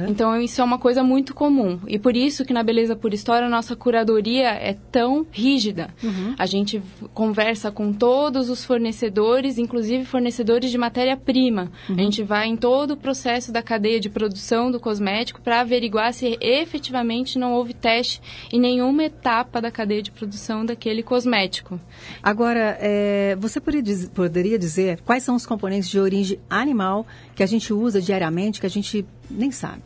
Então 0.08 0.40
isso 0.40 0.62
é 0.62 0.64
uma 0.64 0.78
coisa 0.78 1.04
muito 1.04 1.34
comum. 1.34 1.80
E 1.88 1.98
por 1.98 2.16
isso 2.16 2.46
que 2.46 2.54
na 2.54 2.64
Beleza 2.64 2.96
por 2.96 3.14
História 3.14 3.48
a 3.48 3.50
nossa 3.50 3.76
curadoria 3.76 4.50
é 4.50 4.76
tão 4.92 5.26
rígida. 5.32 5.90
Uhum. 6.04 6.36
A 6.38 6.46
gente 6.46 6.82
conversa 7.14 7.72
com 7.72 7.92
todos 7.94 8.50
os 8.50 8.64
fornecedores, 8.64 9.58
inclusive 9.58 10.06
fornecedores 10.06 10.70
de 10.72 10.78
matéria-prima. 10.78 11.72
Uhum. 11.90 11.96
A 11.98 12.02
gente 12.02 12.24
vai 12.24 12.48
em 12.48 12.56
todo 12.58 12.92
o 12.92 12.98
processo 12.98 13.52
da 13.52 13.62
cadeia 13.62 14.00
de 14.00 14.10
produção 14.10 14.70
do 14.72 14.80
cosmético 14.80 15.42
para 15.42 15.62
averiguar 15.62 16.14
se 16.14 16.38
efetivamente 16.42 17.40
não 17.40 17.54
houve 17.54 17.71
teste 17.74 18.22
em 18.52 18.60
nenhuma 18.60 19.04
etapa 19.04 19.62
da 19.62 19.72
cadeia 19.72 20.02
de 20.02 20.12
produção 20.12 20.66
daquele 20.66 21.04
cosmético. 21.04 21.80
Agora, 22.22 22.78
é, 22.80 23.36
você 23.40 23.60
poderia 23.60 23.84
diz- 23.84 24.10
poderia 24.10 24.58
dizer 24.60 25.02
quais 25.06 25.24
são 25.24 25.36
os 25.36 25.46
componentes 25.46 25.90
de 25.90 26.00
origem 26.00 26.40
animal 26.50 27.06
que 27.36 27.44
a 27.44 27.46
gente 27.46 27.74
usa 27.74 28.02
diariamente, 28.02 28.60
que 28.60 28.66
a 28.66 28.70
gente 28.70 29.06
nem 29.30 29.52
sabe? 29.52 29.82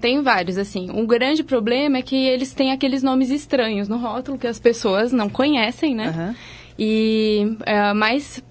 Tem 0.00 0.20
vários, 0.22 0.58
assim. 0.58 0.90
Um 0.90 1.06
grande 1.06 1.42
problema 1.42 1.98
é 1.98 2.02
que 2.02 2.14
eles 2.16 2.52
têm 2.52 2.70
aqueles 2.70 3.02
nomes 3.02 3.30
estranhos 3.30 3.88
no 3.88 3.96
rótulo 3.96 4.38
que 4.38 4.46
as 4.46 4.58
pessoas 4.60 5.10
não 5.10 5.28
conhecem, 5.28 5.94
né? 5.94 6.08
Aham. 6.08 6.34
E, 6.78 7.56
é, 7.64 7.94
mas, 7.94 8.44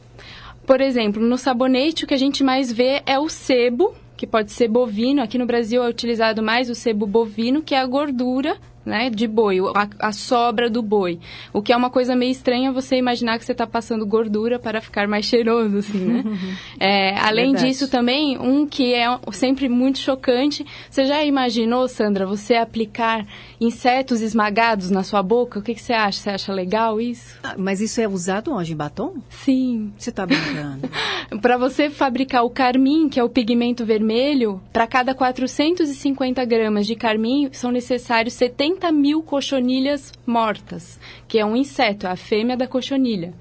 por 0.66 0.82
exemplo, 0.82 1.22
no 1.22 1.38
sabonete 1.38 2.04
o 2.04 2.08
que 2.08 2.16
a 2.16 2.18
gente 2.18 2.44
mais 2.44 2.72
vê 2.72 3.04
é 3.06 3.20
o 3.20 3.30
sebo, 3.30 3.94
que 4.18 4.26
pode 4.26 4.52
ser 4.52 4.68
bovino. 4.68 5.22
Aqui 5.22 5.38
no 5.38 5.46
Brasil 5.46 5.84
é 5.84 5.88
utilizado 5.88 6.42
mais 6.42 6.68
o 6.70 6.74
sebo 6.74 7.06
bovino, 7.06 7.62
que 7.62 7.76
é 7.76 7.80
a 7.80 7.86
gordura 7.86 8.58
né, 8.86 9.10
de 9.10 9.28
boi, 9.28 9.60
a, 9.74 10.08
a 10.08 10.12
sobra 10.12 10.70
do 10.70 10.82
boi. 10.82 11.20
O 11.52 11.62
que 11.62 11.74
é 11.74 11.78
uma 11.78 11.90
coisa 11.90 12.16
meio 12.16 12.32
estranha 12.32 12.72
você 12.72 12.96
imaginar 12.98 13.40
que 13.40 13.46
você 13.46 13.52
está 13.52 13.66
passando 13.66 14.06
gordura 14.06 14.60
para 14.60 14.80
ficar 14.80 15.08
mais 15.08 15.26
cheiroso, 15.26 15.78
assim, 15.80 15.98
né? 15.98 16.24
É, 16.80 17.18
além 17.20 17.52
Verdade. 17.52 17.68
disso, 17.68 17.90
também, 17.90 18.38
um 18.38 18.68
que 18.68 18.94
é 18.94 19.06
sempre 19.32 19.68
muito 19.70 19.98
chocante. 19.98 20.66
Você 20.90 21.06
já 21.06 21.24
imaginou, 21.24 21.88
Sandra, 21.88 22.26
você 22.26 22.56
aplicar 22.56 23.26
insetos 23.60 24.22
esmagados 24.22 24.92
na 24.92 25.04
sua 25.04 25.24
boca? 25.24 25.60
O 25.60 25.62
que, 25.62 25.74
que 25.74 25.82
você 25.82 25.94
acha? 25.94 26.20
Você 26.20 26.30
acha 26.30 26.54
legal 26.54 27.00
isso? 27.00 27.38
Ah, 27.42 27.56
mas 27.58 27.82
isso 27.82 28.02
é 28.02 28.08
usado 28.08 28.52
onde? 28.52 28.74
Em 28.74 28.76
batom? 28.76 29.16
Sim. 29.30 29.94
Você 29.98 30.10
está 30.10 30.26
brincando? 30.26 30.90
Para 31.42 31.58
você 31.58 31.90
fabricar 31.90 32.44
o 32.44 32.50
carmim, 32.50 33.10
que 33.10 33.20
é 33.20 33.24
o 33.24 33.30
pigmento 33.30 33.86
vermelho, 33.86 34.62
para 34.72 34.86
cada 34.86 35.16
450 35.16 36.44
gramas 36.46 36.86
de 36.86 36.96
carmim 36.96 37.50
são 37.52 37.72
necessários 37.72 38.34
70 38.36 38.75
mil 38.92 39.22
cochonilhas 39.22 40.12
mortas, 40.26 41.00
que 41.28 41.40
é 41.40 41.46
um 41.46 41.56
inseto, 41.56 42.08
a 42.08 42.16
fêmea 42.16 42.56
da 42.58 42.68
cochonilha. 42.68 43.34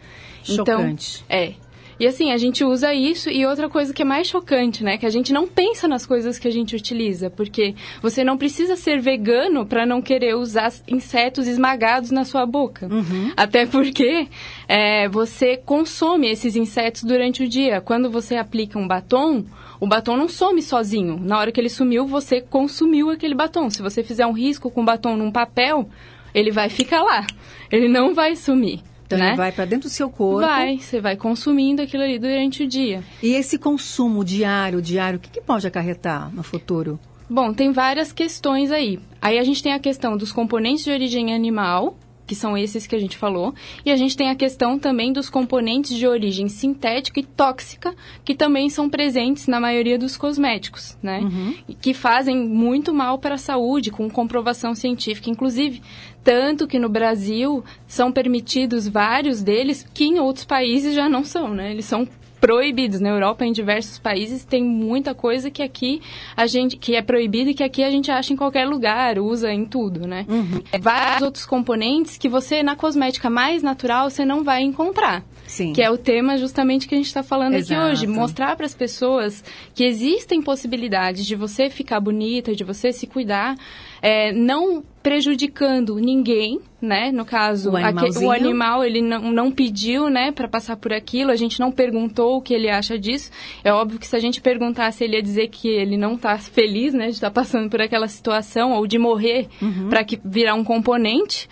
Chocante. 0.43 1.25
Então, 1.27 1.37
é. 1.39 1.55
E 1.99 2.07
assim, 2.07 2.33
a 2.33 2.37
gente 2.37 2.65
usa 2.65 2.93
isso 2.93 3.31
e 3.31 3.47
outra 3.47 3.69
coisa 3.69 3.93
que 3.93 4.03
é 4.03 4.05
mais 4.05 4.27
chocante, 4.27 4.83
né? 4.83 4.99
Que 4.99 5.07
a 5.07 5.11
gente 5.11 5.33
não 5.33 5.47
pensa 5.47 5.87
nas 5.87 6.05
coisas 6.07 6.39
que 6.39 6.49
a 6.49 6.51
gente 6.51 6.75
utiliza, 6.75 7.31
porque 7.31 7.75
você 8.03 8.25
não 8.25 8.37
precisa 8.37 8.77
ser 8.77 9.01
vegano 9.01 9.65
para 9.65 9.87
não 9.87 10.03
querer 10.03 10.35
usar 10.35 10.73
insetos 10.89 11.47
esmagados 11.47 12.11
na 12.11 12.25
sua 12.25 12.45
boca. 12.47 12.89
Até 13.37 13.67
porque 13.67 14.29
é, 14.69 15.09
você 15.09 15.57
consome 15.57 16.29
esses 16.29 16.57
insetos 16.57 17.03
durante 17.03 17.43
o 17.43 17.49
dia. 17.49 17.81
Quando 17.81 18.11
você 18.11 18.37
aplica 18.37 18.79
um 18.79 18.87
batom, 18.87 19.45
o 19.81 19.87
batom 19.87 20.17
não 20.17 20.29
some 20.29 20.63
sozinho. 20.63 21.19
Na 21.21 21.39
hora 21.39 21.53
que 21.53 21.61
ele 21.61 21.69
sumiu, 21.69 22.07
você 22.07 22.41
consumiu 22.41 23.11
aquele 23.11 23.35
batom. 23.35 23.71
Se 23.71 23.83
você 23.83 24.03
fizer 24.03 24.27
um 24.27 24.33
risco 24.33 24.71
com 24.71 24.83
o 24.83 24.85
batom 24.85 25.17
num 25.17 25.31
papel, 25.31 25.89
ele 26.35 26.51
vai 26.51 26.69
ficar 26.69 27.03
lá. 27.03 27.27
Ele 27.71 27.89
não 27.89 28.15
vai 28.15 28.35
sumir. 28.37 28.81
Então 29.15 29.25
né? 29.25 29.31
ele 29.31 29.37
vai 29.37 29.53
para 29.53 29.65
dentro 29.65 29.89
do 29.89 29.93
seu 29.93 30.11
corpo. 30.11 30.41
Vai, 30.41 30.79
você 30.79 31.01
vai 31.01 31.17
consumindo 31.17 31.83
aquilo 31.83 32.03
ali 32.03 32.19
durante 32.19 32.63
o 32.63 32.67
dia. 32.67 33.03
E 33.23 33.33
esse 33.35 33.59
consumo 33.59 34.25
diário, 34.25 34.83
diário, 34.83 35.19
o 35.19 35.21
que, 35.21 35.31
que 35.31 35.41
pode 35.41 35.67
acarretar 35.67 36.35
no 36.35 36.43
futuro? 36.43 36.99
Bom, 37.29 37.53
tem 37.53 37.73
várias 37.73 38.13
questões 38.13 38.71
aí. 38.71 39.01
Aí 39.21 39.39
a 39.39 39.45
gente 39.45 39.63
tem 39.63 39.73
a 39.73 39.79
questão 39.79 40.17
dos 40.17 40.31
componentes 40.31 40.85
de 40.85 40.91
origem 40.91 41.35
animal, 41.35 41.97
que 42.27 42.35
são 42.35 42.57
esses 42.57 42.87
que 42.87 42.97
a 42.97 42.99
gente 42.99 43.17
falou, 43.17 43.55
e 43.85 43.91
a 43.91 43.97
gente 43.97 44.17
tem 44.17 44.31
a 44.31 44.35
questão 44.35 44.79
também 44.79 45.13
dos 45.13 45.29
componentes 45.29 45.97
de 45.97 46.07
origem 46.07 46.49
sintética 46.49 47.21
e 47.21 47.25
tóxica, 47.25 47.95
que 48.25 48.35
também 48.35 48.71
são 48.71 48.89
presentes 48.89 49.47
na 49.47 49.61
maioria 49.61 49.99
dos 49.99 50.17
cosméticos, 50.17 50.97
né? 51.03 51.21
E 51.69 51.75
que 51.75 51.93
fazem 51.93 52.37
muito 52.37 52.93
mal 52.95 53.19
para 53.19 53.35
a 53.35 53.39
saúde, 53.39 53.91
com 53.91 54.09
comprovação 54.09 54.75
científica, 54.75 55.31
inclusive. 55.31 55.83
Tanto 56.23 56.67
que 56.67 56.79
no 56.79 56.89
Brasil 56.89 57.63
são 57.87 58.11
permitidos 58.11 58.89
vários 58.89 59.43
deles 59.43 59.87
que 59.93 60.05
em 60.05 60.19
outros 60.19 60.47
países 60.47 60.95
já 60.95 61.09
não 61.09 61.23
são, 61.25 61.53
né? 61.53 61.71
Eles 61.71 61.85
são 61.85 62.09
proibidos 62.45 63.01
na 63.01 63.09
Europa 63.09 63.43
em 63.47 63.53
diversos 63.53 63.99
países 63.99 64.45
tem 64.45 64.63
muita 64.63 65.15
coisa 65.15 65.51
que 65.51 65.63
aqui 65.63 66.03
a 66.37 66.47
gente 66.47 66.77
que 66.77 66.95
é 66.95 67.01
proibido 67.01 67.49
e 67.49 67.55
que 67.55 67.63
aqui 67.63 67.83
a 67.83 67.91
gente 67.91 68.11
acha 68.11 68.35
em 68.35 68.37
qualquer 68.37 68.69
lugar 68.69 69.19
usa 69.19 69.51
em 69.51 69.65
tudo 69.65 70.07
né 70.07 70.27
É, 70.71 70.79
vários 70.79 71.23
outros 71.23 71.47
componentes 71.47 72.19
que 72.19 72.29
você 72.29 72.63
na 72.63 72.77
cosmética 72.77 73.31
mais 73.31 73.63
natural 73.63 74.11
você 74.11 74.27
não 74.27 74.45
vai 74.45 74.63
encontrar 74.63 75.25
Sim. 75.47 75.73
que 75.73 75.81
é 75.81 75.91
o 75.91 75.97
tema 75.97 76.37
justamente 76.37 76.87
que 76.87 76.95
a 76.95 76.99
gente 76.99 77.07
está 77.07 77.23
falando 77.23 77.55
Exato. 77.55 77.81
aqui 77.81 77.93
hoje 77.93 78.07
mostrar 78.07 78.55
para 78.57 78.67
as 78.67 78.75
pessoas 78.75 79.43
que 79.75 79.83
existem 79.83 80.43
possibilidades 80.43 81.25
de 81.25 81.35
você 81.35 81.71
ficar 81.71 81.99
bonita 81.99 82.55
de 82.55 82.63
você 82.63 82.93
se 82.93 83.07
cuidar 83.07 83.57
é, 84.03 84.33
não 84.33 84.85
prejudicando 85.05 85.97
ninguém 85.97 86.59
né 86.83 87.13
no 87.13 87.25
caso 87.25 87.71
O 87.71 87.77
aque- 87.77 87.87
animalzinho. 87.87 88.27
o 88.29 88.33
animal 88.33 88.85
ele 88.85 89.01
não, 89.01 89.31
não 89.33 89.53
pediu, 89.53 90.09
né, 90.11 90.33
para 90.33 90.49
passar 90.49 90.77
por 90.77 90.93
aquilo. 90.93 91.31
A 91.31 91.37
gente 91.37 91.61
não 91.61 91.71
perguntou 91.71 92.37
o 92.39 92.43
que 92.43 92.53
ele 92.53 92.69
acha 92.69 92.99
disso. 92.99 93.31
É 93.63 93.73
óbvio 93.73 93.99
que 93.99 94.07
se 94.07 94.17
a 94.17 94.21
gente 94.21 94.41
perguntasse, 94.41 95.05
ele 95.05 95.17
ia 95.17 95.23
dizer 95.23 95.49
que 95.49 95.69
ele 95.69 95.97
não 95.97 96.17
tá 96.17 96.37
feliz, 96.39 96.93
né, 96.93 97.07
de 97.07 97.13
estar 97.13 97.31
passando 97.31 97.71
por 97.71 97.81
aquela 97.81 98.09
situação 98.09 98.73
ou 98.73 98.87
de 98.87 98.99
morrer 98.99 99.47
Uhum. 99.63 99.89
para 99.89 100.03
que 100.05 100.19
virar 100.25 100.55
um 100.55 100.65
componente 100.65 101.49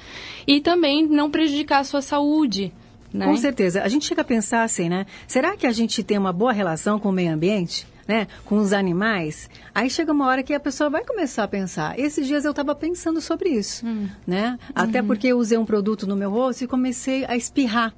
e 0.46 0.60
também 0.60 1.06
não 1.06 1.30
prejudicar 1.30 1.78
a 1.80 1.84
sua 1.84 2.02
saúde, 2.02 2.72
né? 3.12 3.26
Com 3.26 3.36
certeza. 3.36 3.82
A 3.82 3.88
gente 3.88 4.04
chega 4.06 4.22
a 4.22 4.24
pensar 4.24 4.62
assim, 4.64 4.88
né? 4.88 5.06
Será 5.26 5.56
que 5.56 5.66
a 5.66 5.72
gente 5.72 6.02
tem 6.02 6.18
uma 6.18 6.32
boa 6.32 6.52
relação 6.52 6.98
com 6.98 7.10
o 7.10 7.12
meio 7.12 7.32
ambiente? 7.32 7.86
Né? 8.06 8.26
Com 8.44 8.56
os 8.58 8.72
animais? 8.72 9.48
Aí 9.74 9.88
chega 9.88 10.12
uma 10.12 10.26
hora 10.26 10.42
que 10.42 10.52
a 10.52 10.60
pessoa 10.60 10.90
vai 10.90 11.04
começar 11.04 11.44
a 11.44 11.48
pensar. 11.48 11.98
Esses 11.98 12.26
dias 12.26 12.44
eu 12.44 12.50
estava 12.50 12.74
pensando 12.74 13.20
sobre 13.20 13.48
isso, 13.50 13.86
Hum. 13.86 14.08
né? 14.26 14.58
Uhum. 14.60 14.72
Até 14.74 15.02
porque 15.02 15.28
eu 15.28 15.38
usei 15.38 15.56
um 15.56 15.64
produto 15.64 16.06
no 16.06 16.16
meu 16.16 16.30
rosto 16.30 16.64
e 16.64 16.66
comecei 16.66 17.24
a 17.26 17.36
espirrar. 17.36 17.94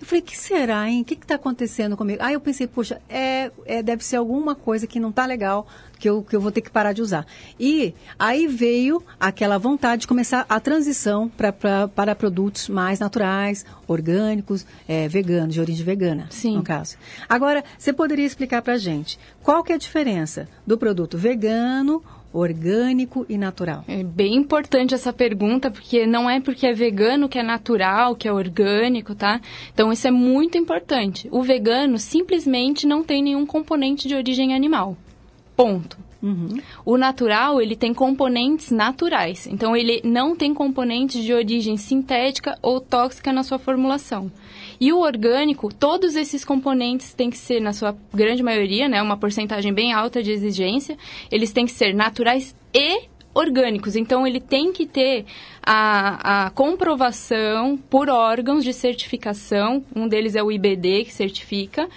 Eu 0.00 0.06
falei, 0.06 0.20
que 0.20 0.36
será, 0.36 0.88
hein? 0.88 1.00
O 1.00 1.04
que 1.04 1.14
está 1.14 1.36
acontecendo 1.36 1.96
comigo? 1.96 2.22
Aí 2.22 2.34
eu 2.34 2.40
pensei, 2.40 2.66
poxa, 2.66 3.00
é, 3.08 3.50
é, 3.64 3.82
deve 3.82 4.04
ser 4.04 4.16
alguma 4.16 4.54
coisa 4.54 4.86
que 4.86 5.00
não 5.00 5.08
está 5.08 5.24
legal, 5.24 5.66
que 5.98 6.08
eu, 6.08 6.22
que 6.22 6.36
eu 6.36 6.40
vou 6.40 6.52
ter 6.52 6.60
que 6.60 6.70
parar 6.70 6.92
de 6.92 7.00
usar. 7.00 7.26
E 7.58 7.94
aí 8.18 8.46
veio 8.46 9.02
aquela 9.18 9.56
vontade 9.58 10.02
de 10.02 10.06
começar 10.06 10.44
a 10.48 10.60
transição 10.60 11.28
pra, 11.28 11.50
pra, 11.50 11.88
para 11.88 12.14
produtos 12.14 12.68
mais 12.68 12.98
naturais, 12.98 13.64
orgânicos, 13.88 14.66
é, 14.86 15.08
veganos, 15.08 15.54
de 15.54 15.60
origem 15.60 15.84
vegana, 15.84 16.26
Sim. 16.30 16.56
no 16.56 16.62
caso. 16.62 16.96
Agora, 17.26 17.64
você 17.78 17.92
poderia 17.92 18.26
explicar 18.26 18.60
para 18.60 18.76
gente 18.76 19.18
qual 19.42 19.64
que 19.64 19.72
é 19.72 19.76
a 19.76 19.78
diferença 19.78 20.46
do 20.66 20.76
produto 20.76 21.16
vegano, 21.16 22.02
orgânico 22.36 23.24
e 23.28 23.38
natural? 23.38 23.84
É 23.88 24.02
bem 24.02 24.34
importante 24.34 24.94
essa 24.94 25.12
pergunta, 25.12 25.70
porque 25.70 26.06
não 26.06 26.28
é 26.28 26.40
porque 26.40 26.66
é 26.66 26.72
vegano 26.72 27.28
que 27.28 27.38
é 27.38 27.42
natural, 27.42 28.14
que 28.14 28.28
é 28.28 28.32
orgânico, 28.32 29.14
tá? 29.14 29.40
Então 29.72 29.92
isso 29.92 30.06
é 30.06 30.10
muito 30.10 30.58
importante. 30.58 31.28
O 31.30 31.42
vegano 31.42 31.98
simplesmente 31.98 32.86
não 32.86 33.02
tem 33.02 33.22
nenhum 33.22 33.46
componente 33.46 34.06
de 34.06 34.14
origem 34.14 34.54
animal. 34.54 34.96
Ponto. 35.56 35.96
O 36.84 36.96
natural, 36.96 37.60
ele 37.60 37.76
tem 37.76 37.94
componentes 37.94 38.70
naturais. 38.70 39.46
Então, 39.46 39.76
ele 39.76 40.00
não 40.02 40.34
tem 40.34 40.52
componentes 40.52 41.22
de 41.22 41.32
origem 41.32 41.76
sintética 41.76 42.58
ou 42.62 42.80
tóxica 42.80 43.32
na 43.32 43.42
sua 43.42 43.58
formulação. 43.58 44.30
E 44.80 44.92
o 44.92 45.00
orgânico, 45.00 45.72
todos 45.72 46.16
esses 46.16 46.44
componentes 46.44 47.14
têm 47.14 47.30
que 47.30 47.38
ser, 47.38 47.60
na 47.60 47.72
sua 47.72 47.96
grande 48.12 48.42
maioria, 48.42 48.88
né, 48.88 49.00
uma 49.02 49.16
porcentagem 49.16 49.72
bem 49.72 49.92
alta 49.92 50.22
de 50.22 50.30
exigência, 50.30 50.96
eles 51.30 51.52
têm 51.52 51.66
que 51.66 51.72
ser 51.72 51.94
naturais 51.94 52.54
e 52.74 53.08
orgânicos. 53.34 53.96
Então, 53.96 54.26
ele 54.26 54.40
tem 54.40 54.72
que 54.72 54.86
ter 54.86 55.26
a, 55.62 56.46
a 56.46 56.50
comprovação 56.50 57.76
por 57.76 58.08
órgãos 58.08 58.64
de 58.64 58.72
certificação, 58.72 59.84
um 59.94 60.08
deles 60.08 60.34
é 60.34 60.42
o 60.42 60.50
IBD, 60.50 61.04
que 61.04 61.12
certifica, 61.12 61.88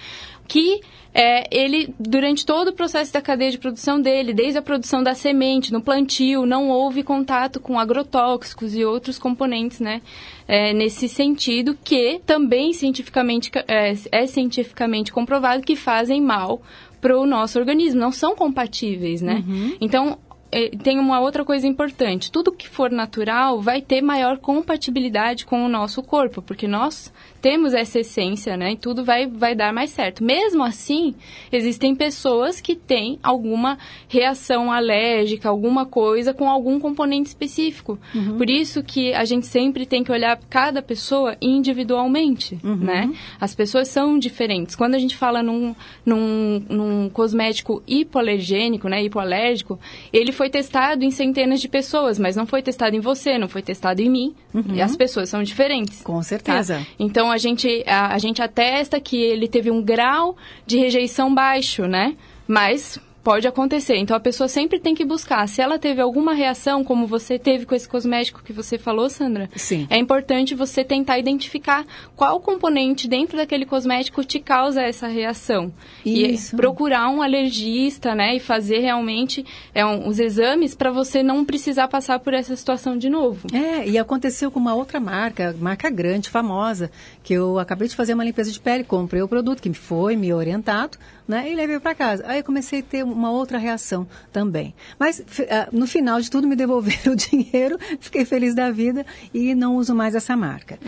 que 0.49 0.81
é, 1.13 1.47
ele, 1.55 1.93
durante 1.99 2.45
todo 2.45 2.69
o 2.69 2.73
processo 2.73 3.13
da 3.13 3.21
cadeia 3.21 3.51
de 3.51 3.57
produção 3.57 4.01
dele, 4.01 4.33
desde 4.33 4.57
a 4.57 4.61
produção 4.61 5.01
da 5.01 5.13
semente, 5.13 5.71
no 5.71 5.81
plantio, 5.81 6.45
não 6.45 6.69
houve 6.69 7.03
contato 7.03 7.59
com 7.59 7.79
agrotóxicos 7.79 8.75
e 8.75 8.83
outros 8.83 9.17
componentes, 9.17 9.79
né? 9.79 10.01
É, 10.47 10.73
nesse 10.73 11.07
sentido, 11.07 11.77
que 11.83 12.19
também 12.25 12.73
cientificamente, 12.73 13.51
é, 13.67 13.93
é 14.11 14.27
cientificamente 14.27 15.11
comprovado 15.11 15.63
que 15.63 15.75
fazem 15.75 16.21
mal 16.21 16.61
para 16.99 17.17
o 17.17 17.25
nosso 17.25 17.57
organismo, 17.57 17.99
não 17.99 18.11
são 18.11 18.35
compatíveis, 18.35 19.21
né? 19.21 19.43
Então, 19.79 20.17
é, 20.51 20.69
tem 20.69 20.97
uma 20.99 21.19
outra 21.19 21.45
coisa 21.45 21.67
importante. 21.67 22.31
Tudo 22.31 22.51
que 22.51 22.67
for 22.67 22.91
natural 22.91 23.61
vai 23.61 23.81
ter 23.81 24.01
maior 24.01 24.37
compatibilidade 24.37 25.45
com 25.45 25.63
o 25.63 25.69
nosso 25.69 26.01
corpo, 26.01 26.41
porque 26.41 26.67
nós 26.67 27.13
temos 27.41 27.73
essa 27.73 27.99
essência, 27.99 28.57
né? 28.57 28.73
E 28.73 28.77
tudo 28.77 29.03
vai, 29.03 29.27
vai 29.27 29.55
dar 29.55 29.73
mais 29.73 29.89
certo. 29.91 30.23
Mesmo 30.23 30.63
assim, 30.63 31.15
existem 31.51 31.95
pessoas 31.95 32.59
que 32.61 32.75
têm 32.75 33.19
alguma 33.23 33.77
reação 34.07 34.71
alérgica, 34.71 35.49
alguma 35.49 35.85
coisa 35.85 36.33
com 36.33 36.49
algum 36.49 36.79
componente 36.79 37.29
específico. 37.29 37.97
Por 38.37 38.49
isso 38.49 38.83
que 38.83 39.13
a 39.13 39.25
gente 39.25 39.45
sempre 39.45 39.85
tem 39.85 40.03
que 40.03 40.11
olhar 40.11 40.39
cada 40.49 40.81
pessoa 40.81 41.35
individualmente, 41.41 42.59
né? 42.63 43.11
As 43.39 43.55
pessoas 43.55 43.87
são 43.87 44.19
diferentes. 44.19 44.75
Quando 44.75 44.95
a 44.95 44.99
gente 44.99 45.15
fala 45.15 45.41
num, 45.41 45.75
num, 46.05 46.63
num 46.69 47.09
cosmético 47.09 47.81
hipoalergênico, 47.87 48.87
né? 48.87 49.03
Hipoalérgico, 49.03 49.79
ele 50.11 50.31
foi 50.31 50.49
testado 50.49 51.03
em 51.03 51.11
centenas 51.11 51.61
de 51.61 51.67
pessoas, 51.67 52.19
mas 52.19 52.35
não 52.35 52.45
foi 52.45 52.61
testado 52.61 52.95
em 52.95 52.99
você, 52.99 53.37
não 53.37 53.47
foi 53.47 53.61
testado 53.61 54.01
em 54.01 54.09
mim. 54.09 54.35
E 54.73 54.81
as 54.81 54.95
pessoas 54.95 55.29
são 55.29 55.43
diferentes. 55.43 56.01
Com 56.01 56.21
certeza. 56.21 56.79
Tá? 56.79 56.85
Então 56.99 57.28
a 57.31 57.37
gente, 57.37 57.83
a, 57.87 58.13
a 58.13 58.17
gente 58.17 58.41
atesta 58.41 58.99
que 58.99 59.21
ele 59.21 59.47
teve 59.47 59.71
um 59.71 59.81
grau 59.81 60.35
de 60.65 60.77
rejeição 60.77 61.33
baixo, 61.33 61.87
né? 61.87 62.15
Mas 62.47 62.99
pode 63.23 63.47
acontecer. 63.47 63.95
Então 63.97 64.15
a 64.15 64.19
pessoa 64.19 64.47
sempre 64.47 64.79
tem 64.79 64.95
que 64.95 65.03
buscar. 65.05 65.47
Se 65.47 65.61
ela 65.61 65.77
teve 65.77 66.01
alguma 66.01 66.33
reação, 66.33 66.83
como 66.83 67.05
você 67.05 67.37
teve 67.37 67.65
com 67.65 67.75
esse 67.75 67.87
cosmético 67.87 68.41
que 68.43 68.53
você 68.53 68.77
falou, 68.77 69.09
Sandra, 69.09 69.49
Sim. 69.55 69.87
é 69.89 69.97
importante 69.97 70.55
você 70.55 70.83
tentar 70.83 71.19
identificar 71.19 71.85
qual 72.15 72.39
componente 72.39 73.07
dentro 73.07 73.37
daquele 73.37 73.65
cosmético 73.65 74.23
te 74.23 74.39
causa 74.39 74.81
essa 74.81 75.07
reação. 75.07 75.71
Isso. 76.05 76.55
E 76.55 76.57
procurar 76.57 77.09
um 77.09 77.21
alergista, 77.21 78.15
né? 78.15 78.35
E 78.35 78.39
fazer 78.39 78.79
realmente 78.79 79.45
é, 79.73 79.85
um- 79.85 80.07
os 80.07 80.19
exames 80.19 80.73
para 80.75 80.91
você 80.91 81.21
não 81.21 81.43
precisar 81.43 81.87
passar 81.87 82.19
por 82.19 82.33
essa 82.33 82.55
situação 82.55 82.97
de 82.97 83.09
novo. 83.09 83.47
É, 83.53 83.87
e 83.87 83.97
aconteceu 83.97 84.49
com 84.49 84.59
uma 84.59 84.73
outra 84.75 84.99
marca, 84.99 85.55
marca 85.59 85.89
grande, 85.89 86.29
famosa, 86.29 86.89
que 87.23 87.33
eu 87.33 87.59
acabei 87.59 87.87
de 87.87 87.95
fazer 87.95 88.13
uma 88.13 88.23
limpeza 88.23 88.51
de 88.51 88.59
pele, 88.59 88.83
comprei 88.83 89.21
o 89.21 89.27
produto 89.27 89.61
que 89.61 89.73
foi 89.73 90.15
me 90.15 90.33
orientado, 90.33 90.97
né, 91.29 91.49
e 91.51 91.55
levei 91.55 91.79
para 91.79 91.93
casa. 91.95 92.23
Aí 92.27 92.39
eu 92.39 92.43
comecei 92.43 92.79
a 92.79 92.83
ter 92.83 93.03
uma 93.03 93.31
outra 93.31 93.57
reação 93.57 94.07
também. 94.33 94.73
Mas 94.99 95.21
ah, 95.49 95.69
no 95.71 95.85
final 95.87 96.19
de 96.19 96.29
tudo 96.29 96.47
me 96.47 96.55
devolveram 96.55 97.13
o 97.13 97.15
dinheiro, 97.15 97.77
fiquei 97.99 98.25
feliz 98.25 98.55
da 98.55 98.71
vida 98.71 99.05
e 99.33 99.53
não 99.53 99.77
uso 99.77 99.93
mais 99.93 100.15
essa 100.15 100.35
marca. 100.35 100.79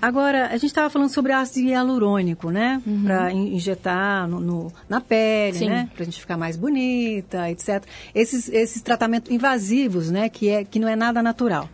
Agora, 0.00 0.46
a 0.46 0.52
gente 0.52 0.66
estava 0.66 0.88
falando 0.88 1.10
sobre 1.10 1.32
ácido 1.32 1.68
hialurônico, 1.68 2.50
né, 2.50 2.80
para 3.04 3.32
injetar 3.32 4.28
no, 4.28 4.38
no- 4.40 4.72
na 4.88 5.00
pele, 5.00 5.58
Sim. 5.58 5.68
né, 5.68 5.90
para 5.92 6.02
a 6.02 6.04
gente 6.04 6.20
ficar 6.20 6.36
mais 6.36 6.56
bonita, 6.56 7.50
etc. 7.50 7.82
Esses, 8.14 8.48
esses 8.48 8.80
tratamentos 8.80 9.30
invasivos, 9.32 10.10
né, 10.10 10.28
que, 10.28 10.48
é, 10.48 10.64
que 10.64 10.78
não 10.78 10.86
é 10.88 10.94
nada 10.94 11.20
natural. 11.22 11.68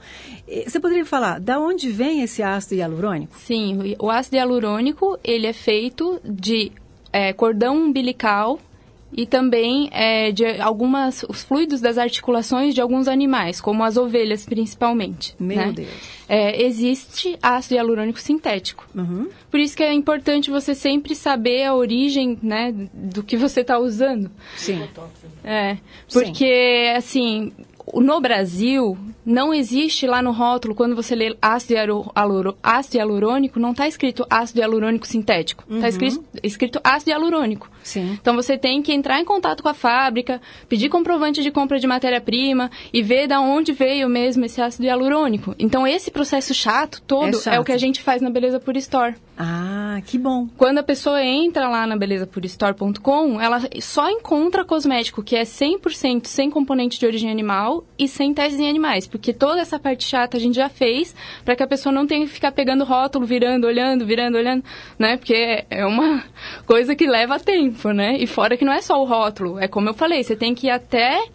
Você 0.67 0.81
poderia 0.81 1.05
falar, 1.05 1.39
da 1.41 1.59
onde 1.59 1.91
vem 1.91 2.23
esse 2.23 2.43
ácido 2.43 2.75
hialurônico? 2.77 3.37
Sim, 3.39 3.95
o 3.99 4.11
ácido 4.11 4.37
hialurônico, 4.37 5.19
ele 5.23 5.47
é 5.47 5.53
feito 5.53 6.21
de 6.25 6.73
é, 7.15 7.33
cordão 7.33 7.77
umbilical 7.77 8.59
e 9.17 9.25
também 9.25 9.89
é, 9.93 10.33
de 10.33 10.45
algumas 10.61 11.25
os 11.29 11.45
fluidos 11.45 11.81
das 11.81 11.97
articulações 11.97 12.75
de 12.75 12.81
alguns 12.81 13.07
animais, 13.07 13.61
como 13.61 13.85
as 13.85 13.97
ovelhas 13.97 14.45
principalmente. 14.45 15.37
Meu 15.39 15.57
né? 15.57 15.73
Deus. 15.73 15.89
É, 16.29 16.61
existe 16.61 17.39
ácido 17.41 17.77
hialurônico 17.77 18.19
sintético. 18.19 18.85
Uhum. 18.93 19.29
Por 19.49 19.61
isso 19.61 19.77
que 19.77 19.85
é 19.85 19.93
importante 19.93 20.51
você 20.51 20.75
sempre 20.75 21.15
saber 21.15 21.63
a 21.63 21.75
origem 21.77 22.37
né, 22.43 22.75
do 22.93 23.23
que 23.23 23.37
você 23.37 23.61
está 23.61 23.79
usando. 23.79 24.29
Sim. 24.57 24.83
É, 25.45 25.77
porque, 26.13 26.93
assim, 26.97 27.53
no 27.95 28.21
Brasil, 28.21 28.99
não 29.25 29.53
existe 29.55 30.07
lá 30.07 30.21
no 30.23 30.33
rótulo, 30.33 30.75
quando 30.75 30.95
você 30.95 31.15
lê 31.15 31.37
ácido, 31.41 31.75
hialu- 31.75 32.11
aluro- 32.15 32.57
ácido 32.63 32.97
hialurônico, 32.99 33.59
não 33.59 33.71
está 33.73 33.87
escrito 33.89 34.27
ácido 34.29 34.61
hialurônico 34.61 35.07
sintético. 35.07 35.65
Está 35.71 35.89
escrito, 35.89 36.25
escrito 36.43 36.81
ácido 36.85 37.11
hialurônico. 37.11 37.69
Sim. 37.83 38.19
Então, 38.21 38.35
você 38.35 38.57
tem 38.57 38.83
que 38.83 38.93
entrar 38.93 39.21
em 39.21 39.25
contato 39.25 39.63
com 39.63 39.69
a 39.69 39.75
fábrica, 39.75 40.41
pedir 40.69 40.89
comprovante 40.89 41.43
de 41.43 41.51
compra 41.51 41.79
de 41.79 41.87
matéria-prima 41.87 42.71
e 42.93 43.03
ver 43.03 43.27
da 43.27 43.41
onde 43.41 43.73
veio 43.73 44.09
mesmo 44.09 44.45
esse 44.45 44.61
ácido 44.61 44.85
hialurônico. 44.87 45.55
Então, 45.59 45.87
esse 45.87 46.11
processo 46.11 46.55
chato 46.55 47.03
todo 47.07 47.27
É 47.27 47.29
é, 47.29 47.41
chato. 47.41 47.61
o 47.61 47.65
que 47.65 47.73
a 47.73 47.79
gente 47.79 48.01
faz 48.03 48.23
na 48.23 48.31
Beleza 48.31 48.59
Pura 48.59 48.79
Store. 48.79 49.15
Ah, 49.37 50.01
que 50.07 50.17
bom. 50.17 50.49
Quando 50.57 50.79
a 50.79 50.83
pessoa 50.83 51.23
entra 51.23 51.69
lá 51.69 51.87
na 51.87 51.97
belezapuristore.com, 51.97 53.41
ela 53.41 53.61
só 53.81 54.09
encontra 54.11 54.65
cosmético 54.65 55.23
que 55.23 55.37
é 55.37 55.43
100% 55.43 56.27
sem 56.27 56.51
componente 56.51 56.99
de 56.99 57.07
origem 57.07 57.31
animal 57.31 57.85
e 57.99 58.07
sem 58.09 58.33
testes 58.33 58.61
em 58.61 58.69
animais, 58.69 59.07
porque 59.15 59.33
toda 59.33 59.61
essa 59.61 59.79
parte 59.79 60.05
chata 60.05 60.37
a 60.37 60.41
gente 60.41 60.57
já 60.57 60.69
fez 60.69 61.15
para 61.45 61.55
que 61.55 61.63
a 61.63 61.69
pessoa 61.69 61.93
não 61.93 62.05
tenha 62.05 62.27
que 62.27 62.33
ficar 62.33 62.51
pegando 62.51 62.83
rótulo, 62.83 63.25
virando, 63.25 63.65
olhando, 63.65 64.05
virando, 64.05 64.37
olhando, 64.37 64.65
né? 64.99 65.17
Porque 65.17 65.65
é 65.71 65.87
uma 65.87 66.25
coisa 66.67 66.97
que 66.97 67.07
leva 67.07 67.39
tempo, 67.39 67.93
né? 67.93 68.17
E 68.19 68.27
fora 68.27 68.57
que 68.57 68.65
não 68.65 68.73
é 68.73 68.83
só 68.83 69.01
o 69.01 69.05
rótulo, 69.05 69.57
é 69.61 69.69
como 69.69 69.89
eu 69.89 69.95
falei, 69.95 70.25
você 70.25 70.35
tem 70.35 70.53
que 70.53 70.67
ir 70.67 70.71
até 70.71 71.29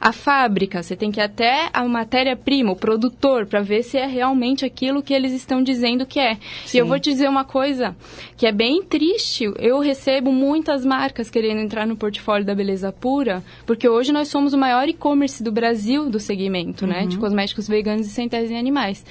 a 0.00 0.12
fábrica, 0.12 0.82
você 0.82 0.94
tem 0.94 1.10
que 1.10 1.20
ir 1.20 1.22
até 1.22 1.70
a 1.72 1.84
matéria-prima, 1.84 2.72
o 2.72 2.76
produtor, 2.76 3.46
para 3.46 3.60
ver 3.60 3.82
se 3.82 3.96
é 3.96 4.06
realmente 4.06 4.64
aquilo 4.64 5.02
que 5.02 5.14
eles 5.14 5.32
estão 5.32 5.62
dizendo 5.62 6.06
que 6.06 6.20
é. 6.20 6.38
E 6.72 6.76
eu 6.78 6.86
vou 6.86 6.98
te 6.98 7.10
dizer 7.10 7.28
uma 7.28 7.44
coisa 7.44 7.96
que 8.36 8.46
é 8.46 8.52
bem 8.52 8.82
triste. 8.82 9.50
Eu 9.58 9.78
recebo 9.78 10.30
muitas 10.30 10.84
marcas 10.84 11.30
querendo 11.30 11.60
entrar 11.60 11.86
no 11.86 11.96
portfólio 11.96 12.44
da 12.44 12.54
Beleza 12.54 12.92
Pura, 12.92 13.42
porque 13.64 13.88
hoje 13.88 14.12
nós 14.12 14.28
somos 14.28 14.52
o 14.52 14.58
maior 14.58 14.88
e-commerce 14.88 15.42
do 15.42 15.50
Brasil 15.50 16.10
do 16.10 16.20
segmento, 16.20 16.86
né, 16.86 17.06
de 17.06 17.16
cosméticos 17.16 17.66
veganos 17.66 18.06
e 18.06 18.10
sem 18.10 18.28
em 18.32 18.58
animais. 18.58 19.04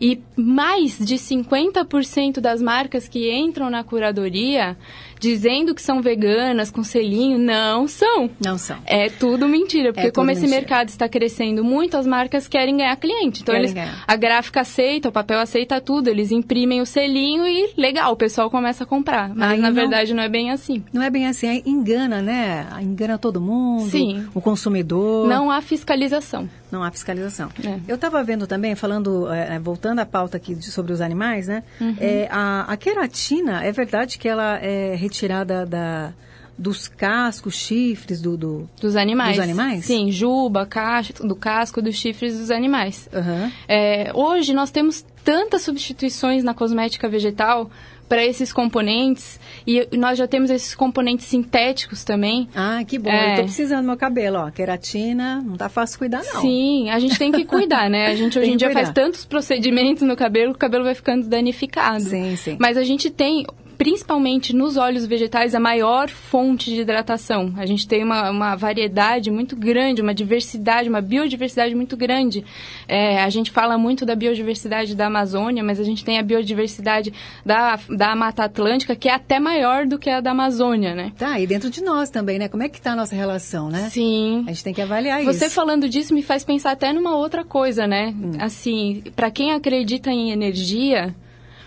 E 0.00 0.18
mais 0.34 0.98
de 0.98 1.16
50% 1.16 2.40
das 2.40 2.62
marcas 2.62 3.06
que 3.06 3.30
entram 3.30 3.68
na 3.68 3.84
curadoria 3.84 4.74
dizendo 5.20 5.74
que 5.74 5.82
são 5.82 6.00
veganas, 6.00 6.70
com 6.70 6.82
selinho, 6.82 7.38
não 7.38 7.86
são. 7.86 8.30
Não 8.44 8.56
são. 8.58 8.78
É 8.86 9.08
tudo 9.10 9.46
mentira, 9.48 9.92
porque 9.92 10.08
É 10.08 10.10
como 10.10 10.30
esse 10.30 10.46
mercado 10.48 10.88
está 10.88 11.08
crescendo 11.08 11.62
muito, 11.62 11.96
as 11.96 12.06
marcas 12.06 12.48
querem 12.48 12.78
ganhar 12.78 12.96
cliente. 12.96 13.42
Então, 13.42 13.52
Querem 13.54 13.66
eles, 13.70 13.74
ganhar. 13.74 14.02
a 14.08 14.16
gráfica 14.16 14.62
aceita, 14.62 15.08
o 15.10 15.12
papel 15.12 15.38
aceita 15.38 15.80
tudo, 15.80 16.08
eles 16.08 16.32
imprimem 16.32 16.80
o 16.80 16.86
selinho 16.86 17.46
e 17.46 17.72
legal, 17.76 18.12
o 18.12 18.16
pessoal 18.16 18.50
começa 18.50 18.84
a 18.84 18.86
comprar. 18.86 19.28
Mas, 19.34 19.52
Aí 19.52 19.58
na 19.60 19.68
não- 19.68 19.74
verdade, 19.74 20.14
não 20.14 20.22
é 20.22 20.28
bem 20.28 20.50
assim. 20.50 20.82
Não 20.92 21.02
é 21.02 21.10
bem 21.10 21.26
assim, 21.26 21.48
aí 21.48 21.62
engana, 21.66 22.22
né? 22.22 22.66
Engana 22.80 23.18
todo 23.18 23.40
mundo, 23.40 23.90
Sim. 23.90 24.26
o 24.34 24.40
consumidor. 24.40 25.28
Não 25.28 25.50
há 25.50 25.60
fiscalização. 25.60 26.48
Não 26.72 26.82
há 26.84 26.90
fiscalização. 26.90 27.48
É. 27.64 27.78
Eu 27.88 27.96
estava 27.96 28.22
vendo 28.22 28.46
também, 28.46 28.74
falando, 28.76 29.30
é, 29.32 29.58
voltando 29.58 29.98
à 29.98 30.06
pauta 30.06 30.36
aqui 30.36 30.54
sobre 30.62 30.92
os 30.92 31.00
animais, 31.00 31.48
né? 31.48 31.62
Uhum. 31.80 31.96
É, 32.00 32.28
a, 32.30 32.64
a 32.72 32.76
queratina, 32.76 33.62
é 33.64 33.72
verdade 33.72 34.16
que 34.18 34.28
ela 34.28 34.58
é 34.62 34.94
retirada 35.10 35.66
da, 35.66 36.12
dos 36.56 36.86
cascos, 36.86 37.54
chifres 37.54 38.22
do... 38.22 38.36
do... 38.36 38.70
Dos 38.80 38.94
animais. 38.94 39.36
Dos 39.36 39.44
animais? 39.44 39.84
Sim, 39.84 40.10
juba, 40.10 40.64
casco, 40.64 41.26
do 41.26 41.34
casco, 41.34 41.82
dos 41.82 41.96
chifres 41.96 42.38
dos 42.38 42.50
animais. 42.50 43.08
Aham. 43.12 43.52
É, 43.68 44.12
hoje 44.14 44.54
nós 44.54 44.70
temos 44.70 45.04
tantas 45.24 45.62
substituições 45.62 46.44
na 46.44 46.54
cosmética 46.54 47.08
vegetal 47.08 47.70
para 48.10 48.26
esses 48.26 48.52
componentes 48.52 49.38
e 49.64 49.86
nós 49.96 50.18
já 50.18 50.26
temos 50.26 50.50
esses 50.50 50.74
componentes 50.74 51.26
sintéticos 51.26 52.02
também. 52.02 52.48
Ah, 52.56 52.82
que 52.84 52.98
bom. 52.98 53.08
É. 53.08 53.34
Eu 53.34 53.36
tô 53.36 53.42
precisando 53.44 53.82
do 53.82 53.86
meu 53.86 53.96
cabelo, 53.96 54.38
ó. 54.38 54.50
Queratina, 54.50 55.40
não 55.40 55.56
tá 55.56 55.68
fácil 55.68 55.96
cuidar, 55.96 56.24
não. 56.24 56.40
Sim, 56.40 56.90
a 56.90 56.98
gente 56.98 57.16
tem 57.16 57.30
que 57.30 57.44
cuidar, 57.44 57.88
né? 57.88 58.08
A 58.08 58.16
gente 58.16 58.36
hoje 58.36 58.50
em 58.50 58.56
dia 58.56 58.66
cuidar. 58.66 58.82
faz 58.82 58.92
tantos 58.92 59.24
procedimentos 59.24 60.02
no 60.02 60.16
cabelo 60.16 60.50
que 60.50 60.56
o 60.56 60.58
cabelo 60.58 60.82
vai 60.82 60.96
ficando 60.96 61.28
danificado. 61.28 62.02
Sim, 62.02 62.34
sim. 62.34 62.56
Mas 62.58 62.76
a 62.76 62.82
gente 62.82 63.10
tem, 63.10 63.46
principalmente 63.80 64.54
nos 64.54 64.76
óleos 64.76 65.06
vegetais, 65.06 65.54
a 65.54 65.58
maior 65.58 66.10
fonte 66.10 66.68
de 66.68 66.82
hidratação. 66.82 67.54
A 67.56 67.64
gente 67.64 67.88
tem 67.88 68.04
uma, 68.04 68.30
uma 68.30 68.54
variedade 68.54 69.30
muito 69.30 69.56
grande, 69.56 70.02
uma 70.02 70.12
diversidade, 70.12 70.90
uma 70.90 71.00
biodiversidade 71.00 71.74
muito 71.74 71.96
grande. 71.96 72.44
É, 72.86 73.22
a 73.22 73.30
gente 73.30 73.50
fala 73.50 73.78
muito 73.78 74.04
da 74.04 74.14
biodiversidade 74.14 74.94
da 74.94 75.06
Amazônia, 75.06 75.64
mas 75.64 75.80
a 75.80 75.82
gente 75.82 76.04
tem 76.04 76.18
a 76.18 76.22
biodiversidade 76.22 77.10
da, 77.42 77.80
da 77.88 78.14
Mata 78.14 78.44
Atlântica, 78.44 78.94
que 78.94 79.08
é 79.08 79.14
até 79.14 79.40
maior 79.40 79.86
do 79.86 79.98
que 79.98 80.10
a 80.10 80.20
da 80.20 80.32
Amazônia, 80.32 80.94
né? 80.94 81.12
Tá, 81.16 81.40
e 81.40 81.46
dentro 81.46 81.70
de 81.70 81.82
nós 81.82 82.10
também, 82.10 82.38
né? 82.38 82.48
Como 82.50 82.62
é 82.62 82.68
que 82.68 82.82
tá 82.82 82.92
a 82.92 82.96
nossa 82.96 83.14
relação, 83.14 83.70
né? 83.70 83.88
Sim. 83.88 84.44
A 84.46 84.52
gente 84.52 84.62
tem 84.62 84.74
que 84.74 84.82
avaliar 84.82 85.24
Você 85.24 85.46
isso. 85.46 85.54
falando 85.54 85.88
disso 85.88 86.12
me 86.12 86.22
faz 86.22 86.44
pensar 86.44 86.72
até 86.72 86.92
numa 86.92 87.16
outra 87.16 87.46
coisa, 87.46 87.86
né? 87.86 88.08
Hum. 88.14 88.32
Assim, 88.40 89.02
para 89.16 89.30
quem 89.30 89.52
acredita 89.52 90.10
em 90.10 90.32
energia, 90.32 91.14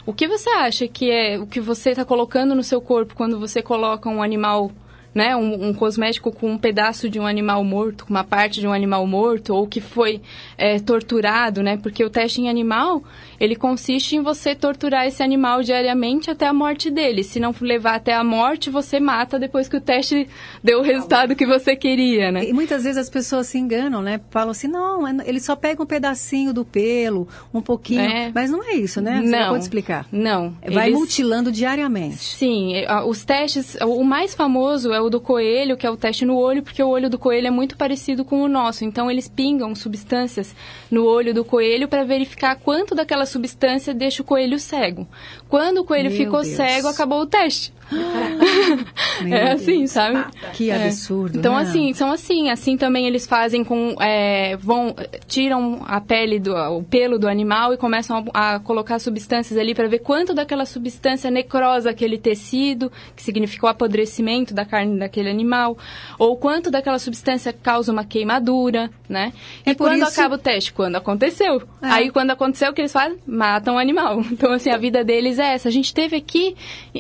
o 0.05 0.13
que 0.13 0.27
você 0.27 0.49
acha 0.49 0.87
que 0.87 1.09
é 1.09 1.39
o 1.39 1.47
que 1.47 1.59
você 1.59 1.91
está 1.91 2.03
colocando 2.03 2.53
no 2.53 2.63
seu 2.63 2.81
corpo 2.81 3.15
quando 3.15 3.39
você 3.39 3.61
coloca 3.61 4.09
um 4.09 4.21
animal, 4.21 4.71
né? 5.13 5.35
Um, 5.35 5.69
um 5.69 5.73
cosmético 5.73 6.31
com 6.31 6.51
um 6.51 6.57
pedaço 6.57 7.09
de 7.09 7.19
um 7.19 7.25
animal 7.25 7.63
morto, 7.63 8.05
com 8.05 8.09
uma 8.09 8.23
parte 8.23 8.59
de 8.59 8.67
um 8.67 8.73
animal 8.73 9.05
morto, 9.07 9.53
ou 9.53 9.67
que 9.67 9.79
foi 9.79 10.21
é, 10.57 10.79
torturado, 10.79 11.63
né? 11.63 11.77
Porque 11.77 12.03
o 12.03 12.09
teste 12.09 12.41
em 12.41 12.49
animal, 12.49 13.03
ele 13.43 13.55
consiste 13.57 14.15
em 14.15 14.21
você 14.21 14.55
torturar 14.55 15.05
esse 15.05 15.21
animal 15.21 15.61
diariamente 15.61 16.31
até 16.31 16.47
a 16.47 16.53
morte 16.53 16.89
dele. 16.89 17.23
Se 17.25 17.39
não 17.41 17.53
levar 17.59 17.95
até 17.95 18.13
a 18.13 18.23
morte, 18.23 18.69
você 18.69 19.01
mata 19.01 19.37
depois 19.37 19.67
que 19.67 19.75
o 19.75 19.81
teste 19.81 20.29
deu 20.63 20.79
o 20.79 20.81
resultado 20.81 21.35
que 21.35 21.45
você 21.45 21.75
queria, 21.75 22.31
né? 22.31 22.45
E 22.47 22.53
muitas 22.53 22.83
vezes 22.85 22.97
as 22.97 23.09
pessoas 23.09 23.47
se 23.47 23.57
enganam, 23.57 24.01
né? 24.01 24.21
Falam 24.29 24.51
assim, 24.51 24.67
não, 24.69 25.05
é- 25.05 25.15
ele 25.25 25.41
só 25.41 25.57
pega 25.57 25.83
um 25.83 25.85
pedacinho 25.85 26.53
do 26.53 26.63
pelo, 26.63 27.27
um 27.53 27.61
pouquinho. 27.61 27.99
É. 27.99 28.31
Mas 28.33 28.49
não 28.49 28.63
é 28.63 28.75
isso, 28.75 29.01
né? 29.01 29.21
Você 29.21 29.29
Não. 29.29 29.49
pode 29.49 29.63
explicar. 29.63 30.07
Não. 30.09 30.55
Vai 30.71 30.87
Eles- 30.87 30.99
mutilando 30.99 31.51
diariamente. 31.51 32.15
Sim, 32.17 32.73
os 33.07 33.25
testes, 33.25 33.75
o 33.81 34.03
mais 34.05 34.33
famoso 34.33 34.93
é 34.93 35.01
o 35.01 35.09
do 35.09 35.19
coelho, 35.19 35.75
que 35.75 35.85
é 35.85 35.89
o 35.89 35.97
teste 35.97 36.23
no 36.25 36.37
olho, 36.37 36.63
porque 36.63 36.81
o 36.81 36.87
olho 36.87 37.09
do 37.09 37.19
coelho 37.19 37.47
é 37.47 37.51
muito 37.51 37.75
parecido 37.75 38.23
com 38.23 38.41
o 38.41 38.47
nosso. 38.47 38.85
Então 38.85 39.11
eles 39.11 39.27
pingam 39.27 39.75
substâncias 39.75 40.55
no 40.89 41.03
olho 41.05 41.33
do 41.33 41.43
coelho 41.43 41.89
para 41.89 42.05
verificar 42.05 42.55
quanto 42.55 42.95
daquela 42.95 43.25
substância 43.33 43.93
deixa 43.93 44.21
o 44.21 44.25
coelho 44.25 44.59
cego. 44.59 45.07
Quando 45.49 45.79
o 45.79 45.83
coelho 45.83 46.09
Meu 46.09 46.17
ficou 46.17 46.41
Deus. 46.41 46.55
cego, 46.55 46.87
acabou 46.87 47.21
o 47.21 47.25
teste. 47.25 47.73
É 49.29 49.51
assim, 49.51 49.87
sabe? 49.87 50.25
Que 50.53 50.69
É. 50.69 50.85
absurdo, 50.87 51.37
Então, 51.37 51.55
né? 51.55 51.61
assim, 51.61 51.93
são 51.93 52.11
assim. 52.11 52.49
Assim 52.49 52.75
também 52.77 53.05
eles 53.07 53.25
fazem 53.25 53.63
com. 53.63 53.95
é, 54.01 54.57
vão. 54.57 54.95
Tiram 55.27 55.81
a 55.87 56.01
pele, 56.01 56.39
do, 56.39 56.53
o 56.55 56.83
pelo 56.83 57.17
do 57.17 57.27
animal 57.27 57.73
e 57.73 57.77
começam 57.77 58.25
a, 58.33 58.55
a 58.55 58.59
colocar 58.59 58.99
substâncias 58.99 59.57
ali 59.57 59.73
para 59.73 59.87
ver 59.87 59.99
quanto 59.99 60.33
daquela 60.33 60.65
substância 60.65 61.29
necrosa 61.31 61.89
aquele 61.91 62.17
tecido, 62.17 62.91
que 63.15 63.23
significa 63.23 63.65
o 63.65 63.69
apodrecimento 63.69 64.53
da 64.53 64.65
carne 64.65 64.99
daquele 64.99 65.29
animal, 65.29 65.77
ou 66.19 66.35
quanto 66.35 66.69
daquela 66.69 66.99
substância 66.99 67.53
causa 67.53 67.91
uma 67.91 68.03
queimadura, 68.03 68.89
né? 69.07 69.31
É 69.65 69.71
e 69.71 69.75
quando 69.75 70.01
isso- 70.01 70.19
acaba 70.19 70.35
o 70.35 70.39
teste? 70.39 70.73
Quando 70.73 70.95
aconteceu. 70.95 71.61
É. 71.81 71.87
Aí, 71.87 72.09
quando 72.11 72.31
aconteceu, 72.31 72.71
o 72.71 72.73
que 72.73 72.81
eles 72.81 72.91
fazem? 72.91 73.17
Matam 73.27 73.75
o 73.75 73.79
animal. 73.79 74.21
Então, 74.33 74.51
assim, 74.51 74.71
a 74.71 74.77
vida 74.77 75.03
deles 75.03 75.37
é 75.39 75.53
essa. 75.53 75.69
A 75.69 75.71
gente 75.71 75.93
teve 75.93 76.15
aqui, 76.17 76.55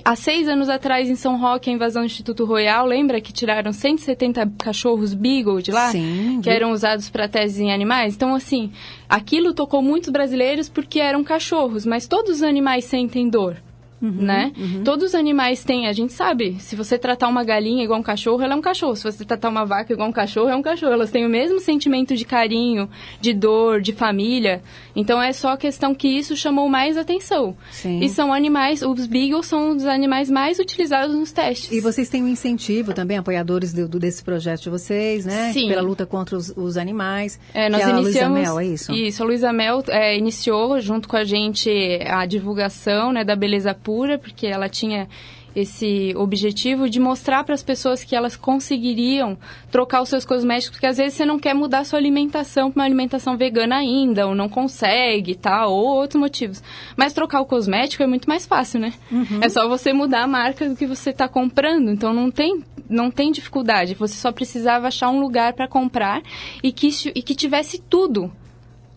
há 0.05 0.15
seis 0.15 0.47
anos 0.47 0.69
atrás, 0.69 0.82
em 1.09 1.15
São 1.15 1.39
Roque, 1.39 1.69
a 1.69 1.73
invasão 1.73 2.01
do 2.01 2.05
Instituto 2.05 2.45
Royal. 2.45 2.85
Lembra 2.85 3.19
que 3.21 3.33
tiraram 3.33 3.71
170 3.71 4.51
cachorros 4.57 5.13
Beagle 5.13 5.61
de 5.61 5.71
lá? 5.71 5.89
Sim, 5.91 6.39
Que 6.41 6.49
eram 6.49 6.71
usados 6.71 7.09
para 7.09 7.27
teses 7.27 7.59
em 7.59 7.71
animais? 7.73 8.15
Então, 8.15 8.35
assim, 8.35 8.71
aquilo 9.09 9.53
tocou 9.53 9.81
muitos 9.81 10.09
brasileiros 10.09 10.69
porque 10.69 10.99
eram 10.99 11.23
cachorros, 11.23 11.85
mas 11.85 12.07
todos 12.07 12.37
os 12.37 12.43
animais 12.43 12.85
sentem 12.85 13.29
dor. 13.29 13.57
Uhum, 14.03 14.11
né? 14.11 14.51
Todos 14.83 15.05
os 15.05 15.15
animais 15.15 15.63
têm, 15.63 15.87
a 15.87 15.93
gente 15.93 16.11
sabe, 16.11 16.57
se 16.59 16.75
você 16.75 16.97
tratar 16.97 17.29
uma 17.29 17.41
galinha 17.41 17.85
igual 17.85 17.97
um 17.97 18.03
cachorro, 18.03 18.43
ela 18.43 18.53
é 18.53 18.57
um 18.57 18.61
cachorro. 18.61 18.97
Se 18.97 19.03
você 19.03 19.23
tratar 19.23 19.47
uma 19.47 19.63
vaca 19.63 19.93
igual 19.93 20.09
um 20.09 20.11
cachorro, 20.11 20.49
é 20.49 20.55
um 20.55 20.61
cachorro. 20.61 20.91
Elas 20.91 21.09
têm 21.09 21.25
o 21.25 21.29
mesmo 21.29 21.57
sentimento 21.61 22.13
de 22.13 22.25
carinho, 22.25 22.89
de 23.21 23.33
dor, 23.33 23.79
de 23.79 23.93
família. 23.93 24.61
Então 24.93 25.21
é 25.21 25.31
só 25.31 25.55
questão 25.55 25.95
que 25.95 26.09
isso 26.09 26.35
chamou 26.35 26.67
mais 26.67 26.97
atenção. 26.97 27.55
Sim. 27.71 28.01
E 28.01 28.09
são 28.09 28.33
animais, 28.33 28.81
os 28.81 29.07
beagles 29.07 29.45
são 29.45 29.73
os 29.73 29.85
animais 29.85 30.29
mais 30.29 30.59
utilizados 30.59 31.15
nos 31.15 31.31
testes. 31.31 31.71
E 31.71 31.79
vocês 31.79 32.09
têm 32.09 32.21
um 32.21 32.27
incentivo 32.27 32.93
também, 32.93 33.17
apoiadores 33.17 33.71
do, 33.71 33.87
desse 33.87 34.21
projeto 34.21 34.63
de 34.63 34.69
vocês, 34.69 35.25
né? 35.25 35.53
Sim. 35.53 35.69
Pela 35.69 35.81
luta 35.81 36.05
contra 36.05 36.35
os, 36.35 36.51
os 36.57 36.75
animais. 36.75 37.39
É, 37.53 37.69
nós 37.69 37.79
é 37.79 37.85
a 37.85 37.87
Luísa 37.87 38.01
iniciamos. 38.01 38.39
Mel, 38.41 38.59
é 38.59 38.65
isso? 38.65 38.91
Isso, 38.91 39.23
a 39.23 39.25
Luísa 39.25 39.53
Mel 39.53 39.81
é, 39.87 40.17
iniciou 40.17 40.81
junto 40.81 41.07
com 41.07 41.15
a 41.15 41.23
gente 41.23 41.69
a 42.05 42.25
divulgação 42.25 43.13
né, 43.13 43.23
da 43.23 43.35
beleza 43.35 43.73
pura, 43.93 44.17
porque 44.17 44.47
ela 44.47 44.67
tinha 44.67 45.07
esse 45.55 46.15
objetivo 46.15 46.89
de 46.89 46.99
mostrar 46.99 47.43
para 47.43 47.53
as 47.53 47.61
pessoas 47.61 48.03
que 48.03 48.15
elas 48.15 48.35
conseguiriam 48.35 49.37
trocar 49.69 50.01
os 50.01 50.09
seus 50.09 50.25
cosméticos, 50.25 50.71
porque 50.71 50.87
às 50.87 50.97
vezes 50.97 51.13
você 51.13 51.25
não 51.25 51.37
quer 51.37 51.53
mudar 51.53 51.79
a 51.79 51.83
sua 51.83 51.99
alimentação 51.99 52.71
para 52.71 52.79
uma 52.79 52.85
alimentação 52.85 53.37
vegana 53.37 53.77
ainda, 53.77 54.25
ou 54.25 54.33
não 54.33 54.49
consegue, 54.49 55.35
tal, 55.35 55.71
ou 55.71 55.95
outros 55.95 56.19
motivos. 56.19 56.63
Mas 56.97 57.13
trocar 57.13 57.39
o 57.39 57.45
cosmético 57.45 58.01
é 58.01 58.07
muito 58.07 58.27
mais 58.27 58.47
fácil, 58.47 58.79
né? 58.79 58.93
É 59.41 59.49
só 59.49 59.67
você 59.67 59.93
mudar 59.93 60.23
a 60.23 60.27
marca 60.27 60.67
do 60.67 60.75
que 60.75 60.87
você 60.87 61.11
está 61.11 61.27
comprando, 61.27 61.91
então 61.91 62.11
não 62.11 62.31
tem 62.31 62.63
não 62.89 63.11
tem 63.11 63.31
dificuldade. 63.31 63.93
Você 63.93 64.15
só 64.15 64.31
precisava 64.31 64.87
achar 64.87 65.09
um 65.09 65.19
lugar 65.19 65.53
para 65.53 65.67
comprar 65.67 66.21
e 66.61 66.71
que, 66.71 66.89
e 67.15 67.21
que 67.21 67.33
tivesse 67.33 67.79
tudo. 67.79 68.31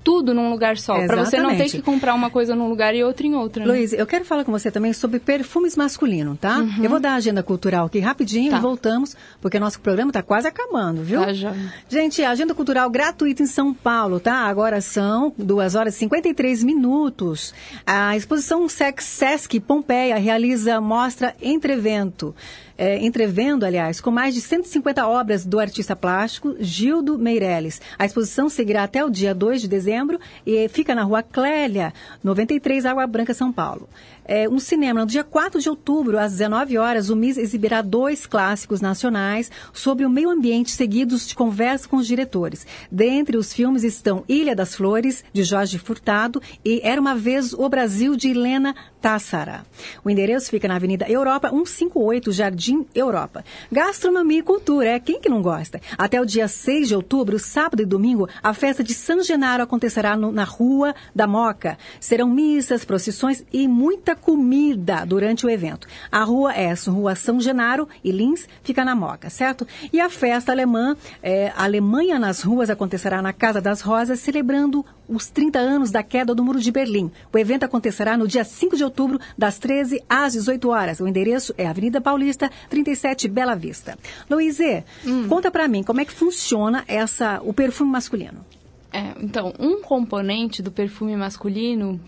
Tudo 0.07 0.33
num 0.33 0.51
lugar 0.51 0.79
só. 0.79 1.05
Para 1.05 1.25
você 1.25 1.41
não 1.41 1.57
ter 1.57 1.69
que 1.69 1.83
comprar 1.83 2.15
uma 2.15 2.31
coisa 2.31 2.55
num 2.55 2.69
lugar 2.69 2.95
e 2.95 3.03
outra 3.03 3.27
em 3.27 3.35
outra. 3.35 3.65
né? 3.67 3.73
Luiz, 3.73 3.93
eu 3.93 4.07
quero 4.07 4.25
falar 4.25 4.45
com 4.45 4.53
você 4.53 4.71
também 4.71 4.93
sobre 4.93 5.19
perfumes 5.19 5.77
masculinos, 5.77 6.39
tá? 6.39 6.65
Eu 6.81 6.89
vou 6.89 7.01
dar 7.01 7.11
a 7.11 7.15
agenda 7.17 7.43
cultural 7.43 7.87
aqui 7.87 7.99
rapidinho 7.99 8.45
Uhum. 8.45 8.51
Tá. 8.53 8.59
e 8.59 8.61
voltamos, 8.61 9.17
porque 9.41 9.59
nosso 9.59 9.81
programa 9.81 10.11
está 10.11 10.23
quase 10.23 10.47
acabando, 10.47 11.03
viu? 11.03 11.21
Tá, 11.23 11.33
já. 11.33 11.53
Gente, 11.89 12.23
a 12.23 12.31
agenda 12.31 12.55
cultural 12.55 12.89
gratuita 12.89 13.43
em 13.43 13.47
São 13.47 13.75
Paulo, 13.75 14.21
tá? 14.21 14.35
Agora 14.47 14.81
são 14.81 15.35
2 15.37 15.75
horas 15.75 15.97
e 15.97 15.99
53 15.99 16.63
minutos. 16.63 17.53
A 17.85 18.17
exposição 18.17 18.69
Sex 18.69 19.03
Sesc 19.05 19.59
Pompeia 19.59 20.17
realiza 20.19 20.81
mostra 20.81 21.35
Entrevento. 21.43 22.33
É, 22.79 22.99
entrevendo, 22.99 23.65
aliás, 23.65 24.01
com 24.01 24.11
mais 24.11 24.35
de 24.35 24.41
150 24.41 25.07
obras 25.07 25.47
do 25.47 25.59
artista 25.59 25.97
plástico 25.97 26.57
Gildo 26.61 27.19
Meirelles. 27.19 27.81
A 27.99 28.05
exposição 28.05 28.49
seguirá 28.49 28.83
até 28.83 29.05
o 29.05 29.11
dia 29.11 29.35
2 29.35 29.63
de 29.63 29.69
dezembro 29.69 30.21
e 30.47 30.69
fica 30.69 30.95
na 30.95 31.03
rua 31.03 31.23
Clélia, 31.23 31.95
93, 32.23 32.85
Água 32.85 33.07
Branca, 33.07 33.33
São 33.33 33.51
Paulo. 33.51 33.89
É, 34.29 34.49
um 34.49 34.59
cinema, 34.59 35.01
no 35.01 35.07
dia 35.07 35.23
4 35.23 35.61
de 35.61 35.71
outubro, 35.71 36.19
às 36.19 36.33
19 36.33 36.77
horas, 36.77 37.11
o 37.11 37.17
MIS 37.17 37.39
exibirá 37.39 37.81
dois 37.81 38.27
clássicos 38.27 38.81
nacionais 38.81 39.51
sobre 39.73 40.05
o 40.05 40.11
meio 40.11 40.31
ambiente, 40.31 40.73
seguidos 40.73 41.29
de 41.29 41.35
conversa 41.35 41.89
com 41.89 41.97
os 41.97 42.07
diretores. 42.09 42.67
Dentre 42.91 43.37
os 43.37 43.53
filmes 43.53 43.85
estão 43.85 44.25
Ilha 44.29 44.57
das 44.57 44.75
Flores, 44.75 45.25
de 45.33 45.45
Jorge 45.45 45.79
Furtado, 45.79 46.43
e 46.65 46.81
Era 46.83 47.01
uma 47.01 47.15
Vez 47.15 47.53
o 47.53 47.69
Brasil, 47.69 48.17
de 48.17 48.31
Helena 48.31 48.75
Tassara. 49.01 49.65
O 50.03 50.11
endereço 50.11 50.51
fica 50.51 50.67
na 50.67 50.75
Avenida 50.75 51.09
Europa 51.09 51.49
158, 51.49 52.33
Jardim 52.33 52.85
Europa. 52.93 53.45
Gastronomia 53.71 54.41
e 54.41 54.43
cultura, 54.43 54.89
é 54.89 54.99
quem 54.99 55.21
que 55.21 55.29
não 55.29 55.41
gosta? 55.41 55.81
Até 55.97 56.21
o 56.21 56.27
dia 56.27 56.49
6 56.49 56.89
de 56.89 56.97
outubro, 56.97 57.39
sábado 57.39 57.81
e 57.81 57.87
domingo, 57.87 58.29
a 58.43 58.53
festa 58.53 58.83
de 58.83 58.93
São 58.93 59.23
Genaro 59.23 59.63
acontecerá 59.63 60.17
no, 60.17 60.33
na 60.33 60.43
Rua 60.43 60.93
da 61.15 61.29
Moca. 61.29 61.79
Serão 62.01 62.29
missas, 62.29 62.85
procissões 62.85 63.45
e 63.53 63.69
muita 63.69 64.16
comida 64.17 65.05
durante 65.05 65.47
o 65.47 65.51
evento. 65.51 65.87
A 66.11 66.25
rua 66.25 66.53
é 66.53 66.73
Rua 66.87 67.15
São 67.15 67.41
Genaro 67.41 67.89
e 68.03 68.11
Lins, 68.11 68.49
fica 68.63 68.85
na 68.85 68.95
Moca, 68.95 69.31
certo? 69.31 69.67
E 69.93 70.01
a 70.01 70.11
festa 70.11 70.53
alemã, 70.53 70.97
é, 71.23 71.53
Alemanha 71.57 72.19
nas 72.19 72.43
Ruas, 72.43 72.71
acontecerá 72.71 73.23
na 73.23 73.33
Casa 73.33 73.61
das 73.61 73.81
Rosas, 73.81 74.21
celebrando 74.21 74.85
os 75.09 75.29
30 75.29 75.59
anos 75.59 75.91
da 75.91 76.03
queda 76.03 76.35
do 76.35 76.45
Muro 76.45 76.61
de 76.61 76.73
Berlim. 76.73 77.11
O 77.33 77.39
evento 77.39 77.65
acontecerá 77.65 78.17
no 78.17 78.27
dia 78.27 78.45
5 78.45 78.77
de 78.77 78.85
outubro, 78.85 79.21
das 79.37 79.59
13 79.59 80.03
às 80.09 80.33
18 80.33 80.69
horas. 80.69 81.01
O 81.01 81.07
endereço 81.07 81.55
é 81.57 81.67
Avenida 81.67 82.01
Paulista, 82.01 82.51
37 82.69 83.29
Bela 83.29 83.55
Vista. 83.55 83.99
Luíse, 84.29 84.85
hum. 85.07 85.29
conta 85.29 85.51
para 85.51 85.69
mim 85.69 85.83
como 85.83 86.01
é 86.01 86.05
que 86.05 86.13
funciona 86.13 86.85
essa, 86.89 87.41
o 87.45 87.53
perfume 87.53 87.91
masculino. 87.91 88.45
É, 88.93 89.13
então, 89.21 89.53
um 89.59 89.83
componente 89.83 90.63
do 90.63 90.73
perfume 90.73 91.17
masculino 91.17 92.01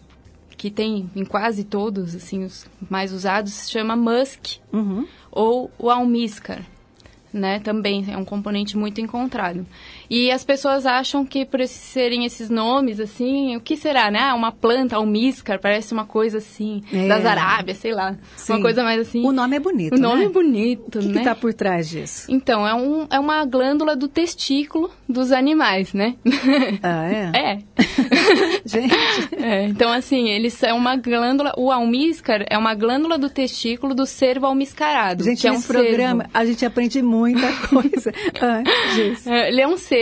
que 0.59 0.71
tem 0.71 1.09
em 1.17 1.25
quase 1.25 1.65
todos, 1.65 2.15
assim, 2.15 2.45
os 2.45 2.67
mais 2.91 3.13
usados, 3.13 3.53
se 3.53 3.71
chama 3.71 3.97
musk 3.97 4.59
uhum. 4.73 5.07
ou 5.31 5.71
o 5.79 5.89
almíscar 5.89 6.63
né? 7.33 7.61
Também 7.61 8.07
é 8.09 8.17
um 8.17 8.25
componente 8.25 8.77
muito 8.77 9.01
encontrado. 9.01 9.67
E 10.11 10.31
as 10.31 10.43
pessoas 10.43 10.87
acham 10.87 11.25
que 11.25 11.45
por 11.45 11.67
serem 11.67 12.25
esses 12.25 12.49
nomes, 12.49 12.99
assim, 12.99 13.57
o 13.57 13.61
que 13.61 13.77
será, 13.77 14.11
né? 14.11 14.21
Ah, 14.21 14.35
uma 14.35 14.51
planta, 14.51 14.97
almíscar, 14.97 15.61
parece 15.61 15.93
uma 15.93 16.07
coisa 16.07 16.39
assim, 16.39 16.83
é. 16.93 17.07
das 17.07 17.25
Arábias, 17.27 17.79
sei 17.79 17.93
lá. 17.93 18.17
Sim. 18.37 18.55
Uma 18.55 18.63
coisa 18.63 18.83
mais 18.83 19.01
assim. 19.01 19.25
O 19.25 19.33
nome 19.33 19.57
é 19.57 19.61
bonito, 19.61 19.95
O 19.95 19.99
nome 19.99 20.21
né? 20.21 20.27
é 20.27 20.29
bonito, 20.29 20.99
o 20.99 21.01
que 21.01 21.07
né? 21.07 21.11
O 21.11 21.13
que 21.13 21.19
está 21.19 21.35
por 21.35 21.53
trás 21.53 21.89
disso? 21.89 22.27
Então, 22.31 22.67
é, 22.67 22.75
um, 22.75 23.07
é 23.11 23.19
uma 23.19 23.45
glândula 23.45 23.95
do 23.95 24.09
testículo 24.09 24.91
dos 25.09 25.31
animais, 25.31 25.93
né? 25.93 26.15
Ah, 26.83 27.11
é? 27.11 27.33
é. 27.39 27.59
Gente. 28.65 28.95
É, 29.37 29.65
então, 29.65 29.93
assim, 29.93 30.29
eles 30.31 30.55
são 30.55 30.77
uma 30.77 30.97
glândula, 30.97 31.53
o 31.57 31.71
almíscar 31.71 32.45
é 32.49 32.57
uma 32.57 32.75
glândula 32.75 33.19
do 33.19 33.29
testículo 33.29 33.95
do 33.95 34.07
cervo 34.07 34.47
almiscarado. 34.47 35.25
Gente, 35.25 35.43
que 35.43 35.49
é 35.49 35.53
um 35.53 35.61
programa 35.61 36.25
cervo. 36.25 36.39
a 36.39 36.45
gente 36.45 36.65
aprende 36.65 37.03
muita 37.03 37.53
coisa. 37.69 38.13
ah, 38.41 38.63
é, 39.27 39.49
ele 39.49 39.61
é 39.61 39.69
um 39.69 39.77
cervo 39.77 39.97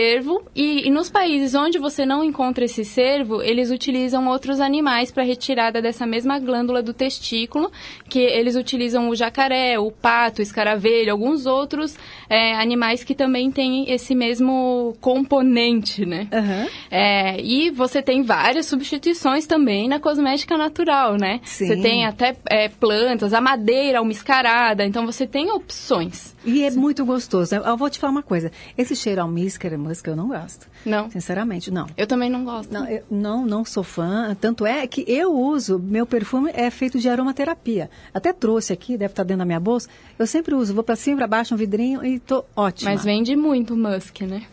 e, 0.55 0.87
e, 0.87 0.89
nos 0.91 1.09
países 1.09 1.55
onde 1.55 1.79
você 1.79 2.05
não 2.05 2.23
encontra 2.23 2.65
esse 2.65 2.83
cervo, 2.83 3.41
eles 3.41 3.71
utilizam 3.71 4.27
outros 4.27 4.59
animais 4.59 5.11
para 5.11 5.23
retirada 5.23 5.81
dessa 5.81 6.05
mesma 6.05 6.39
glândula 6.39 6.81
do 6.81 6.93
testículo, 6.93 7.71
que 8.09 8.19
eles 8.19 8.55
utilizam 8.55 9.09
o 9.09 9.15
jacaré, 9.15 9.79
o 9.79 9.91
pato, 9.91 10.39
o 10.39 10.43
escaravelho, 10.43 11.11
alguns 11.11 11.45
outros 11.45 11.97
é, 12.29 12.55
animais 12.55 13.03
que 13.03 13.15
também 13.15 13.51
têm 13.51 13.91
esse 13.91 14.13
mesmo 14.13 14.95
componente, 15.01 16.05
né? 16.05 16.27
Uhum. 16.31 16.69
É, 16.91 17.41
e 17.41 17.69
você 17.69 18.01
tem 18.01 18.23
várias 18.23 18.65
substituições 18.65 19.47
também 19.47 19.87
na 19.87 19.99
cosmética 19.99 20.57
natural, 20.57 21.15
né? 21.15 21.39
Sim. 21.43 21.67
Você 21.67 21.77
tem 21.77 22.05
até 22.05 22.35
é, 22.49 22.69
plantas, 22.69 23.33
a 23.33 23.41
madeira 23.41 23.99
almiscarada, 23.99 24.85
então 24.85 25.05
você 25.05 25.25
tem 25.25 25.51
opções. 25.51 26.35
E 26.45 26.63
é 26.63 26.71
Sim. 26.71 26.79
muito 26.79 27.05
gostoso. 27.05 27.55
Eu, 27.55 27.63
eu, 27.63 27.77
vou 27.77 27.89
te 27.89 27.99
falar 27.99 28.11
uma 28.11 28.23
coisa. 28.23 28.51
Esse 28.77 28.95
cheiro 28.95 29.21
almíscar, 29.21 29.73
música 29.87 30.11
eu 30.11 30.15
não 30.15 30.27
gosto. 30.27 30.67
Não. 30.85 31.09
Sinceramente, 31.09 31.71
não. 31.71 31.87
Eu 31.95 32.05
também 32.05 32.29
não 32.29 32.43
gosto. 32.43 32.71
Não, 32.71 32.87
eu, 32.87 33.03
não, 33.09 33.45
não 33.45 33.65
sou 33.65 33.83
fã. 33.83 34.35
Tanto 34.39 34.65
é 34.65 34.85
que 34.85 35.03
eu 35.07 35.33
uso, 35.33 35.79
meu 35.79 36.05
perfume 36.05 36.51
é 36.53 36.69
feito 36.69 36.99
de 36.99 37.09
aromaterapia. 37.09 37.89
Até 38.13 38.33
trouxe 38.33 38.73
aqui, 38.73 38.97
deve 38.97 39.13
estar 39.13 39.23
dentro 39.23 39.39
da 39.39 39.45
minha 39.45 39.59
bolsa. 39.59 39.89
Eu 40.17 40.27
sempre 40.27 40.53
uso, 40.55 40.73
vou 40.73 40.83
para 40.83 40.95
cima, 40.95 41.17
para 41.17 41.27
baixo, 41.27 41.53
um 41.53 41.57
vidrinho 41.57 42.05
e 42.05 42.19
tô 42.19 42.45
ótima. 42.55 42.91
Mas 42.91 43.03
vende 43.03 43.35
muito 43.35 43.75
musk, 43.75 44.21
né? 44.21 44.43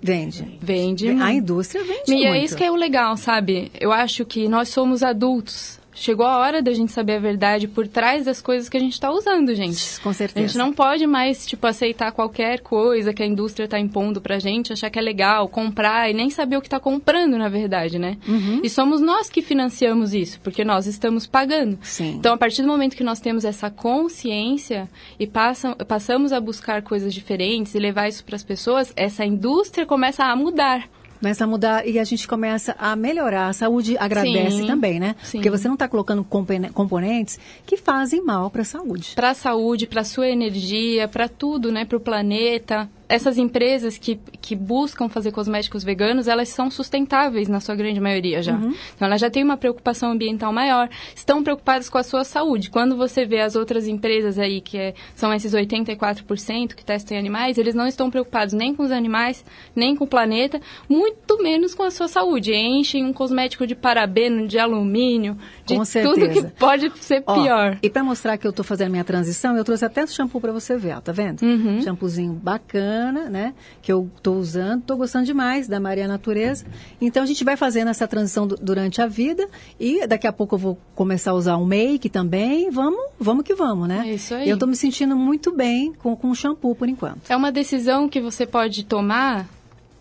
Vende. 0.00 0.58
Vende. 0.60 1.08
A 1.08 1.32
indústria 1.32 1.84
vende 1.84 2.10
e 2.10 2.14
muito. 2.14 2.24
E 2.24 2.26
é 2.26 2.44
isso 2.44 2.56
que 2.56 2.64
é 2.64 2.70
o 2.70 2.74
legal, 2.74 3.16
sabe? 3.16 3.70
Eu 3.80 3.92
acho 3.92 4.24
que 4.24 4.48
nós 4.48 4.68
somos 4.68 5.02
adultos. 5.02 5.80
Chegou 5.94 6.26
a 6.26 6.38
hora 6.38 6.62
da 6.62 6.72
gente 6.72 6.90
saber 6.90 7.16
a 7.16 7.20
verdade 7.20 7.68
por 7.68 7.86
trás 7.86 8.24
das 8.24 8.40
coisas 8.40 8.68
que 8.68 8.76
a 8.76 8.80
gente 8.80 8.94
está 8.94 9.10
usando, 9.10 9.54
gente. 9.54 10.00
Com 10.00 10.12
certeza. 10.12 10.44
A 10.44 10.48
gente 10.48 10.58
não 10.58 10.72
pode 10.72 11.06
mais, 11.06 11.46
tipo, 11.46 11.66
aceitar 11.66 12.12
qualquer 12.12 12.60
coisa 12.60 13.12
que 13.12 13.22
a 13.22 13.26
indústria 13.26 13.64
está 13.64 13.78
impondo 13.78 14.20
pra 14.20 14.38
gente, 14.38 14.72
achar 14.72 14.90
que 14.90 14.98
é 14.98 15.02
legal, 15.02 15.48
comprar 15.48 16.10
e 16.10 16.14
nem 16.14 16.30
saber 16.30 16.56
o 16.56 16.60
que 16.60 16.66
está 16.66 16.80
comprando, 16.80 17.36
na 17.36 17.48
verdade, 17.48 17.98
né? 17.98 18.16
Uhum. 18.26 18.60
E 18.62 18.70
somos 18.70 19.00
nós 19.00 19.28
que 19.28 19.42
financiamos 19.42 20.14
isso, 20.14 20.40
porque 20.40 20.64
nós 20.64 20.86
estamos 20.86 21.26
pagando. 21.26 21.78
Sim. 21.82 22.14
Então, 22.18 22.34
a 22.34 22.38
partir 22.38 22.62
do 22.62 22.68
momento 22.68 22.96
que 22.96 23.04
nós 23.04 23.20
temos 23.20 23.44
essa 23.44 23.70
consciência 23.70 24.88
e 25.18 25.26
passam, 25.26 25.74
passamos 25.74 26.32
a 26.32 26.40
buscar 26.40 26.82
coisas 26.82 27.12
diferentes 27.12 27.74
e 27.74 27.78
levar 27.78 28.08
isso 28.08 28.24
para 28.24 28.36
as 28.36 28.42
pessoas, 28.42 28.92
essa 28.96 29.24
indústria 29.24 29.84
começa 29.84 30.24
a 30.24 30.34
mudar. 30.34 30.88
Começa 31.22 31.44
a 31.44 31.46
mudar 31.46 31.86
e 31.86 32.00
a 32.00 32.04
gente 32.04 32.26
começa 32.26 32.74
a 32.76 32.96
melhorar. 32.96 33.46
A 33.46 33.52
saúde 33.52 33.96
agradece 33.96 34.56
Sim, 34.56 34.66
também, 34.66 34.98
né? 34.98 35.14
sim. 35.22 35.38
Porque 35.38 35.48
você 35.48 35.68
não 35.68 35.74
está 35.74 35.86
colocando 35.86 36.24
componentes 36.24 37.38
que 37.64 37.76
fazem 37.76 38.20
mal 38.24 38.50
para 38.50 38.62
a 38.62 38.64
saúde. 38.64 39.12
Para 39.14 39.30
a 39.30 39.34
saúde, 39.34 39.86
para 39.86 40.00
a 40.00 40.04
sua 40.04 40.26
energia, 40.26 41.06
para 41.06 41.28
tudo, 41.28 41.70
né? 41.70 41.84
Para 41.84 41.96
o 41.96 42.00
planeta 42.00 42.90
essas 43.12 43.36
empresas 43.36 43.98
que, 43.98 44.18
que 44.40 44.56
buscam 44.56 45.06
fazer 45.06 45.32
cosméticos 45.32 45.84
veganos, 45.84 46.28
elas 46.28 46.48
são 46.48 46.70
sustentáveis 46.70 47.46
na 47.46 47.60
sua 47.60 47.74
grande 47.74 48.00
maioria 48.00 48.40
já. 48.40 48.54
Uhum. 48.54 48.74
Então, 48.96 49.06
elas 49.06 49.20
já 49.20 49.28
têm 49.28 49.44
uma 49.44 49.58
preocupação 49.58 50.12
ambiental 50.12 50.50
maior, 50.50 50.88
estão 51.14 51.42
preocupadas 51.44 51.90
com 51.90 51.98
a 51.98 52.02
sua 52.02 52.24
saúde. 52.24 52.70
Quando 52.70 52.96
você 52.96 53.26
vê 53.26 53.42
as 53.42 53.54
outras 53.54 53.86
empresas 53.86 54.38
aí, 54.38 54.62
que 54.62 54.78
é, 54.78 54.94
são 55.14 55.30
esses 55.30 55.52
84% 55.52 56.74
que 56.74 56.82
testam 56.82 57.14
em 57.14 57.20
animais, 57.20 57.58
eles 57.58 57.74
não 57.74 57.86
estão 57.86 58.10
preocupados 58.10 58.54
nem 58.54 58.74
com 58.74 58.82
os 58.82 58.90
animais, 58.90 59.44
nem 59.76 59.94
com 59.94 60.04
o 60.04 60.08
planeta, 60.08 60.58
muito 60.88 61.42
menos 61.42 61.74
com 61.74 61.82
a 61.82 61.90
sua 61.90 62.08
saúde. 62.08 62.54
Enchem 62.54 63.04
um 63.04 63.12
cosmético 63.12 63.66
de 63.66 63.74
parabeno, 63.74 64.48
de 64.48 64.58
alumínio, 64.58 65.36
de 65.66 65.74
tudo 66.02 66.30
que 66.30 66.42
pode 66.58 66.90
ser 66.96 67.22
Ó, 67.26 67.42
pior. 67.42 67.76
E 67.82 67.90
para 67.90 68.02
mostrar 68.02 68.38
que 68.38 68.46
eu 68.46 68.50
estou 68.50 68.64
fazendo 68.64 68.90
minha 68.90 69.04
transição, 69.04 69.54
eu 69.54 69.64
trouxe 69.64 69.84
até 69.84 70.02
o 70.02 70.08
shampoo 70.08 70.40
para 70.40 70.50
você 70.50 70.78
ver, 70.78 70.96
ó, 70.96 71.00
tá 71.02 71.12
vendo? 71.12 71.42
Uhum. 71.42 71.82
Shampoozinho 71.82 72.32
bacana, 72.32 73.01
né? 73.10 73.54
Que 73.80 73.90
eu 73.90 74.10
estou 74.16 74.36
usando, 74.36 74.80
estou 74.80 74.96
gostando 74.96 75.24
demais 75.24 75.66
da 75.66 75.80
Maria 75.80 76.06
Natureza. 76.06 76.64
Então 77.00 77.22
a 77.22 77.26
gente 77.26 77.42
vai 77.42 77.56
fazendo 77.56 77.88
essa 77.88 78.06
transição 78.06 78.46
durante 78.46 79.00
a 79.00 79.06
vida 79.06 79.48
e 79.80 80.06
daqui 80.06 80.26
a 80.26 80.32
pouco 80.32 80.54
eu 80.54 80.58
vou 80.58 80.78
começar 80.94 81.30
a 81.30 81.34
usar 81.34 81.56
um 81.56 81.64
make 81.64 82.08
também. 82.08 82.70
Vamos, 82.70 83.00
vamos 83.18 83.44
que 83.44 83.54
vamos, 83.54 83.88
né? 83.88 84.04
É 84.06 84.14
isso 84.14 84.34
aí. 84.34 84.48
Eu 84.48 84.54
estou 84.54 84.68
me 84.68 84.76
sentindo 84.76 85.16
muito 85.16 85.50
bem 85.50 85.92
com, 85.94 86.14
com 86.14 86.30
o 86.30 86.34
shampoo 86.34 86.74
por 86.74 86.88
enquanto. 86.88 87.30
É 87.30 87.36
uma 87.36 87.50
decisão 87.50 88.08
que 88.08 88.20
você 88.20 88.46
pode 88.46 88.84
tomar 88.84 89.48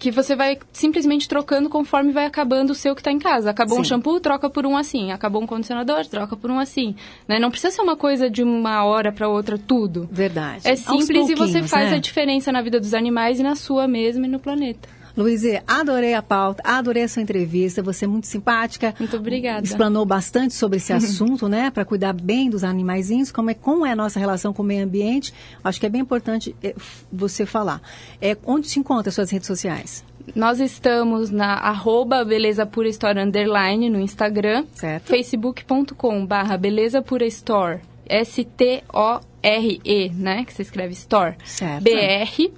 que 0.02 0.10
você 0.10 0.36
vai 0.36 0.58
simplesmente 0.74 1.30
trocando 1.30 1.70
conforme 1.70 2.12
vai 2.12 2.26
acabando 2.26 2.72
o 2.72 2.76
seu 2.76 2.96
que 2.96 3.02
está 3.02 3.12
em 3.12 3.20
casa. 3.20 3.52
Acabou 3.52 3.76
Sim. 3.76 3.82
um 3.82 3.84
shampoo, 3.84 4.20
troca 4.20 4.50
por 4.50 4.66
um 4.66 4.76
assim. 4.76 5.12
Acabou 5.12 5.44
um 5.44 5.46
condicionador, 5.46 6.08
troca 6.08 6.36
por 6.36 6.50
um 6.50 6.58
assim. 6.58 6.96
Né? 7.28 7.38
Não 7.38 7.52
precisa 7.52 7.72
ser 7.72 7.84
uma 7.84 7.96
coisa 7.96 8.28
de 8.28 8.42
uma 8.42 8.84
hora 8.84 9.12
para 9.12 9.30
outra 9.30 9.60
tudo. 9.60 10.10
Verdade. 10.12 10.68
É 10.68 10.76
simples 10.76 11.30
e 11.30 11.36
você 11.36 11.62
faz 11.62 11.92
né? 11.92 11.98
a 11.98 12.00
diferença 12.00 12.52
na 12.52 12.64
vida 12.64 12.80
dos 12.80 12.96
animais 12.96 13.40
e 13.40 13.44
na 13.44 13.56
sua 13.56 13.88
mesma 13.88 14.26
e 14.26 14.30
no 14.30 14.40
planeta. 14.40 14.90
Luíse, 15.16 15.62
adorei 15.68 16.14
a 16.14 16.22
pauta, 16.22 16.62
adorei 16.66 17.04
a 17.04 17.08
sua 17.08 17.22
entrevista, 17.22 17.82
você 17.82 18.06
é 18.06 18.08
muito 18.08 18.28
simpática. 18.28 18.94
Muito 19.00 19.18
obrigada. 19.18 19.66
Explanou 19.66 20.06
bastante 20.06 20.54
sobre 20.54 20.78
esse 20.78 20.92
assunto, 20.94 21.50
né? 21.50 21.70
Para 21.70 21.86
cuidar 21.86 22.14
bem 22.14 22.50
dos 22.50 22.64
animaizinhos, 22.64 23.32
como 23.32 23.50
é, 23.50 23.54
como 23.54 23.86
é 23.86 23.92
a 23.92 23.96
nossa 23.96 24.20
relação 24.20 24.54
com 24.54 24.62
o 24.62 24.66
meio 24.66 24.84
ambiente. 24.84 25.34
Acho 25.64 25.80
que 25.80 25.86
é 25.86 25.90
bem 25.90 26.02
importante 26.02 26.56
é, 26.64 26.76
você 27.12 27.46
falar. 27.46 27.82
É, 28.22 28.38
onde 28.46 28.70
te 28.70 28.80
encontra 28.80 29.10
as 29.10 29.16
suas 29.16 29.30
redes 29.30 29.48
sociais? 29.48 30.04
Nós 30.36 30.60
estamos 30.60 31.30
na 31.30 31.56
arroba 31.56 32.24
Beleza 32.24 32.66
Pura 32.66 32.88
Store 32.90 33.20
Underline 33.20 33.90
no 33.90 34.00
Instagram. 34.00 34.66
Certo. 34.74 35.06
Facebook.com 35.06 36.26
barra 36.26 36.58
Beleza 36.58 37.02
Pura 37.02 37.26
Store. 37.26 37.80
S-T-O-R-E, 38.08 40.10
né? 40.10 40.46
Que 40.46 40.54
se 40.54 40.62
escreve 40.62 40.94
Store. 40.94 41.36
Certo. 41.44 41.84
BR. 41.84 42.52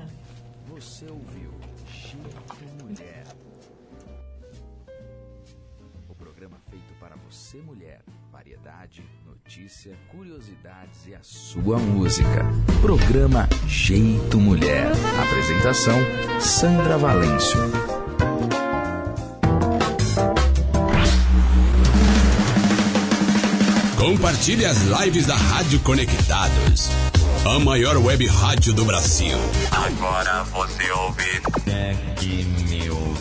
sua 11.55 11.77
música. 11.79 12.45
Programa 12.81 13.47
Jeito 13.65 14.39
Mulher. 14.39 14.91
Apresentação: 15.23 15.97
Sandra 16.39 16.97
Valêncio. 16.97 17.59
Compartilhe 23.97 24.65
as 24.65 24.77
lives 24.83 25.25
da 25.25 25.35
Rádio 25.35 25.79
Conectados. 25.79 26.89
A 27.45 27.59
maior 27.59 27.97
web 27.97 28.27
rádio 28.27 28.73
do 28.73 28.83
Brasil. 28.83 29.37
Agora 29.71 30.43
você 30.43 30.91
ouve 30.91 31.41
Tech 31.63 32.45
News. 32.67 33.19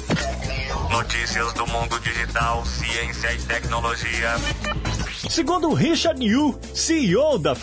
Notícias 0.90 1.52
do 1.54 1.66
mundo 1.66 2.00
digital, 2.00 2.64
ciência 2.66 3.32
e 3.32 3.38
tecnologia. 3.38 4.34
Segundo 5.28 5.72
Richard 5.72 6.24
Yu, 6.24 6.58
CEO 6.74 7.38
da 7.38 7.54